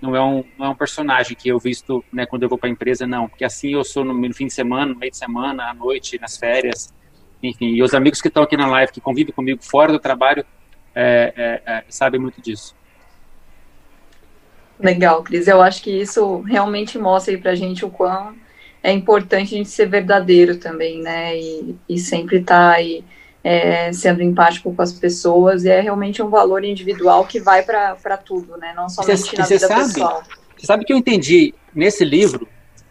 não 0.00 0.14
é 0.14 0.22
um, 0.22 0.44
não 0.58 0.66
é 0.66 0.68
um 0.68 0.74
personagem 0.74 1.34
que 1.34 1.48
eu 1.48 1.58
visto 1.58 2.04
né, 2.12 2.26
quando 2.26 2.42
eu 2.42 2.48
vou 2.48 2.58
para 2.58 2.68
a 2.68 2.72
empresa, 2.72 3.06
não. 3.06 3.28
Porque 3.28 3.44
assim 3.44 3.72
eu 3.72 3.82
sou 3.82 4.04
no, 4.04 4.12
no, 4.12 4.34
fim 4.34 4.46
de 4.46 4.52
semana, 4.52 4.92
no 4.92 4.98
meio 4.98 5.10
de 5.10 5.16
semana, 5.16 5.70
à 5.70 5.74
noite, 5.74 6.20
nas 6.20 6.36
férias, 6.36 6.92
enfim. 7.42 7.68
E 7.68 7.82
os 7.82 7.94
amigos 7.94 8.20
que 8.20 8.28
estão 8.28 8.42
aqui 8.42 8.56
na 8.56 8.66
live, 8.66 8.92
que 8.92 9.00
convivem 9.00 9.34
comigo 9.34 9.62
fora 9.62 9.90
do 9.90 9.98
trabalho, 9.98 10.44
é, 10.94 11.32
é, 11.36 11.72
é, 11.72 11.84
sabem 11.88 12.20
muito 12.20 12.40
disso. 12.42 12.76
Legal, 14.78 15.22
Cris. 15.22 15.48
Eu 15.48 15.62
acho 15.62 15.82
que 15.82 15.90
isso 15.90 16.40
realmente 16.42 16.98
mostra 16.98 17.32
aí 17.32 17.40
pra 17.40 17.54
gente 17.54 17.84
o 17.84 17.90
quão 17.90 18.34
é 18.82 18.92
importante 18.92 19.54
a 19.54 19.58
gente 19.58 19.70
ser 19.70 19.86
verdadeiro 19.86 20.58
também, 20.58 21.00
né? 21.00 21.36
E, 21.36 21.76
e 21.88 21.98
sempre 21.98 22.36
estar 22.36 22.70
tá 22.70 22.76
aí 22.76 23.02
é, 23.46 23.92
sendo 23.92 24.22
empático 24.22 24.74
com 24.74 24.82
as 24.82 24.92
pessoas. 24.92 25.64
E 25.64 25.68
é 25.68 25.80
realmente 25.80 26.20
um 26.20 26.28
valor 26.28 26.64
individual 26.64 27.24
que 27.24 27.38
vai 27.38 27.62
para 27.62 28.16
tudo, 28.16 28.56
né? 28.56 28.72
Não 28.74 28.88
somente 28.88 29.18
cê, 29.18 29.36
na 29.36 29.44
vida 29.44 29.68
sabe, 29.68 29.84
pessoal. 29.84 30.22
Você 30.56 30.66
sabe 30.66 30.84
que 30.84 30.92
eu 30.92 30.96
entendi 30.96 31.54
nesse 31.72 32.04
livro 32.04 32.48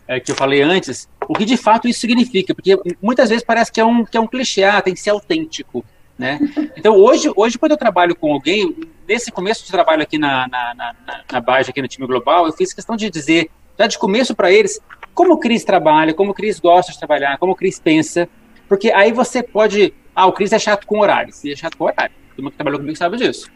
é, 0.07 0.19
que 0.19 0.31
eu 0.31 0.35
falei 0.35 0.61
antes, 0.61 1.09
o 1.27 1.33
que 1.33 1.43
de 1.43 1.57
fato 1.57 1.89
isso 1.89 1.99
significa, 1.99 2.55
porque 2.55 2.79
muitas 3.01 3.29
vezes 3.29 3.43
parece 3.43 3.69
que 3.69 3.81
é 3.81 3.85
um, 3.85 4.05
que 4.05 4.15
é 4.15 4.19
um 4.19 4.27
clichê, 4.27 4.63
ah, 4.63 4.81
tem 4.81 4.93
que 4.93 4.99
ser 5.01 5.09
autêntico. 5.09 5.83
Né? 6.17 6.39
Então, 6.77 6.95
hoje, 6.95 7.29
hoje, 7.35 7.57
quando 7.57 7.73
eu 7.73 7.77
trabalho 7.77 8.15
com 8.15 8.31
alguém, 8.31 8.73
nesse 9.05 9.31
começo 9.31 9.65
de 9.65 9.71
trabalho 9.71 10.03
aqui 10.03 10.17
na, 10.17 10.47
na, 10.47 10.73
na, 10.73 10.95
na 11.29 11.41
Baja, 11.41 11.71
aqui 11.71 11.81
no 11.81 11.87
time 11.87 12.07
global, 12.07 12.45
eu 12.45 12.53
fiz 12.53 12.71
questão 12.71 12.95
de 12.95 13.09
dizer, 13.09 13.49
já 13.77 13.87
de 13.87 13.97
começo 13.97 14.33
para 14.33 14.49
eles, 14.51 14.79
como 15.13 15.33
o 15.33 15.37
Cris 15.37 15.65
trabalha, 15.65 16.13
como 16.13 16.31
o 16.31 16.33
Cris 16.33 16.59
gosta 16.59 16.93
de 16.93 16.99
trabalhar, 16.99 17.37
como 17.37 17.51
o 17.51 17.55
Cris 17.55 17.77
pensa, 17.77 18.29
porque 18.69 18.91
aí 18.91 19.11
você 19.11 19.43
pode. 19.43 19.93
Ah, 20.15 20.25
o 20.27 20.31
Cris 20.31 20.51
é 20.53 20.59
chato 20.59 20.87
com 20.87 20.99
horário. 20.99 21.33
Ele 21.43 21.53
é 21.53 21.57
chato 21.57 21.77
com 21.77 21.83
horário. 21.83 22.15
Todo 22.29 22.43
mundo 22.43 22.51
que 22.51 22.57
trabalhou 22.57 22.79
comigo 22.79 22.97
sabe 22.97 23.17
disso. 23.17 23.51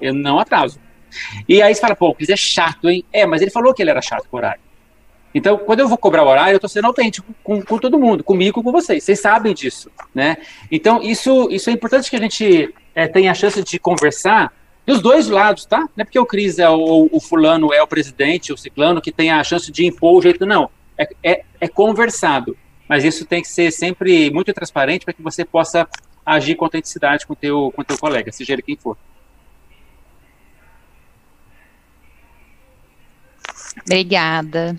Eu 0.00 0.12
não 0.12 0.38
atraso. 0.38 0.80
E 1.48 1.62
aí 1.62 1.74
você 1.74 1.80
fala, 1.80 1.94
pô, 1.94 2.08
o 2.08 2.14
Cris 2.14 2.28
é 2.28 2.36
chato, 2.36 2.88
hein? 2.88 3.04
É, 3.12 3.26
mas 3.26 3.42
ele 3.42 3.50
falou 3.50 3.72
que 3.72 3.82
ele 3.82 3.90
era 3.90 4.02
chato 4.02 4.26
com 4.28 4.36
horário. 4.36 4.60
Então, 5.34 5.58
quando 5.58 5.80
eu 5.80 5.88
vou 5.88 5.96
cobrar 5.96 6.24
o 6.24 6.28
horário, 6.28 6.52
eu 6.52 6.56
estou 6.56 6.68
sendo 6.68 6.86
autêntico 6.86 7.32
com, 7.44 7.62
com, 7.62 7.78
todo 7.78 7.98
mundo, 7.98 8.24
comigo, 8.24 8.62
com 8.62 8.72
vocês. 8.72 9.04
Vocês 9.04 9.20
sabem 9.20 9.54
disso, 9.54 9.90
né? 10.12 10.36
Então, 10.70 11.00
isso, 11.02 11.48
isso 11.50 11.70
é 11.70 11.72
importante 11.72 12.10
que 12.10 12.16
a 12.16 12.20
gente 12.20 12.74
é, 12.94 13.06
tenha 13.06 13.30
a 13.30 13.34
chance 13.34 13.62
de 13.62 13.78
conversar 13.78 14.52
dos 14.84 15.00
dois 15.00 15.28
lados, 15.28 15.64
tá? 15.64 15.80
Não 15.80 16.02
é 16.02 16.04
porque 16.04 16.18
o 16.18 16.26
Cris 16.26 16.58
é 16.58 16.68
o, 16.68 17.08
o, 17.12 17.20
fulano 17.20 17.72
é 17.72 17.80
o 17.80 17.86
presidente, 17.86 18.52
o 18.52 18.56
ciclano, 18.56 19.00
que 19.00 19.12
tem 19.12 19.30
a 19.30 19.44
chance 19.44 19.70
de 19.70 19.86
impor 19.86 20.18
o 20.18 20.22
jeito, 20.22 20.44
não. 20.44 20.68
É, 20.98 21.08
é, 21.22 21.44
é 21.60 21.68
conversado. 21.68 22.56
Mas 22.90 23.04
isso 23.04 23.24
tem 23.24 23.40
que 23.40 23.46
ser 23.46 23.70
sempre 23.70 24.32
muito 24.32 24.52
transparente 24.52 25.04
para 25.04 25.14
que 25.14 25.22
você 25.22 25.44
possa 25.44 25.88
agir 26.26 26.56
com 26.56 26.64
autenticidade 26.64 27.24
com 27.24 27.34
o 27.34 27.36
teu, 27.36 27.72
com 27.76 27.84
teu 27.84 27.96
colega, 27.96 28.32
seja 28.32 28.52
ele 28.52 28.62
quem 28.62 28.76
for. 28.76 28.98
Obrigada. 33.86 34.76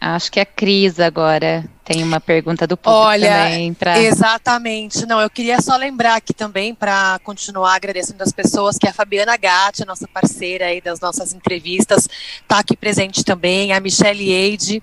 Acho 0.00 0.32
que 0.32 0.40
a 0.40 0.46
Cris 0.46 0.98
agora 0.98 1.68
tem 1.84 2.02
uma 2.02 2.18
pergunta 2.18 2.66
do 2.66 2.74
público 2.74 3.04
Olha, 3.06 3.28
também. 3.28 3.74
Pra... 3.74 4.00
Exatamente. 4.00 5.04
Não, 5.04 5.20
eu 5.20 5.28
queria 5.28 5.60
só 5.60 5.76
lembrar 5.76 6.16
aqui 6.16 6.32
também, 6.32 6.74
para 6.74 7.20
continuar 7.22 7.74
agradecendo 7.74 8.22
as 8.22 8.32
pessoas, 8.32 8.78
que 8.78 8.88
a 8.88 8.94
Fabiana 8.94 9.36
Gatti, 9.36 9.82
a 9.82 9.86
nossa 9.86 10.08
parceira 10.08 10.68
aí 10.68 10.80
das 10.80 11.00
nossas 11.00 11.34
entrevistas, 11.34 12.08
está 12.40 12.60
aqui 12.60 12.74
presente 12.74 13.22
também, 13.22 13.74
a 13.74 13.78
Michelle 13.78 14.32
Eide, 14.32 14.82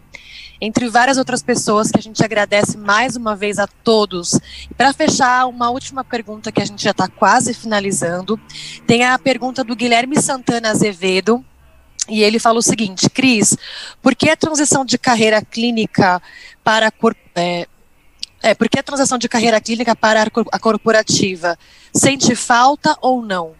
entre 0.61 0.89
várias 0.89 1.17
outras 1.17 1.41
pessoas 1.41 1.91
que 1.91 1.99
a 1.99 2.01
gente 2.01 2.23
agradece 2.23 2.77
mais 2.77 3.15
uma 3.15 3.35
vez 3.35 3.59
a 3.59 3.67
todos. 3.67 4.33
E 4.69 4.73
para 4.73 4.93
fechar, 4.93 5.47
uma 5.47 5.69
última 5.69 6.03
pergunta 6.03 6.51
que 6.51 6.61
a 6.61 6.65
gente 6.65 6.83
já 6.83 6.91
está 6.91 7.07
quase 7.07 7.53
finalizando, 7.53 8.39
tem 8.85 9.05
a 9.05 9.17
pergunta 9.17 9.63
do 9.63 9.75
Guilherme 9.75 10.21
Santana 10.21 10.69
Azevedo, 10.69 11.43
e 12.07 12.23
ele 12.23 12.39
fala 12.39 12.59
o 12.59 12.63
seguinte, 12.63 13.09
Cris, 13.09 13.55
por 14.01 14.15
que 14.15 14.29
a 14.29 14.35
transição 14.35 14.83
de 14.83 14.97
carreira 14.97 15.41
clínica 15.41 16.21
para 16.63 16.91
é, 17.35 17.67
é, 18.41 18.55
por 18.55 18.67
que 18.67 18.79
a 18.79 18.83
transição 18.83 19.17
de 19.17 19.29
carreira 19.29 19.61
clínica 19.61 19.95
para 19.95 20.23
a 20.51 20.59
corporativa? 20.59 21.57
Sente 21.93 22.35
falta 22.35 22.97
ou 23.01 23.21
não? 23.21 23.53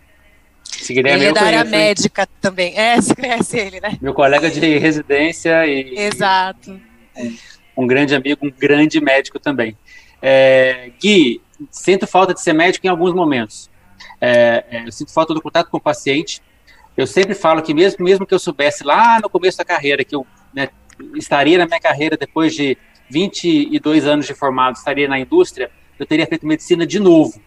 Esse 0.79 0.93
Guilherme 0.93 1.25
ele 1.25 1.29
é 1.29 1.33
da 1.33 1.41
área 1.41 1.63
médica 1.63 2.27
também. 2.41 2.77
É, 2.77 2.95
você 3.01 3.13
conhece 3.13 3.57
ele, 3.57 3.79
né? 3.79 3.97
Meu 4.01 4.13
colega 4.13 4.49
de 4.49 4.77
residência 4.77 5.65
e. 5.65 5.97
Exato. 5.97 6.88
Um, 7.78 7.88
grande 7.88 8.15
amigo, 8.15 8.45
um 8.45 8.51
grande 8.51 8.99
médico 8.99 9.39
também. 9.39 9.78
É, 10.22 10.91
Gui, 11.01 11.41
sinto 11.72 12.05
falta 12.05 12.34
de 12.34 12.41
ser 12.41 12.53
médico 12.53 12.86
em 12.86 12.89
alguns 12.89 13.13
momentos. 13.13 13.70
É, 14.20 14.65
é 14.70 14.88
eu 14.88 14.91
sinto 14.91 15.13
falta 15.13 15.34
do 15.34 15.41
contato 15.41 15.70
com 15.70 15.78
o 15.78 15.82
paciente, 15.82 16.41
eu 16.97 17.07
sempre 17.07 17.34
falo 17.34 17.61
que 17.61 17.74
mesmo, 17.74 18.03
mesmo 18.03 18.26
que 18.26 18.34
eu 18.34 18.39
soubesse 18.39 18.84
lá 18.84 19.20
no 19.22 19.30
começo 19.30 19.57
da 19.57 19.63
carreira 19.63 20.03
que 20.03 20.13
eu 20.13 20.28
né, 20.53 20.67
estaria 21.15 21.57
na 21.57 21.65
minha 21.65 21.80
carreira 21.80 22.17
depois 22.17 22.53
de 22.53 22.78
22 23.09 24.05
anos 24.05 24.26
de 24.26 24.34
formado, 24.34 24.76
estaria 24.76 25.07
na 25.07 25.17
indústria, 25.17 25.72
eu 25.97 26.05
teria 26.05 26.28
feito 26.28 26.45
medicina 26.45 26.86
de 26.86 26.99
novo. 26.99 27.41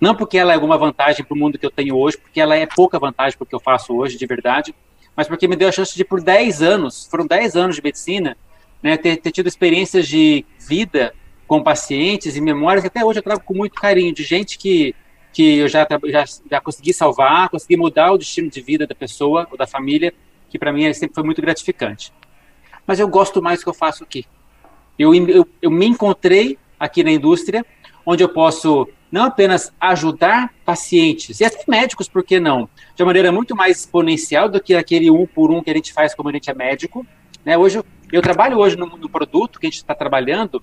Não 0.00 0.14
porque 0.14 0.38
ela 0.38 0.52
é 0.52 0.54
alguma 0.54 0.78
vantagem 0.78 1.24
para 1.24 1.34
o 1.34 1.38
mundo 1.38 1.58
que 1.58 1.66
eu 1.66 1.70
tenho 1.70 1.96
hoje, 1.96 2.18
porque 2.18 2.40
ela 2.40 2.56
é 2.56 2.66
pouca 2.66 2.98
vantagem 2.98 3.36
para 3.36 3.44
o 3.44 3.46
que 3.46 3.54
eu 3.54 3.60
faço 3.60 3.94
hoje, 3.94 4.16
de 4.16 4.26
verdade, 4.26 4.74
mas 5.16 5.26
porque 5.26 5.48
me 5.48 5.56
deu 5.56 5.68
a 5.68 5.72
chance 5.72 5.94
de, 5.94 6.04
por 6.04 6.22
10 6.22 6.62
anos, 6.62 7.06
foram 7.10 7.26
10 7.26 7.56
anos 7.56 7.76
de 7.76 7.82
medicina, 7.82 8.36
né, 8.82 8.96
ter, 8.96 9.16
ter 9.16 9.30
tido 9.32 9.46
experiências 9.46 10.06
de 10.06 10.44
vida 10.58 11.14
com 11.46 11.62
pacientes 11.62 12.36
e 12.36 12.40
memórias 12.40 12.82
que 12.82 12.88
até 12.88 13.04
hoje 13.04 13.18
eu 13.18 13.22
trago 13.22 13.42
com 13.44 13.54
muito 13.54 13.74
carinho, 13.74 14.14
de 14.14 14.22
gente 14.22 14.56
que 14.58 14.94
que 15.32 15.58
eu 15.58 15.68
já, 15.68 15.86
já, 16.06 16.24
já 16.50 16.60
consegui 16.60 16.92
salvar, 16.92 17.48
consegui 17.48 17.76
mudar 17.76 18.12
o 18.12 18.18
destino 18.18 18.50
de 18.50 18.60
vida 18.60 18.86
da 18.86 18.94
pessoa 18.94 19.46
ou 19.50 19.56
da 19.56 19.66
família, 19.66 20.12
que 20.48 20.58
para 20.58 20.72
mim 20.72 20.92
sempre 20.92 21.14
foi 21.14 21.24
muito 21.24 21.40
gratificante. 21.40 22.12
Mas 22.86 22.98
eu 22.98 23.08
gosto 23.08 23.40
mais 23.40 23.60
do 23.60 23.64
que 23.64 23.68
eu 23.68 23.74
faço 23.74 24.02
aqui. 24.02 24.26
Eu, 24.98 25.14
eu, 25.14 25.46
eu 25.62 25.70
me 25.70 25.86
encontrei 25.86 26.58
aqui 26.78 27.04
na 27.04 27.10
indústria, 27.10 27.64
onde 28.04 28.24
eu 28.24 28.28
posso 28.28 28.88
não 29.10 29.24
apenas 29.24 29.72
ajudar 29.80 30.54
pacientes, 30.64 31.40
e 31.40 31.44
até 31.44 31.64
médicos, 31.66 32.08
por 32.08 32.22
que 32.22 32.38
não? 32.38 32.68
De 32.94 33.02
uma 33.02 33.06
maneira 33.06 33.32
muito 33.32 33.56
mais 33.56 33.78
exponencial 33.78 34.48
do 34.48 34.60
que 34.60 34.74
aquele 34.74 35.10
um 35.10 35.26
por 35.26 35.50
um 35.50 35.62
que 35.62 35.70
a 35.70 35.74
gente 35.74 35.92
faz 35.92 36.14
como 36.14 36.28
a 36.28 36.32
gente 36.32 36.48
é 36.48 36.54
médico. 36.54 37.04
Né? 37.44 37.58
Hoje, 37.58 37.82
eu, 38.12 38.22
trabalho 38.22 38.58
hoje 38.58 38.76
no, 38.76 38.86
no 38.86 39.08
produto 39.08 39.58
que 39.58 39.66
a 39.66 39.70
gente 39.70 39.78
está 39.78 39.94
trabalhando 39.94 40.62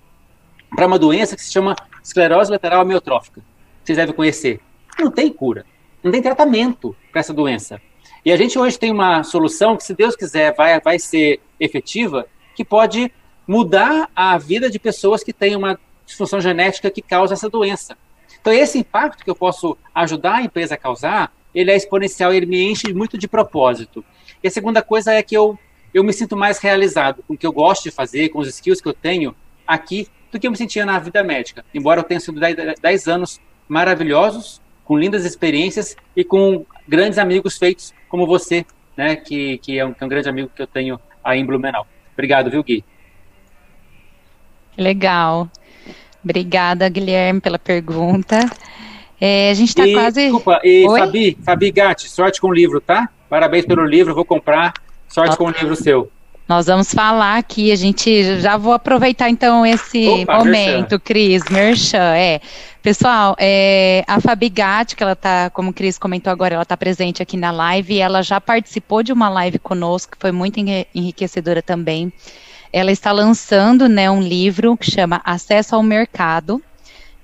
para 0.75 0.85
uma 0.85 0.99
doença 0.99 1.35
que 1.35 1.41
se 1.41 1.51
chama 1.51 1.75
esclerose 2.03 2.51
lateral 2.51 2.81
amiotrófica 2.81 3.41
vocês 3.87 3.97
devem 3.97 4.13
conhecer. 4.13 4.59
Não 4.99 5.09
tem 5.09 5.31
cura, 5.31 5.65
não 6.03 6.11
tem 6.11 6.21
tratamento 6.21 6.95
para 7.11 7.21
essa 7.21 7.33
doença. 7.33 7.81
E 8.25 8.31
a 8.31 8.35
gente 8.35 8.59
hoje 8.59 8.77
tem 8.77 8.91
uma 8.91 9.23
solução 9.23 9.77
que, 9.77 9.83
se 9.83 9.93
Deus 9.93 10.15
quiser, 10.15 10.53
vai, 10.53 10.79
vai 10.81 10.99
ser 10.99 11.39
efetiva, 11.57 12.27
que 12.53 12.65
pode 12.65 13.11
mudar 13.47 14.09
a 14.13 14.37
vida 14.37 14.69
de 14.69 14.77
pessoas 14.77 15.23
que 15.23 15.31
têm 15.31 15.55
uma 15.55 15.79
disfunção 16.05 16.41
genética 16.41 16.91
que 16.91 17.01
causa 17.01 17.33
essa 17.33 17.49
doença. 17.49 17.97
Então, 18.41 18.51
esse 18.51 18.77
impacto 18.77 19.23
que 19.23 19.29
eu 19.29 19.35
posso 19.35 19.77
ajudar 19.95 20.35
a 20.35 20.41
empresa 20.41 20.75
a 20.75 20.77
causar, 20.77 21.31
ele 21.55 21.71
é 21.71 21.75
exponencial, 21.75 22.33
ele 22.33 22.45
me 22.45 22.61
enche 22.61 22.93
muito 22.93 23.17
de 23.17 23.27
propósito. 23.27 24.03
E 24.43 24.47
a 24.49 24.51
segunda 24.51 24.81
coisa 24.81 25.13
é 25.13 25.23
que 25.23 25.35
eu, 25.35 25.57
eu 25.93 26.03
me 26.03 26.13
sinto 26.13 26.35
mais 26.35 26.59
realizado 26.59 27.23
com 27.27 27.33
o 27.33 27.37
que 27.37 27.45
eu 27.45 27.51
gosto 27.51 27.83
de 27.83 27.91
fazer, 27.91 28.29
com 28.29 28.39
os 28.39 28.47
skills 28.47 28.81
que 28.81 28.87
eu 28.87 28.93
tenho 28.93 29.35
aqui, 29.65 30.07
do 30.31 30.39
que 30.39 30.47
eu 30.47 30.51
me 30.51 30.57
sentia 30.57 30.85
na 30.85 30.99
vida 30.99 31.23
médica. 31.23 31.65
Embora 31.73 31.99
eu 31.99 32.03
tenha 32.03 32.19
sido 32.19 32.39
10 32.39 33.07
anos 33.07 33.39
maravilhosos, 33.67 34.61
com 34.83 34.97
lindas 34.97 35.25
experiências 35.25 35.95
e 36.15 36.23
com 36.23 36.65
grandes 36.87 37.19
amigos 37.19 37.57
feitos 37.57 37.93
como 38.07 38.25
você, 38.25 38.65
né, 38.95 39.15
que, 39.15 39.57
que, 39.57 39.77
é, 39.77 39.85
um, 39.85 39.93
que 39.93 40.01
é 40.01 40.05
um 40.05 40.09
grande 40.09 40.29
amigo 40.29 40.49
que 40.55 40.61
eu 40.61 40.67
tenho 40.67 40.99
aí 41.23 41.39
em 41.39 41.45
Blumenau. 41.45 41.85
Obrigado, 42.13 42.49
viu, 42.49 42.63
Gui? 42.63 42.83
Legal. 44.77 45.49
Obrigada, 46.23 46.87
Guilherme, 46.89 47.41
pela 47.41 47.59
pergunta. 47.59 48.39
É, 49.19 49.49
a 49.49 49.53
gente 49.53 49.69
está 49.69 49.83
quase. 49.87 50.23
Desculpa, 50.23 50.61
e 50.63 50.87
Oi? 50.87 50.99
Fabi, 50.99 51.37
Fabi 51.43 51.71
Gatti, 51.71 52.09
sorte 52.09 52.39
com 52.39 52.47
o 52.47 52.53
livro, 52.53 52.79
tá? 52.79 53.09
Parabéns 53.29 53.65
pelo 53.65 53.85
livro, 53.85 54.15
vou 54.15 54.25
comprar. 54.25 54.73
Sorte 55.07 55.37
com 55.37 55.45
o 55.45 55.49
livro 55.49 55.75
seu. 55.75 56.11
Nós 56.47 56.67
vamos 56.67 56.93
falar 56.93 57.37
aqui, 57.37 57.73
a 57.73 57.75
gente 57.75 58.39
já 58.39 58.55
vou 58.55 58.71
aproveitar 58.71 59.29
então 59.29 59.65
esse 59.65 60.07
Opa, 60.07 60.37
momento, 60.37 60.91
Merchan. 60.91 60.99
Cris, 60.99 61.43
Merchan, 61.49 62.15
é. 62.15 62.39
Pessoal, 62.81 63.35
é, 63.37 64.05
a 64.07 64.21
Fabi 64.21 64.47
Gatti, 64.47 64.95
que 64.95 65.03
ela 65.03 65.13
tá, 65.13 65.49
como 65.49 65.71
o 65.71 65.73
Cris 65.73 65.97
comentou 65.97 66.31
agora, 66.31 66.53
ela 66.53 66.63
está 66.63 66.77
presente 66.77 67.21
aqui 67.21 67.35
na 67.35 67.51
live, 67.51 67.95
e 67.95 67.99
ela 67.99 68.21
já 68.21 68.39
participou 68.39 69.03
de 69.03 69.11
uma 69.11 69.27
live 69.27 69.59
conosco, 69.59 70.13
que 70.13 70.21
foi 70.21 70.31
muito 70.31 70.57
enriquecedora 70.95 71.61
também. 71.61 72.13
Ela 72.71 72.93
está 72.93 73.11
lançando, 73.11 73.89
né, 73.89 74.09
um 74.09 74.21
livro 74.21 74.77
que 74.77 74.89
chama 74.89 75.21
Acesso 75.25 75.75
ao 75.75 75.83
Mercado, 75.83 76.61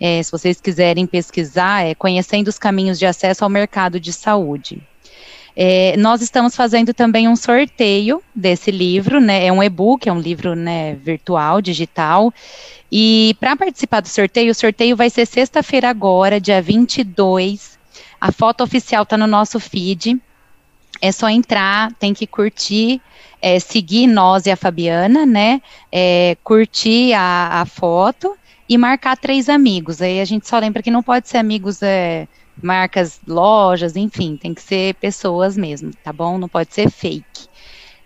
é, 0.01 0.21
se 0.21 0.29
vocês 0.29 0.59
quiserem 0.59 1.05
pesquisar, 1.07 1.85
é 1.85 1.95
Conhecendo 1.95 2.49
os 2.49 2.59
Caminhos 2.59 2.99
de 2.99 3.05
Acesso 3.05 3.45
ao 3.45 3.49
Mercado 3.49 4.01
de 4.01 4.11
Saúde. 4.11 4.81
É, 5.55 5.95
nós 5.97 6.21
estamos 6.21 6.55
fazendo 6.55 6.93
também 6.93 7.27
um 7.27 7.35
sorteio 7.35 8.23
desse 8.33 8.71
livro, 8.71 9.21
né? 9.21 9.45
É 9.45 9.51
um 9.51 9.61
e-book, 9.61 10.07
é 10.09 10.13
um 10.13 10.19
livro 10.19 10.55
né, 10.55 10.95
virtual, 10.95 11.61
digital. 11.61 12.33
E 12.91 13.35
para 13.39 13.55
participar 13.55 14.01
do 14.01 14.07
sorteio, 14.07 14.51
o 14.51 14.55
sorteio 14.55 14.95
vai 14.95 15.09
ser 15.09 15.25
sexta-feira 15.25 15.89
agora, 15.89 16.39
dia 16.41 16.61
22. 16.61 17.77
A 18.19 18.31
foto 18.31 18.63
oficial 18.63 19.03
está 19.03 19.17
no 19.17 19.27
nosso 19.27 19.59
feed. 19.59 20.19
É 21.01 21.11
só 21.11 21.29
entrar, 21.29 21.91
tem 21.99 22.13
que 22.13 22.25
curtir, 22.25 23.01
é, 23.41 23.59
seguir 23.59 24.07
nós 24.07 24.45
e 24.45 24.51
a 24.51 24.55
Fabiana, 24.55 25.25
né? 25.25 25.61
É, 25.91 26.35
curtir 26.43 27.13
a, 27.13 27.61
a 27.61 27.65
foto 27.65 28.35
e 28.67 28.77
marcar 28.77 29.17
três 29.17 29.49
amigos. 29.49 30.01
Aí 30.01 30.19
a 30.19 30.25
gente 30.25 30.47
só 30.47 30.57
lembra 30.57 30.81
que 30.81 30.89
não 30.89 31.03
pode 31.03 31.27
ser 31.27 31.37
amigos 31.37 31.83
é, 31.83 32.27
marcas, 32.63 33.19
lojas, 33.27 33.95
enfim, 33.95 34.37
tem 34.37 34.53
que 34.53 34.61
ser 34.61 34.95
pessoas 34.95 35.55
mesmo, 35.55 35.91
tá 36.03 36.11
bom? 36.11 36.37
Não 36.37 36.47
pode 36.47 36.73
ser 36.73 36.89
fake. 36.89 37.47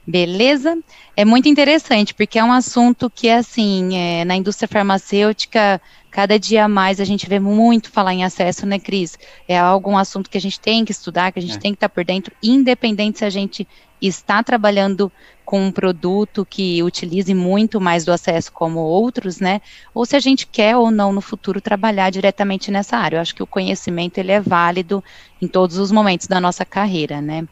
Beleza? 0.05 0.77
É 1.17 1.25
muito 1.25 1.49
interessante, 1.49 2.13
porque 2.13 2.39
é 2.39 2.43
um 2.43 2.51
assunto 2.51 3.09
que, 3.09 3.29
assim, 3.29 3.97
é, 3.97 4.23
na 4.23 4.37
indústria 4.37 4.67
farmacêutica, 4.67 5.81
cada 6.09 6.39
dia 6.39 6.65
mais 6.67 7.01
a 7.01 7.03
gente 7.03 7.27
vê 7.27 7.39
muito 7.39 7.91
falar 7.91 8.13
em 8.13 8.23
acesso, 8.23 8.65
né, 8.65 8.79
Cris? 8.79 9.19
É 9.47 9.59
algum 9.59 9.97
assunto 9.97 10.29
que 10.29 10.37
a 10.37 10.41
gente 10.41 10.61
tem 10.61 10.85
que 10.85 10.93
estudar, 10.93 11.33
que 11.33 11.39
a 11.39 11.41
gente 11.41 11.57
é. 11.57 11.59
tem 11.59 11.73
que 11.73 11.75
estar 11.75 11.89
por 11.89 12.05
dentro, 12.05 12.33
independente 12.41 13.19
se 13.19 13.25
a 13.25 13.29
gente 13.29 13.67
está 14.01 14.43
trabalhando 14.43 15.11
com 15.45 15.61
um 15.61 15.71
produto 15.71 16.45
que 16.45 16.83
utilize 16.83 17.33
muito 17.33 17.79
mais 17.79 18.03
do 18.03 18.11
acesso 18.11 18.51
como 18.51 18.79
outros, 18.79 19.39
né? 19.39 19.61
Ou 19.93 20.05
se 20.05 20.15
a 20.15 20.19
gente 20.19 20.45
quer 20.45 20.75
ou 20.75 20.91
não 20.91 21.13
no 21.13 21.21
futuro 21.21 21.61
trabalhar 21.61 22.09
diretamente 22.09 22.69
nessa 22.69 22.97
área. 22.97 23.17
Eu 23.17 23.21
acho 23.21 23.33
que 23.33 23.43
o 23.43 23.47
conhecimento 23.47 24.17
ele 24.17 24.31
é 24.31 24.41
válido 24.41 25.03
em 25.41 25.47
todos 25.47 25.77
os 25.77 25.91
momentos 25.91 26.27
da 26.27 26.41
nossa 26.41 26.65
carreira, 26.65 27.21
né? 27.21 27.47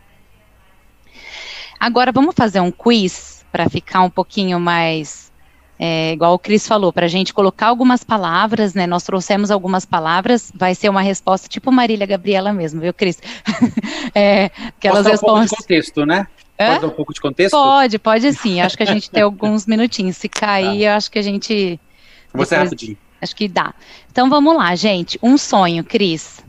Agora 1.80 2.12
vamos 2.12 2.36
fazer 2.36 2.60
um 2.60 2.72
quiz 2.72 3.46
para 3.52 3.70
ficar 3.70 4.02
um 4.02 4.10
pouquinho 4.10 4.60
mais 4.60 5.25
é, 5.78 6.14
igual 6.14 6.34
o 6.34 6.40
Cris 6.40 6.68
falou, 6.68 6.94
para 6.94 7.06
a 7.06 7.10
gente 7.10 7.34
colocar 7.34 7.68
algumas 7.68 8.04
palavras, 8.04 8.74
né? 8.74 8.88
Nós 8.88 9.04
trouxemos 9.04 9.52
algumas 9.52 9.86
palavras, 9.86 10.52
vai 10.56 10.74
ser 10.74 10.90
uma 10.90 11.02
resposta 11.02 11.48
tipo 11.48 11.72
Marília 11.72 12.08
Gabriela 12.08 12.54
mesmo, 12.54 12.80
viu, 12.82 12.94
Cris? 12.94 13.22
é, 14.16 14.46
aquelas 14.68 15.06
respostas. 15.06 15.52
Um 15.52 15.56
contexto, 15.58 16.06
né? 16.06 16.28
Hã? 16.60 16.68
Pode 16.68 16.82
dar 16.82 16.88
um 16.88 16.92
pouco 16.92 17.14
de 17.14 17.22
contexto? 17.22 17.52
Pode, 17.52 18.00
pode 18.00 18.34
sim. 18.34 18.62
Acho 18.62 18.78
que 18.78 18.84
a 18.84 18.88
gente 18.88 19.10
tem 19.10 19.22
alguns 19.24 19.66
minutinhos. 19.66 20.16
Se 20.16 20.30
cair, 20.30 20.86
tá. 20.86 20.96
acho 20.96 21.12
que 21.12 21.20
a 21.20 21.22
gente. 21.22 21.80
Vou 22.34 22.46
ser 22.46 22.58
rapidinho. 22.58 22.98
Acho 23.22 23.36
que 23.36 23.48
dá. 23.48 23.74
Então 24.12 24.30
vamos 24.30 24.56
lá, 24.56 24.74
gente. 24.76 25.20
Um 25.22 25.38
sonho, 25.38 25.84
Cris. 25.84 26.44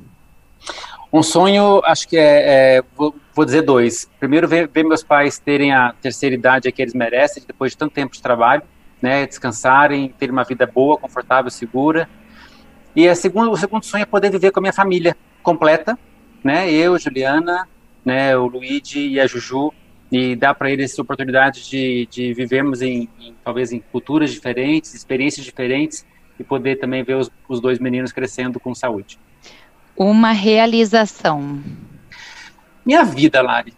Um 1.12 1.22
sonho, 1.22 1.80
acho 1.84 2.06
que 2.08 2.16
é, 2.16 2.76
é 2.76 2.82
vou, 2.96 3.14
vou, 3.34 3.44
dizer 3.44 3.62
dois. 3.62 4.08
Primeiro, 4.18 4.46
ver, 4.46 4.68
ver, 4.68 4.84
meus 4.84 5.02
pais 5.02 5.38
terem 5.38 5.72
a 5.72 5.94
terceira 6.00 6.34
idade 6.34 6.70
que 6.70 6.82
eles 6.82 6.94
merecem, 6.94 7.42
depois 7.46 7.72
de 7.72 7.78
tanto 7.78 7.92
tempo 7.92 8.14
de 8.14 8.20
trabalho, 8.20 8.62
né, 9.00 9.26
descansarem, 9.26 10.14
terem 10.18 10.32
uma 10.32 10.44
vida 10.44 10.66
boa, 10.66 10.96
confortável, 10.96 11.50
segura. 11.50 12.08
E 12.94 13.06
a 13.08 13.14
segunda, 13.14 13.50
o 13.50 13.56
segundo 13.56 13.84
sonho 13.84 14.02
é 14.02 14.06
poder 14.06 14.30
viver 14.30 14.50
com 14.50 14.60
a 14.60 14.62
minha 14.62 14.72
família 14.72 15.16
completa, 15.42 15.98
né, 16.42 16.70
eu, 16.70 16.98
Juliana, 16.98 17.68
né, 18.04 18.36
o 18.36 18.46
Luigi 18.46 19.08
e 19.08 19.20
a 19.20 19.26
Juju, 19.26 19.72
e 20.10 20.36
dar 20.36 20.54
para 20.54 20.70
eles 20.70 20.92
essa 20.92 21.02
oportunidade 21.02 21.68
de, 21.68 22.06
de 22.10 22.32
vivermos 22.32 22.80
em, 22.80 23.08
em, 23.20 23.34
talvez 23.44 23.72
em 23.72 23.80
culturas 23.80 24.30
diferentes, 24.30 24.94
experiências 24.94 25.44
diferentes 25.44 26.06
e 26.38 26.44
poder 26.44 26.76
também 26.76 27.02
ver 27.02 27.14
os, 27.14 27.30
os 27.48 27.60
dois 27.60 27.78
meninos 27.78 28.12
crescendo 28.12 28.60
com 28.60 28.74
saúde. 28.74 29.18
Uma 29.96 30.32
realização. 30.32 31.60
Minha 32.84 33.04
vida, 33.04 33.42
Lari. 33.42 33.74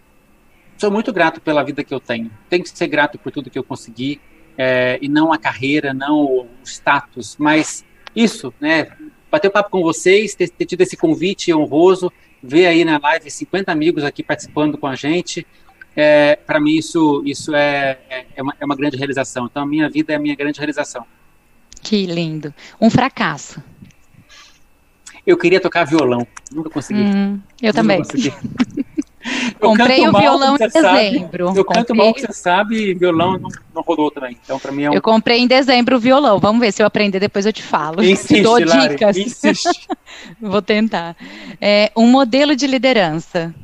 Sou 0.76 0.90
muito 0.90 1.12
grato 1.12 1.40
pela 1.40 1.64
vida 1.64 1.82
que 1.82 1.94
eu 1.94 2.00
tenho. 2.00 2.30
Tenho 2.48 2.62
que 2.62 2.70
ser 2.70 2.86
grato 2.86 3.18
por 3.18 3.32
tudo 3.32 3.50
que 3.50 3.58
eu 3.58 3.64
consegui 3.64 4.20
é, 4.58 4.98
e 5.00 5.08
não 5.08 5.32
a 5.32 5.38
carreira, 5.38 5.94
não 5.94 6.24
o 6.24 6.48
status, 6.64 7.36
mas 7.38 7.84
isso, 8.14 8.52
né? 8.60 8.88
Bater 9.30 9.48
um 9.48 9.52
papo 9.52 9.70
com 9.70 9.82
vocês, 9.82 10.34
ter, 10.34 10.50
ter 10.50 10.66
tido 10.66 10.80
esse 10.80 10.96
convite 10.96 11.54
honroso, 11.54 12.12
ver 12.42 12.66
aí 12.66 12.84
na 12.84 12.98
live 12.98 13.30
50 13.30 13.70
amigos 13.70 14.02
aqui 14.02 14.22
participando 14.22 14.76
com 14.76 14.88
a 14.88 14.96
gente, 14.96 15.46
é, 15.94 16.36
para 16.36 16.58
mim 16.58 16.76
isso, 16.76 17.22
isso 17.24 17.54
é, 17.54 17.98
é, 18.34 18.42
uma, 18.42 18.54
é 18.58 18.64
uma 18.64 18.74
grande 18.74 18.96
realização. 18.96 19.46
Então, 19.46 19.62
a 19.62 19.66
minha 19.66 19.88
vida 19.88 20.12
é 20.12 20.16
a 20.16 20.18
minha 20.18 20.34
grande 20.34 20.58
realização. 20.58 21.06
Que 21.82 22.06
lindo. 22.06 22.52
Um 22.80 22.90
fracasso. 22.90 23.62
Eu 25.26 25.36
queria 25.36 25.60
tocar 25.60 25.84
violão, 25.84 26.26
nunca 26.50 26.70
consegui. 26.70 27.02
Hum, 27.02 27.38
eu 27.60 27.72
também. 27.72 28.00
Comprei 29.60 30.08
o 30.08 30.12
violão 30.12 30.54
em 30.56 30.58
dezembro. 30.58 30.82
Sabe, 30.82 31.58
eu 31.58 31.64
comprei... 31.64 31.82
canto 31.82 31.94
mal 31.94 32.14
que 32.14 32.20
você 32.20 32.32
sabe 32.32 32.90
e 32.90 32.94
violão 32.94 33.38
não, 33.38 33.48
não 33.74 33.82
rodou 33.82 34.10
também. 34.10 34.38
Então, 34.42 34.58
para 34.58 34.72
mim 34.72 34.84
é 34.84 34.90
um... 34.90 34.94
Eu 34.94 35.02
comprei 35.02 35.40
em 35.40 35.46
dezembro 35.46 35.96
o 35.96 36.00
violão. 36.00 36.38
Vamos 36.38 36.60
ver 36.60 36.72
se 36.72 36.82
eu 36.82 36.86
aprender, 36.86 37.20
depois 37.20 37.46
eu 37.46 37.52
te 37.52 37.62
falo. 37.62 38.02
Insiste, 38.02 38.34
te 38.36 38.42
dou 38.42 38.58
Lari, 38.58 38.88
dicas. 38.90 39.16
Insiste. 39.16 39.88
Vou 40.40 40.62
tentar. 40.62 41.16
É, 41.60 41.90
um 41.96 42.06
modelo 42.06 42.54
de 42.54 42.66
liderança. 42.66 43.54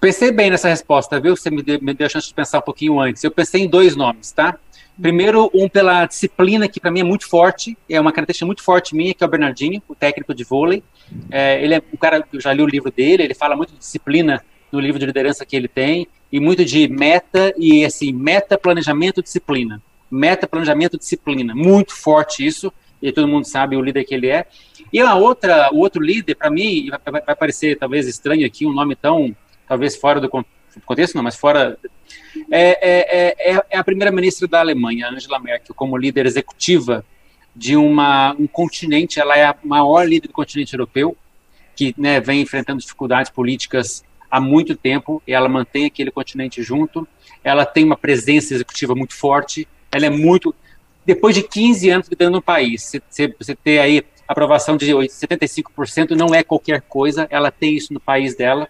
Pensei 0.00 0.32
bem 0.32 0.50
nessa 0.50 0.68
resposta, 0.68 1.20
viu? 1.20 1.36
Você 1.36 1.50
me 1.50 1.62
deu, 1.62 1.78
me 1.80 1.94
deu 1.94 2.06
a 2.06 2.10
chance 2.10 2.26
de 2.26 2.34
pensar 2.34 2.58
um 2.58 2.62
pouquinho 2.62 2.98
antes. 2.98 3.22
Eu 3.22 3.30
pensei 3.30 3.62
em 3.62 3.68
dois 3.68 3.94
nomes, 3.94 4.32
tá? 4.32 4.56
Primeiro, 5.00 5.50
um 5.54 5.68
pela 5.68 6.04
disciplina, 6.06 6.68
que 6.68 6.78
para 6.78 6.90
mim 6.90 7.00
é 7.00 7.04
muito 7.04 7.28
forte, 7.28 7.76
é 7.88 8.00
uma 8.00 8.12
característica 8.12 8.46
muito 8.46 8.62
forte 8.62 8.94
minha, 8.94 9.14
que 9.14 9.24
é 9.24 9.26
o 9.26 9.30
Bernardinho, 9.30 9.82
o 9.88 9.94
técnico 9.94 10.34
de 10.34 10.44
vôlei. 10.44 10.82
É, 11.30 11.62
ele 11.62 11.74
é 11.74 11.82
um 11.92 11.96
cara, 11.96 12.24
eu 12.32 12.40
já 12.40 12.52
li 12.52 12.62
o 12.62 12.66
livro 12.66 12.90
dele, 12.90 13.22
ele 13.22 13.34
fala 13.34 13.56
muito 13.56 13.72
de 13.72 13.78
disciplina 13.78 14.44
no 14.70 14.80
livro 14.80 14.98
de 14.98 15.06
liderança 15.06 15.44
que 15.44 15.56
ele 15.56 15.68
tem, 15.68 16.06
e 16.30 16.40
muito 16.40 16.64
de 16.64 16.88
meta, 16.88 17.52
e 17.58 17.84
assim, 17.84 18.12
meta, 18.12 18.56
planejamento, 18.56 19.22
disciplina. 19.22 19.82
Meta, 20.10 20.46
planejamento, 20.46 20.98
disciplina. 20.98 21.54
Muito 21.54 21.94
forte 21.94 22.44
isso, 22.46 22.72
e 23.00 23.10
todo 23.12 23.28
mundo 23.28 23.46
sabe 23.46 23.76
o 23.76 23.82
líder 23.82 24.04
que 24.04 24.14
ele 24.14 24.28
é. 24.28 24.46
E 24.92 25.00
a 25.00 25.14
outra, 25.14 25.70
o 25.72 25.78
outro 25.78 26.02
líder, 26.02 26.34
para 26.34 26.50
mim, 26.50 26.88
vai, 26.90 27.22
vai 27.22 27.36
parecer 27.36 27.76
talvez 27.76 28.06
estranho 28.06 28.46
aqui, 28.46 28.66
um 28.66 28.72
nome 28.72 28.94
tão 28.94 29.34
talvez 29.66 29.96
fora 29.96 30.20
do 30.20 30.28
contexto, 30.28 30.61
não, 31.14 31.22
mas 31.22 31.36
fora. 31.36 31.78
É, 32.50 32.78
é, 32.80 33.52
é, 33.52 33.64
é 33.70 33.78
a 33.78 33.84
primeira-ministra 33.84 34.46
da 34.48 34.60
Alemanha, 34.60 35.08
Angela 35.08 35.38
Merkel, 35.38 35.74
como 35.74 35.96
líder 35.96 36.26
executiva 36.26 37.04
de 37.54 37.76
uma, 37.76 38.34
um 38.38 38.46
continente, 38.46 39.20
ela 39.20 39.36
é 39.36 39.44
a 39.44 39.54
maior 39.62 40.08
líder 40.08 40.28
do 40.28 40.32
continente 40.32 40.74
europeu, 40.74 41.16
que 41.76 41.94
né, 41.98 42.20
vem 42.20 42.40
enfrentando 42.40 42.80
dificuldades 42.80 43.30
políticas 43.30 44.02
há 44.30 44.40
muito 44.40 44.74
tempo, 44.74 45.22
e 45.26 45.32
ela 45.32 45.48
mantém 45.48 45.84
aquele 45.84 46.10
continente 46.10 46.62
junto, 46.62 47.06
ela 47.44 47.66
tem 47.66 47.84
uma 47.84 47.96
presença 47.96 48.54
executiva 48.54 48.94
muito 48.94 49.14
forte, 49.14 49.68
ela 49.90 50.06
é 50.06 50.10
muito. 50.10 50.54
Depois 51.04 51.34
de 51.34 51.42
15 51.42 51.90
anos 51.90 52.08
liderando 52.08 52.36
no 52.36 52.42
país, 52.42 52.92
você, 53.10 53.34
você 53.38 53.54
ter 53.54 53.78
aí 53.80 54.02
aprovação 54.26 54.76
de 54.76 54.86
75% 54.92 56.10
não 56.10 56.34
é 56.34 56.42
qualquer 56.42 56.80
coisa, 56.82 57.26
ela 57.30 57.50
tem 57.50 57.74
isso 57.76 57.92
no 57.92 58.00
país 58.00 58.34
dela, 58.34 58.68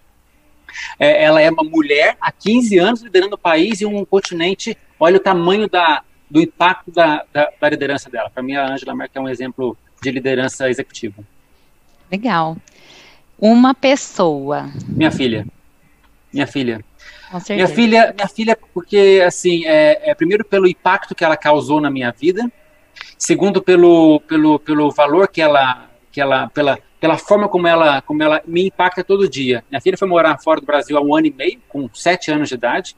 é, 0.98 1.24
ela 1.24 1.40
é 1.40 1.50
uma 1.50 1.64
mulher 1.64 2.16
há 2.20 2.30
15 2.30 2.78
anos 2.78 3.02
liderando 3.02 3.34
o 3.34 3.38
país 3.38 3.80
e 3.80 3.86
um 3.86 4.04
continente. 4.04 4.76
Olha 4.98 5.16
o 5.16 5.20
tamanho 5.20 5.68
da, 5.68 6.02
do 6.30 6.40
impacto 6.40 6.90
da, 6.90 7.24
da, 7.32 7.50
da 7.60 7.68
liderança 7.68 8.08
dela. 8.08 8.30
Para 8.30 8.42
mim, 8.42 8.54
a 8.54 8.72
Angela 8.72 8.94
Merkel 8.94 9.22
é 9.22 9.24
um 9.24 9.28
exemplo 9.28 9.76
de 10.02 10.10
liderança 10.10 10.68
executiva. 10.68 11.22
Legal. 12.10 12.56
Uma 13.38 13.74
pessoa. 13.74 14.70
Minha 14.88 15.10
filha. 15.10 15.46
Minha 16.32 16.46
filha. 16.46 16.84
Minha 17.48 17.66
filha, 17.66 18.14
minha 18.14 18.28
filha, 18.28 18.58
porque 18.74 19.22
assim, 19.26 19.64
é, 19.64 20.10
é, 20.10 20.14
primeiro 20.14 20.44
pelo 20.44 20.66
impacto 20.66 21.14
que 21.14 21.24
ela 21.24 21.36
causou 21.36 21.80
na 21.80 21.90
minha 21.90 22.10
vida, 22.10 22.50
segundo 23.16 23.62
pelo, 23.62 24.20
pelo, 24.20 24.58
pelo 24.58 24.90
valor 24.90 25.28
que 25.28 25.40
ela 25.40 25.88
que 26.10 26.20
ela 26.20 26.48
pela, 26.50 26.78
pela 27.02 27.18
forma 27.18 27.48
como 27.48 27.66
ela, 27.66 28.00
como 28.00 28.22
ela 28.22 28.40
me 28.46 28.68
impacta 28.68 29.02
todo 29.02 29.28
dia. 29.28 29.64
Minha 29.68 29.80
filha 29.80 29.98
foi 29.98 30.06
morar 30.06 30.38
fora 30.38 30.60
do 30.60 30.66
Brasil 30.66 30.96
há 30.96 31.00
um 31.00 31.12
ano 31.12 31.26
e 31.26 31.32
meio, 31.32 31.60
com 31.68 31.90
sete 31.92 32.30
anos 32.30 32.48
de 32.48 32.54
idade, 32.54 32.94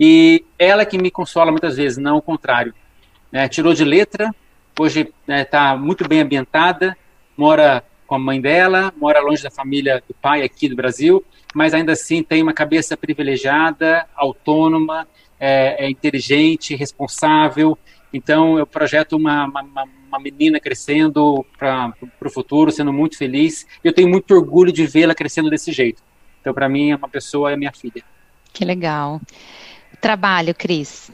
e 0.00 0.42
ela 0.58 0.86
que 0.86 0.96
me 0.96 1.10
consola 1.10 1.50
muitas 1.50 1.76
vezes, 1.76 1.98
não 1.98 2.16
o 2.16 2.22
contrário. 2.22 2.74
É, 3.30 3.46
tirou 3.46 3.74
de 3.74 3.84
letra, 3.84 4.34
hoje 4.80 5.00
está 5.00 5.12
né, 5.26 5.44
tá 5.44 5.76
muito 5.76 6.08
bem 6.08 6.22
ambientada, 6.22 6.96
mora 7.36 7.84
com 8.06 8.14
a 8.14 8.18
mãe 8.18 8.40
dela, 8.40 8.90
mora 8.96 9.20
longe 9.20 9.42
da 9.42 9.50
família 9.50 10.02
do 10.08 10.14
pai 10.14 10.42
aqui 10.42 10.66
do 10.66 10.74
Brasil, 10.74 11.22
mas 11.54 11.74
ainda 11.74 11.92
assim 11.92 12.22
tem 12.22 12.42
uma 12.42 12.54
cabeça 12.54 12.96
privilegiada, 12.96 14.06
autônoma, 14.16 15.06
é, 15.38 15.84
é 15.84 15.90
inteligente, 15.90 16.74
responsável. 16.74 17.76
Então 18.10 18.58
eu 18.58 18.66
projeto 18.66 19.18
uma, 19.18 19.44
uma, 19.44 19.60
uma 19.60 19.88
menina 20.18 20.60
crescendo 20.60 21.44
para 21.58 21.94
o 22.24 22.30
futuro, 22.30 22.70
sendo 22.70 22.92
muito 22.92 23.16
feliz. 23.16 23.66
Eu 23.82 23.92
tenho 23.92 24.08
muito 24.08 24.34
orgulho 24.34 24.72
de 24.72 24.86
vê-la 24.86 25.14
crescendo 25.14 25.50
desse 25.50 25.72
jeito. 25.72 26.02
Então, 26.40 26.52
para 26.52 26.68
mim, 26.68 26.90
é 26.90 26.96
uma 26.96 27.08
pessoa 27.08 27.52
é 27.52 27.56
minha 27.56 27.72
filha. 27.72 28.02
Que 28.52 28.64
legal. 28.64 29.20
Trabalho, 30.00 30.54
Cris. 30.54 31.10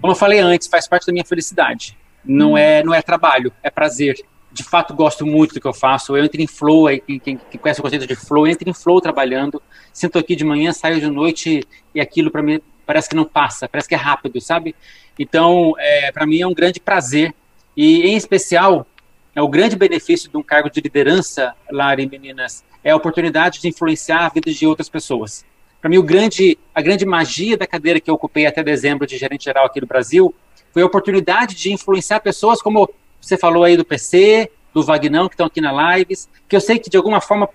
Como 0.00 0.12
eu 0.12 0.16
falei 0.16 0.38
antes, 0.38 0.68
faz 0.68 0.86
parte 0.86 1.06
da 1.06 1.12
minha 1.12 1.24
felicidade. 1.24 1.96
Não 2.24 2.52
hum. 2.52 2.58
é 2.58 2.82
não 2.82 2.94
é 2.94 3.02
trabalho, 3.02 3.52
é 3.62 3.70
prazer. 3.70 4.16
De 4.52 4.64
fato, 4.64 4.94
gosto 4.94 5.26
muito 5.26 5.54
do 5.54 5.60
que 5.60 5.66
eu 5.66 5.72
faço. 5.72 6.16
Eu 6.16 6.24
entro 6.24 6.40
em 6.40 6.46
flow, 6.46 6.86
quem, 7.06 7.18
quem, 7.18 7.36
quem 7.36 7.60
conhece 7.60 7.80
o 7.80 7.82
conceito 7.82 8.06
de 8.06 8.16
flow, 8.16 8.46
eu 8.46 8.52
entro 8.52 8.68
em 8.68 8.74
flow 8.74 9.00
trabalhando. 9.00 9.62
Sinto 9.92 10.18
aqui 10.18 10.34
de 10.34 10.44
manhã, 10.44 10.72
saio 10.72 11.00
de 11.00 11.08
noite 11.08 11.66
e 11.94 12.00
aquilo 12.00 12.30
para 12.30 12.42
mim 12.42 12.60
parece 12.84 13.08
que 13.08 13.14
não 13.14 13.24
passa, 13.24 13.68
parece 13.68 13.88
que 13.88 13.94
é 13.94 13.98
rápido, 13.98 14.40
sabe? 14.40 14.74
Então, 15.16 15.74
é, 15.78 16.10
para 16.10 16.26
mim 16.26 16.40
é 16.40 16.46
um 16.46 16.54
grande 16.54 16.80
prazer 16.80 17.32
e, 17.76 18.02
em 18.02 18.16
especial, 18.16 18.86
é 19.34 19.40
o 19.40 19.48
grande 19.48 19.76
benefício 19.76 20.30
de 20.30 20.36
um 20.36 20.42
cargo 20.42 20.70
de 20.70 20.80
liderança, 20.80 21.54
Lari, 21.70 22.08
meninas, 22.08 22.64
é 22.82 22.90
a 22.90 22.96
oportunidade 22.96 23.60
de 23.60 23.68
influenciar 23.68 24.26
a 24.26 24.28
vida 24.28 24.52
de 24.52 24.66
outras 24.66 24.88
pessoas. 24.88 25.44
Para 25.80 25.88
mim, 25.88 26.02
grande, 26.04 26.58
a 26.74 26.82
grande 26.82 27.06
magia 27.06 27.56
da 27.56 27.66
cadeira 27.66 28.00
que 28.00 28.10
eu 28.10 28.14
ocupei 28.14 28.46
até 28.46 28.62
dezembro 28.62 29.06
de 29.06 29.16
gerente 29.16 29.44
geral 29.44 29.66
aqui 29.66 29.80
no 29.80 29.86
Brasil 29.86 30.34
foi 30.72 30.82
a 30.82 30.86
oportunidade 30.86 31.54
de 31.54 31.72
influenciar 31.72 32.20
pessoas 32.20 32.60
como 32.60 32.88
você 33.20 33.36
falou 33.36 33.64
aí 33.64 33.76
do 33.76 33.84
PC, 33.84 34.50
do 34.72 34.82
Vagnão, 34.82 35.28
que 35.28 35.34
estão 35.34 35.46
aqui 35.46 35.60
na 35.60 35.96
Lives, 35.96 36.28
que 36.48 36.54
eu 36.54 36.60
sei 36.60 36.78
que 36.78 36.90
de 36.90 36.96
alguma 36.96 37.20
forma 37.20 37.48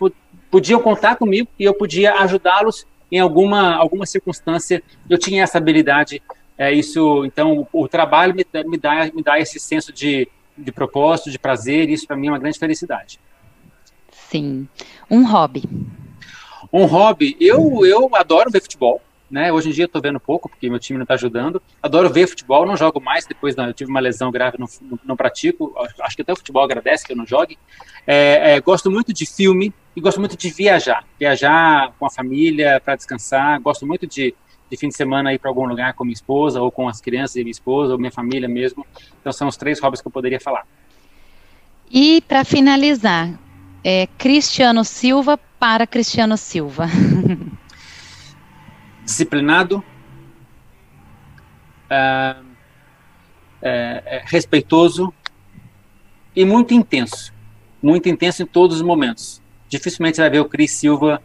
podiam 0.49 0.81
contar 0.81 1.15
comigo 1.15 1.47
e 1.57 1.63
eu 1.63 1.73
podia 1.73 2.15
ajudá-los 2.15 2.85
em 3.11 3.19
alguma, 3.19 3.75
alguma 3.75 4.05
circunstância. 4.05 4.81
Eu 5.09 5.17
tinha 5.17 5.43
essa 5.43 5.57
habilidade 5.57 6.21
é 6.57 6.71
isso, 6.71 7.25
então 7.25 7.67
o, 7.71 7.83
o 7.83 7.87
trabalho 7.87 8.33
me, 8.33 8.45
me, 8.65 8.77
dá, 8.77 9.11
me 9.13 9.21
dá 9.21 9.39
esse 9.39 9.59
senso 9.59 9.91
de, 9.91 10.27
de 10.57 10.71
propósito, 10.71 11.29
de 11.29 11.39
prazer, 11.39 11.89
e 11.89 11.93
isso 11.93 12.07
para 12.07 12.15
mim 12.15 12.27
é 12.27 12.31
uma 12.31 12.39
grande 12.39 12.57
felicidade. 12.57 13.19
Sim. 14.29 14.67
Um 15.09 15.25
hobby. 15.25 15.63
Um 16.71 16.85
hobby, 16.85 17.35
eu, 17.39 17.85
eu 17.85 18.09
adoro 18.15 18.49
ver 18.49 18.61
futebol. 18.61 19.01
Né? 19.29 19.51
Hoje 19.51 19.69
em 19.69 19.71
dia 19.71 19.85
estou 19.85 20.01
vendo 20.01 20.19
pouco, 20.19 20.47
porque 20.47 20.69
meu 20.69 20.79
time 20.79 20.97
não 20.97 21.03
está 21.03 21.15
ajudando. 21.15 21.61
Adoro 21.81 22.09
ver 22.09 22.27
futebol, 22.27 22.65
não 22.65 22.77
jogo 22.77 23.01
mais, 23.01 23.25
depois 23.25 23.57
eu 23.57 23.73
tive 23.73 23.89
uma 23.89 23.99
lesão 23.99 24.29
grave, 24.31 24.57
não, 24.59 24.67
não, 24.81 24.99
não, 25.03 25.15
pratico. 25.17 25.73
Acho 25.99 26.15
que 26.15 26.21
até 26.21 26.31
o 26.31 26.35
futebol 26.35 26.63
agradece 26.63 27.05
que 27.05 27.11
eu 27.11 27.17
não 27.17 27.25
jogue. 27.25 27.57
É, 28.05 28.53
é, 28.53 28.61
gosto 28.61 28.91
muito 28.91 29.11
de 29.11 29.25
filme 29.25 29.73
e 29.95 29.99
gosto 29.99 30.19
muito 30.19 30.37
de 30.37 30.49
viajar. 30.49 31.03
Viajar 31.19 31.91
com 31.97 32.05
a 32.05 32.09
família 32.09 32.79
para 32.79 32.95
descansar. 32.95 33.59
Gosto 33.59 33.85
muito 33.85 34.05
de 34.05 34.35
de 34.69 34.77
fim 34.77 34.87
de 34.87 34.95
semana 34.95 35.33
ir 35.33 35.39
para 35.39 35.49
algum 35.49 35.65
lugar 35.65 35.93
com 35.93 36.03
minha 36.03 36.13
esposa, 36.13 36.61
ou 36.61 36.71
com 36.71 36.87
as 36.87 36.99
crianças 36.99 37.35
e 37.35 37.39
minha 37.39 37.51
esposa, 37.51 37.93
ou 37.93 37.99
minha 37.99 38.11
família 38.11 38.47
mesmo. 38.47 38.85
Então 39.21 39.31
são 39.31 39.47
os 39.47 39.57
três 39.57 39.79
hobbies 39.79 40.01
que 40.01 40.07
eu 40.07 40.11
poderia 40.11 40.39
falar. 40.39 40.65
E 41.89 42.21
para 42.21 42.43
finalizar, 42.43 43.39
é 43.83 44.07
Cristiano 44.17 44.83
Silva 44.83 45.37
para 45.59 45.85
Cristiano 45.85 46.35
Silva. 46.37 46.87
Disciplinado, 49.05 49.83
é, 51.89 52.35
é, 53.61 54.03
é, 54.05 54.23
respeitoso 54.25 55.13
e 56.35 56.43
muito 56.43 56.73
intenso. 56.73 57.33
Muito 57.81 58.09
intenso 58.09 58.41
em 58.41 58.45
todos 58.45 58.77
os 58.77 58.81
momentos. 58.81 59.41
Dificilmente 59.69 60.17
vai 60.17 60.29
ver 60.29 60.39
o 60.39 60.45
Cris 60.45 60.71
Silva 60.71 61.21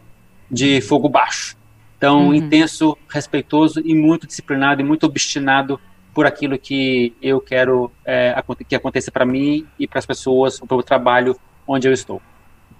de 0.49 0.79
fogo 0.81 1.09
baixo. 1.09 1.57
Então, 2.01 2.29
uhum. 2.29 2.33
intenso, 2.33 2.97
respeitoso 3.07 3.79
e 3.85 3.93
muito 3.93 4.25
disciplinado 4.25 4.81
e 4.81 4.83
muito 4.83 5.05
obstinado 5.05 5.79
por 6.15 6.25
aquilo 6.25 6.57
que 6.57 7.13
eu 7.21 7.39
quero 7.39 7.91
é, 8.03 8.33
que 8.67 8.73
aconteça 8.73 9.11
para 9.11 9.23
mim 9.23 9.67
e 9.77 9.87
para 9.87 9.99
as 9.99 10.05
pessoas, 10.07 10.59
para 10.59 10.75
o 10.75 10.81
trabalho 10.81 11.39
onde 11.67 11.87
eu 11.87 11.93
estou. 11.93 12.19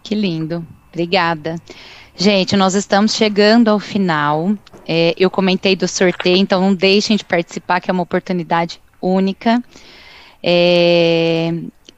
Que 0.01 0.15
lindo. 0.15 0.65
Obrigada. 0.89 1.57
Gente, 2.15 2.57
nós 2.57 2.73
estamos 2.73 3.13
chegando 3.13 3.67
ao 3.67 3.79
final. 3.79 4.57
É, 4.87 5.13
eu 5.15 5.29
comentei 5.29 5.75
do 5.75 5.87
sorteio, 5.87 6.37
então 6.37 6.59
não 6.59 6.73
deixem 6.73 7.15
de 7.15 7.23
participar, 7.23 7.79
que 7.79 7.91
é 7.91 7.93
uma 7.93 8.01
oportunidade 8.01 8.81
única. 8.99 9.63
É, 10.41 11.53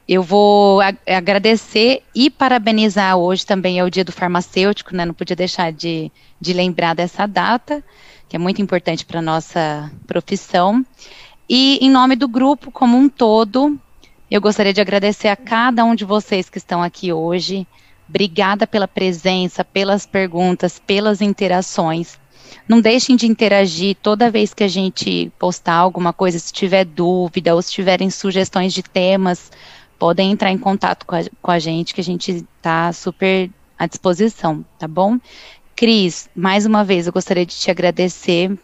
eu 0.06 0.22
vou 0.22 0.80
agradecer 1.06 2.02
e 2.14 2.28
parabenizar 2.28 3.16
hoje 3.16 3.44
também 3.46 3.78
é 3.78 3.84
o 3.84 3.90
dia 3.90 4.04
do 4.04 4.12
farmacêutico, 4.12 4.94
né? 4.94 5.04
Não 5.04 5.14
podia 5.14 5.34
deixar 5.34 5.72
de, 5.72 6.12
de 6.38 6.52
lembrar 6.52 6.94
dessa 6.94 7.26
data, 7.26 7.82
que 8.28 8.36
é 8.36 8.38
muito 8.38 8.60
importante 8.60 9.06
para 9.06 9.20
a 9.20 9.22
nossa 9.22 9.90
profissão. 10.06 10.84
E 11.48 11.78
em 11.80 11.90
nome 11.90 12.16
do 12.16 12.28
grupo 12.28 12.70
como 12.70 12.98
um 12.98 13.08
todo, 13.08 13.78
eu 14.30 14.42
gostaria 14.42 14.74
de 14.74 14.80
agradecer 14.80 15.28
a 15.28 15.36
cada 15.36 15.84
um 15.84 15.94
de 15.94 16.04
vocês 16.04 16.50
que 16.50 16.58
estão 16.58 16.82
aqui 16.82 17.10
hoje. 17.10 17.66
Obrigada 18.06 18.66
pela 18.66 18.86
presença, 18.86 19.64
pelas 19.64 20.04
perguntas, 20.04 20.78
pelas 20.78 21.22
interações. 21.22 22.18
Não 22.68 22.78
deixem 22.78 23.16
de 23.16 23.26
interagir 23.26 23.96
toda 24.02 24.30
vez 24.30 24.52
que 24.52 24.62
a 24.62 24.68
gente 24.68 25.32
postar 25.38 25.76
alguma 25.76 26.12
coisa, 26.12 26.38
se 26.38 26.52
tiver 26.52 26.84
dúvida 26.84 27.54
ou 27.54 27.62
se 27.62 27.72
tiverem 27.72 28.10
sugestões 28.10 28.74
de 28.74 28.82
temas 28.82 29.50
podem 30.04 30.32
entrar 30.32 30.50
em 30.50 30.58
contato 30.58 31.06
com 31.06 31.16
a, 31.16 31.20
com 31.40 31.50
a 31.50 31.58
gente, 31.58 31.94
que 31.94 32.00
a 32.02 32.04
gente 32.04 32.30
está 32.58 32.92
super 32.92 33.50
à 33.78 33.86
disposição, 33.86 34.62
tá 34.78 34.86
bom? 34.86 35.18
Cris, 35.74 36.28
mais 36.36 36.66
uma 36.66 36.84
vez 36.84 37.06
eu 37.06 37.12
gostaria 37.14 37.46
de 37.46 37.54
te 37.54 37.70
agradecer. 37.70 38.54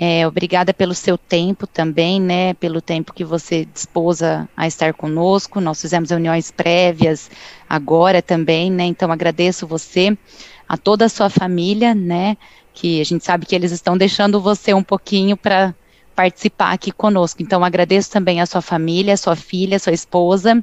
É, 0.00 0.26
obrigada 0.26 0.72
pelo 0.72 0.94
seu 0.94 1.18
tempo 1.18 1.66
também, 1.66 2.18
né? 2.18 2.54
Pelo 2.54 2.80
tempo 2.80 3.12
que 3.12 3.22
você 3.22 3.66
dispôs 3.66 4.22
a, 4.22 4.48
estar 4.66 4.94
conosco. 4.94 5.60
Nós 5.60 5.78
fizemos 5.78 6.08
reuniões 6.08 6.50
prévias 6.50 7.30
agora 7.68 8.22
também, 8.22 8.70
né? 8.70 8.84
Então 8.84 9.12
agradeço 9.12 9.66
você, 9.66 10.16
a 10.66 10.78
toda 10.78 11.04
a 11.04 11.10
sua 11.10 11.28
família, 11.28 11.94
né? 11.94 12.34
Que 12.72 12.98
a 12.98 13.04
gente 13.04 13.26
sabe 13.26 13.44
que 13.44 13.54
eles 13.54 13.72
estão 13.72 13.94
deixando 13.94 14.40
você 14.40 14.72
um 14.72 14.82
pouquinho 14.82 15.36
para 15.36 15.74
participar 16.22 16.72
aqui 16.72 16.92
conosco. 16.92 17.42
Então, 17.42 17.64
agradeço 17.64 18.10
também 18.10 18.40
a 18.40 18.46
sua 18.46 18.62
família, 18.62 19.14
a 19.14 19.16
sua 19.16 19.34
filha, 19.34 19.76
a 19.76 19.80
sua 19.80 19.92
esposa. 19.92 20.62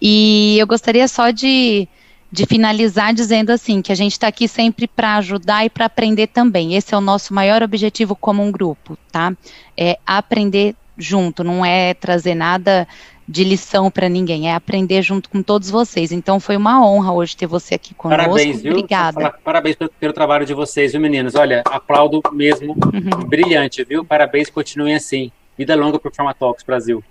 E 0.00 0.56
eu 0.58 0.66
gostaria 0.66 1.08
só 1.08 1.30
de, 1.30 1.88
de 2.30 2.44
finalizar 2.44 3.14
dizendo 3.14 3.50
assim, 3.50 3.80
que 3.80 3.90
a 3.90 3.94
gente 3.94 4.12
está 4.12 4.28
aqui 4.28 4.46
sempre 4.46 4.86
para 4.86 5.16
ajudar 5.16 5.64
e 5.64 5.70
para 5.70 5.86
aprender 5.86 6.26
também. 6.26 6.74
Esse 6.74 6.94
é 6.94 6.98
o 6.98 7.00
nosso 7.00 7.32
maior 7.32 7.62
objetivo 7.62 8.14
como 8.14 8.42
um 8.42 8.52
grupo, 8.52 8.98
tá? 9.10 9.32
É 9.74 9.98
aprender 10.06 10.74
junto, 10.98 11.42
não 11.42 11.64
é 11.64 11.94
trazer 11.94 12.34
nada 12.34 12.86
de 13.28 13.42
lição 13.42 13.90
para 13.90 14.08
ninguém, 14.08 14.48
é 14.48 14.54
aprender 14.54 15.02
junto 15.02 15.28
com 15.28 15.42
todos 15.42 15.68
vocês. 15.68 16.12
Então 16.12 16.38
foi 16.38 16.56
uma 16.56 16.86
honra 16.86 17.12
hoje 17.12 17.36
ter 17.36 17.46
você 17.46 17.74
aqui 17.74 17.92
conosco. 17.92 18.24
Parabéns, 18.24 18.62
viu? 18.62 18.72
Obrigada. 18.72 19.34
Parabéns 19.44 19.76
pelo, 19.98 20.12
trabalho 20.12 20.46
de 20.46 20.54
vocês, 20.54 20.92
viu, 20.92 21.00
meninas? 21.00 21.34
Olha, 21.34 21.62
aplaudo 21.66 22.22
mesmo. 22.32 22.72
Uhum. 22.72 23.26
Brilhante, 23.28 23.82
viu? 23.84 24.04
Parabéns, 24.04 24.48
continuem 24.48 24.94
assim. 24.94 25.32
Vida 25.58 25.74
longa 25.74 25.98
para 25.98 26.10
o 26.10 26.14
Farmatalks 26.14 26.64
Brasil. 26.64 27.02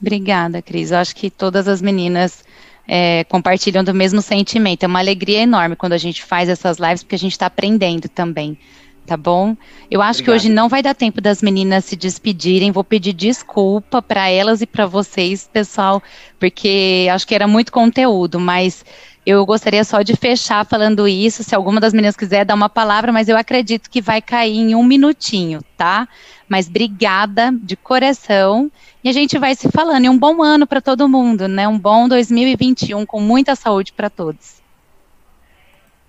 Obrigada, 0.00 0.62
Cris. 0.62 0.90
Eu 0.90 0.98
acho 0.98 1.14
que 1.14 1.30
todas 1.30 1.68
as 1.68 1.82
meninas 1.82 2.44
é, 2.88 3.24
compartilham 3.24 3.84
do 3.84 3.92
mesmo 3.92 4.22
sentimento. 4.22 4.84
É 4.84 4.86
uma 4.86 4.98
alegria 4.98 5.42
enorme 5.42 5.76
quando 5.76 5.92
a 5.92 5.98
gente 5.98 6.22
faz 6.22 6.48
essas 6.48 6.78
lives, 6.78 7.02
porque 7.02 7.16
a 7.16 7.18
gente 7.18 7.32
está 7.32 7.46
aprendendo 7.46 8.08
também 8.08 8.58
tá 9.06 9.16
bom? 9.16 9.56
Eu 9.90 10.00
acho 10.00 10.20
Obrigado. 10.20 10.24
que 10.24 10.46
hoje 10.46 10.48
não 10.52 10.68
vai 10.68 10.82
dar 10.82 10.94
tempo 10.94 11.20
das 11.20 11.42
meninas 11.42 11.84
se 11.84 11.96
despedirem. 11.96 12.72
Vou 12.72 12.84
pedir 12.84 13.12
desculpa 13.12 14.00
para 14.00 14.28
elas 14.28 14.60
e 14.60 14.66
para 14.66 14.86
vocês, 14.86 15.48
pessoal, 15.52 16.02
porque 16.38 17.08
acho 17.12 17.26
que 17.26 17.34
era 17.34 17.46
muito 17.46 17.70
conteúdo, 17.70 18.40
mas 18.40 18.84
eu 19.26 19.44
gostaria 19.46 19.82
só 19.84 20.02
de 20.02 20.14
fechar 20.16 20.66
falando 20.66 21.08
isso. 21.08 21.42
Se 21.42 21.54
alguma 21.54 21.80
das 21.80 21.94
meninas 21.94 22.16
quiser 22.16 22.44
dar 22.44 22.54
uma 22.54 22.68
palavra, 22.68 23.12
mas 23.12 23.28
eu 23.28 23.36
acredito 23.36 23.88
que 23.88 24.00
vai 24.00 24.20
cair 24.20 24.58
em 24.58 24.74
um 24.74 24.84
minutinho, 24.84 25.60
tá? 25.76 26.06
Mas 26.48 26.68
obrigada 26.68 27.50
de 27.62 27.74
coração. 27.74 28.70
E 29.02 29.08
a 29.08 29.12
gente 29.12 29.38
vai 29.38 29.54
se 29.54 29.70
falando. 29.70 30.04
E 30.04 30.08
um 30.08 30.18
bom 30.18 30.42
ano 30.42 30.66
para 30.66 30.80
todo 30.80 31.08
mundo, 31.08 31.48
né? 31.48 31.66
Um 31.66 31.78
bom 31.78 32.06
2021 32.06 33.06
com 33.06 33.20
muita 33.20 33.56
saúde 33.56 33.92
para 33.92 34.10
todos. 34.10 34.63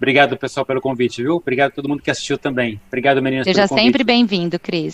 Obrigado, 0.05 0.37
pessoal, 0.37 0.63
pelo 0.63 0.79
convite, 0.79 1.23
viu? 1.23 1.37
Obrigado 1.37 1.71
a 1.71 1.73
todo 1.73 1.89
mundo 1.89 2.03
que 2.03 2.11
assistiu 2.11 2.37
também. 2.37 2.79
Obrigado, 2.87 3.23
meninas, 3.23 3.43
Seja 3.43 3.65
sempre 3.65 4.03
bem-vindo, 4.03 4.59
Cris. 4.59 4.93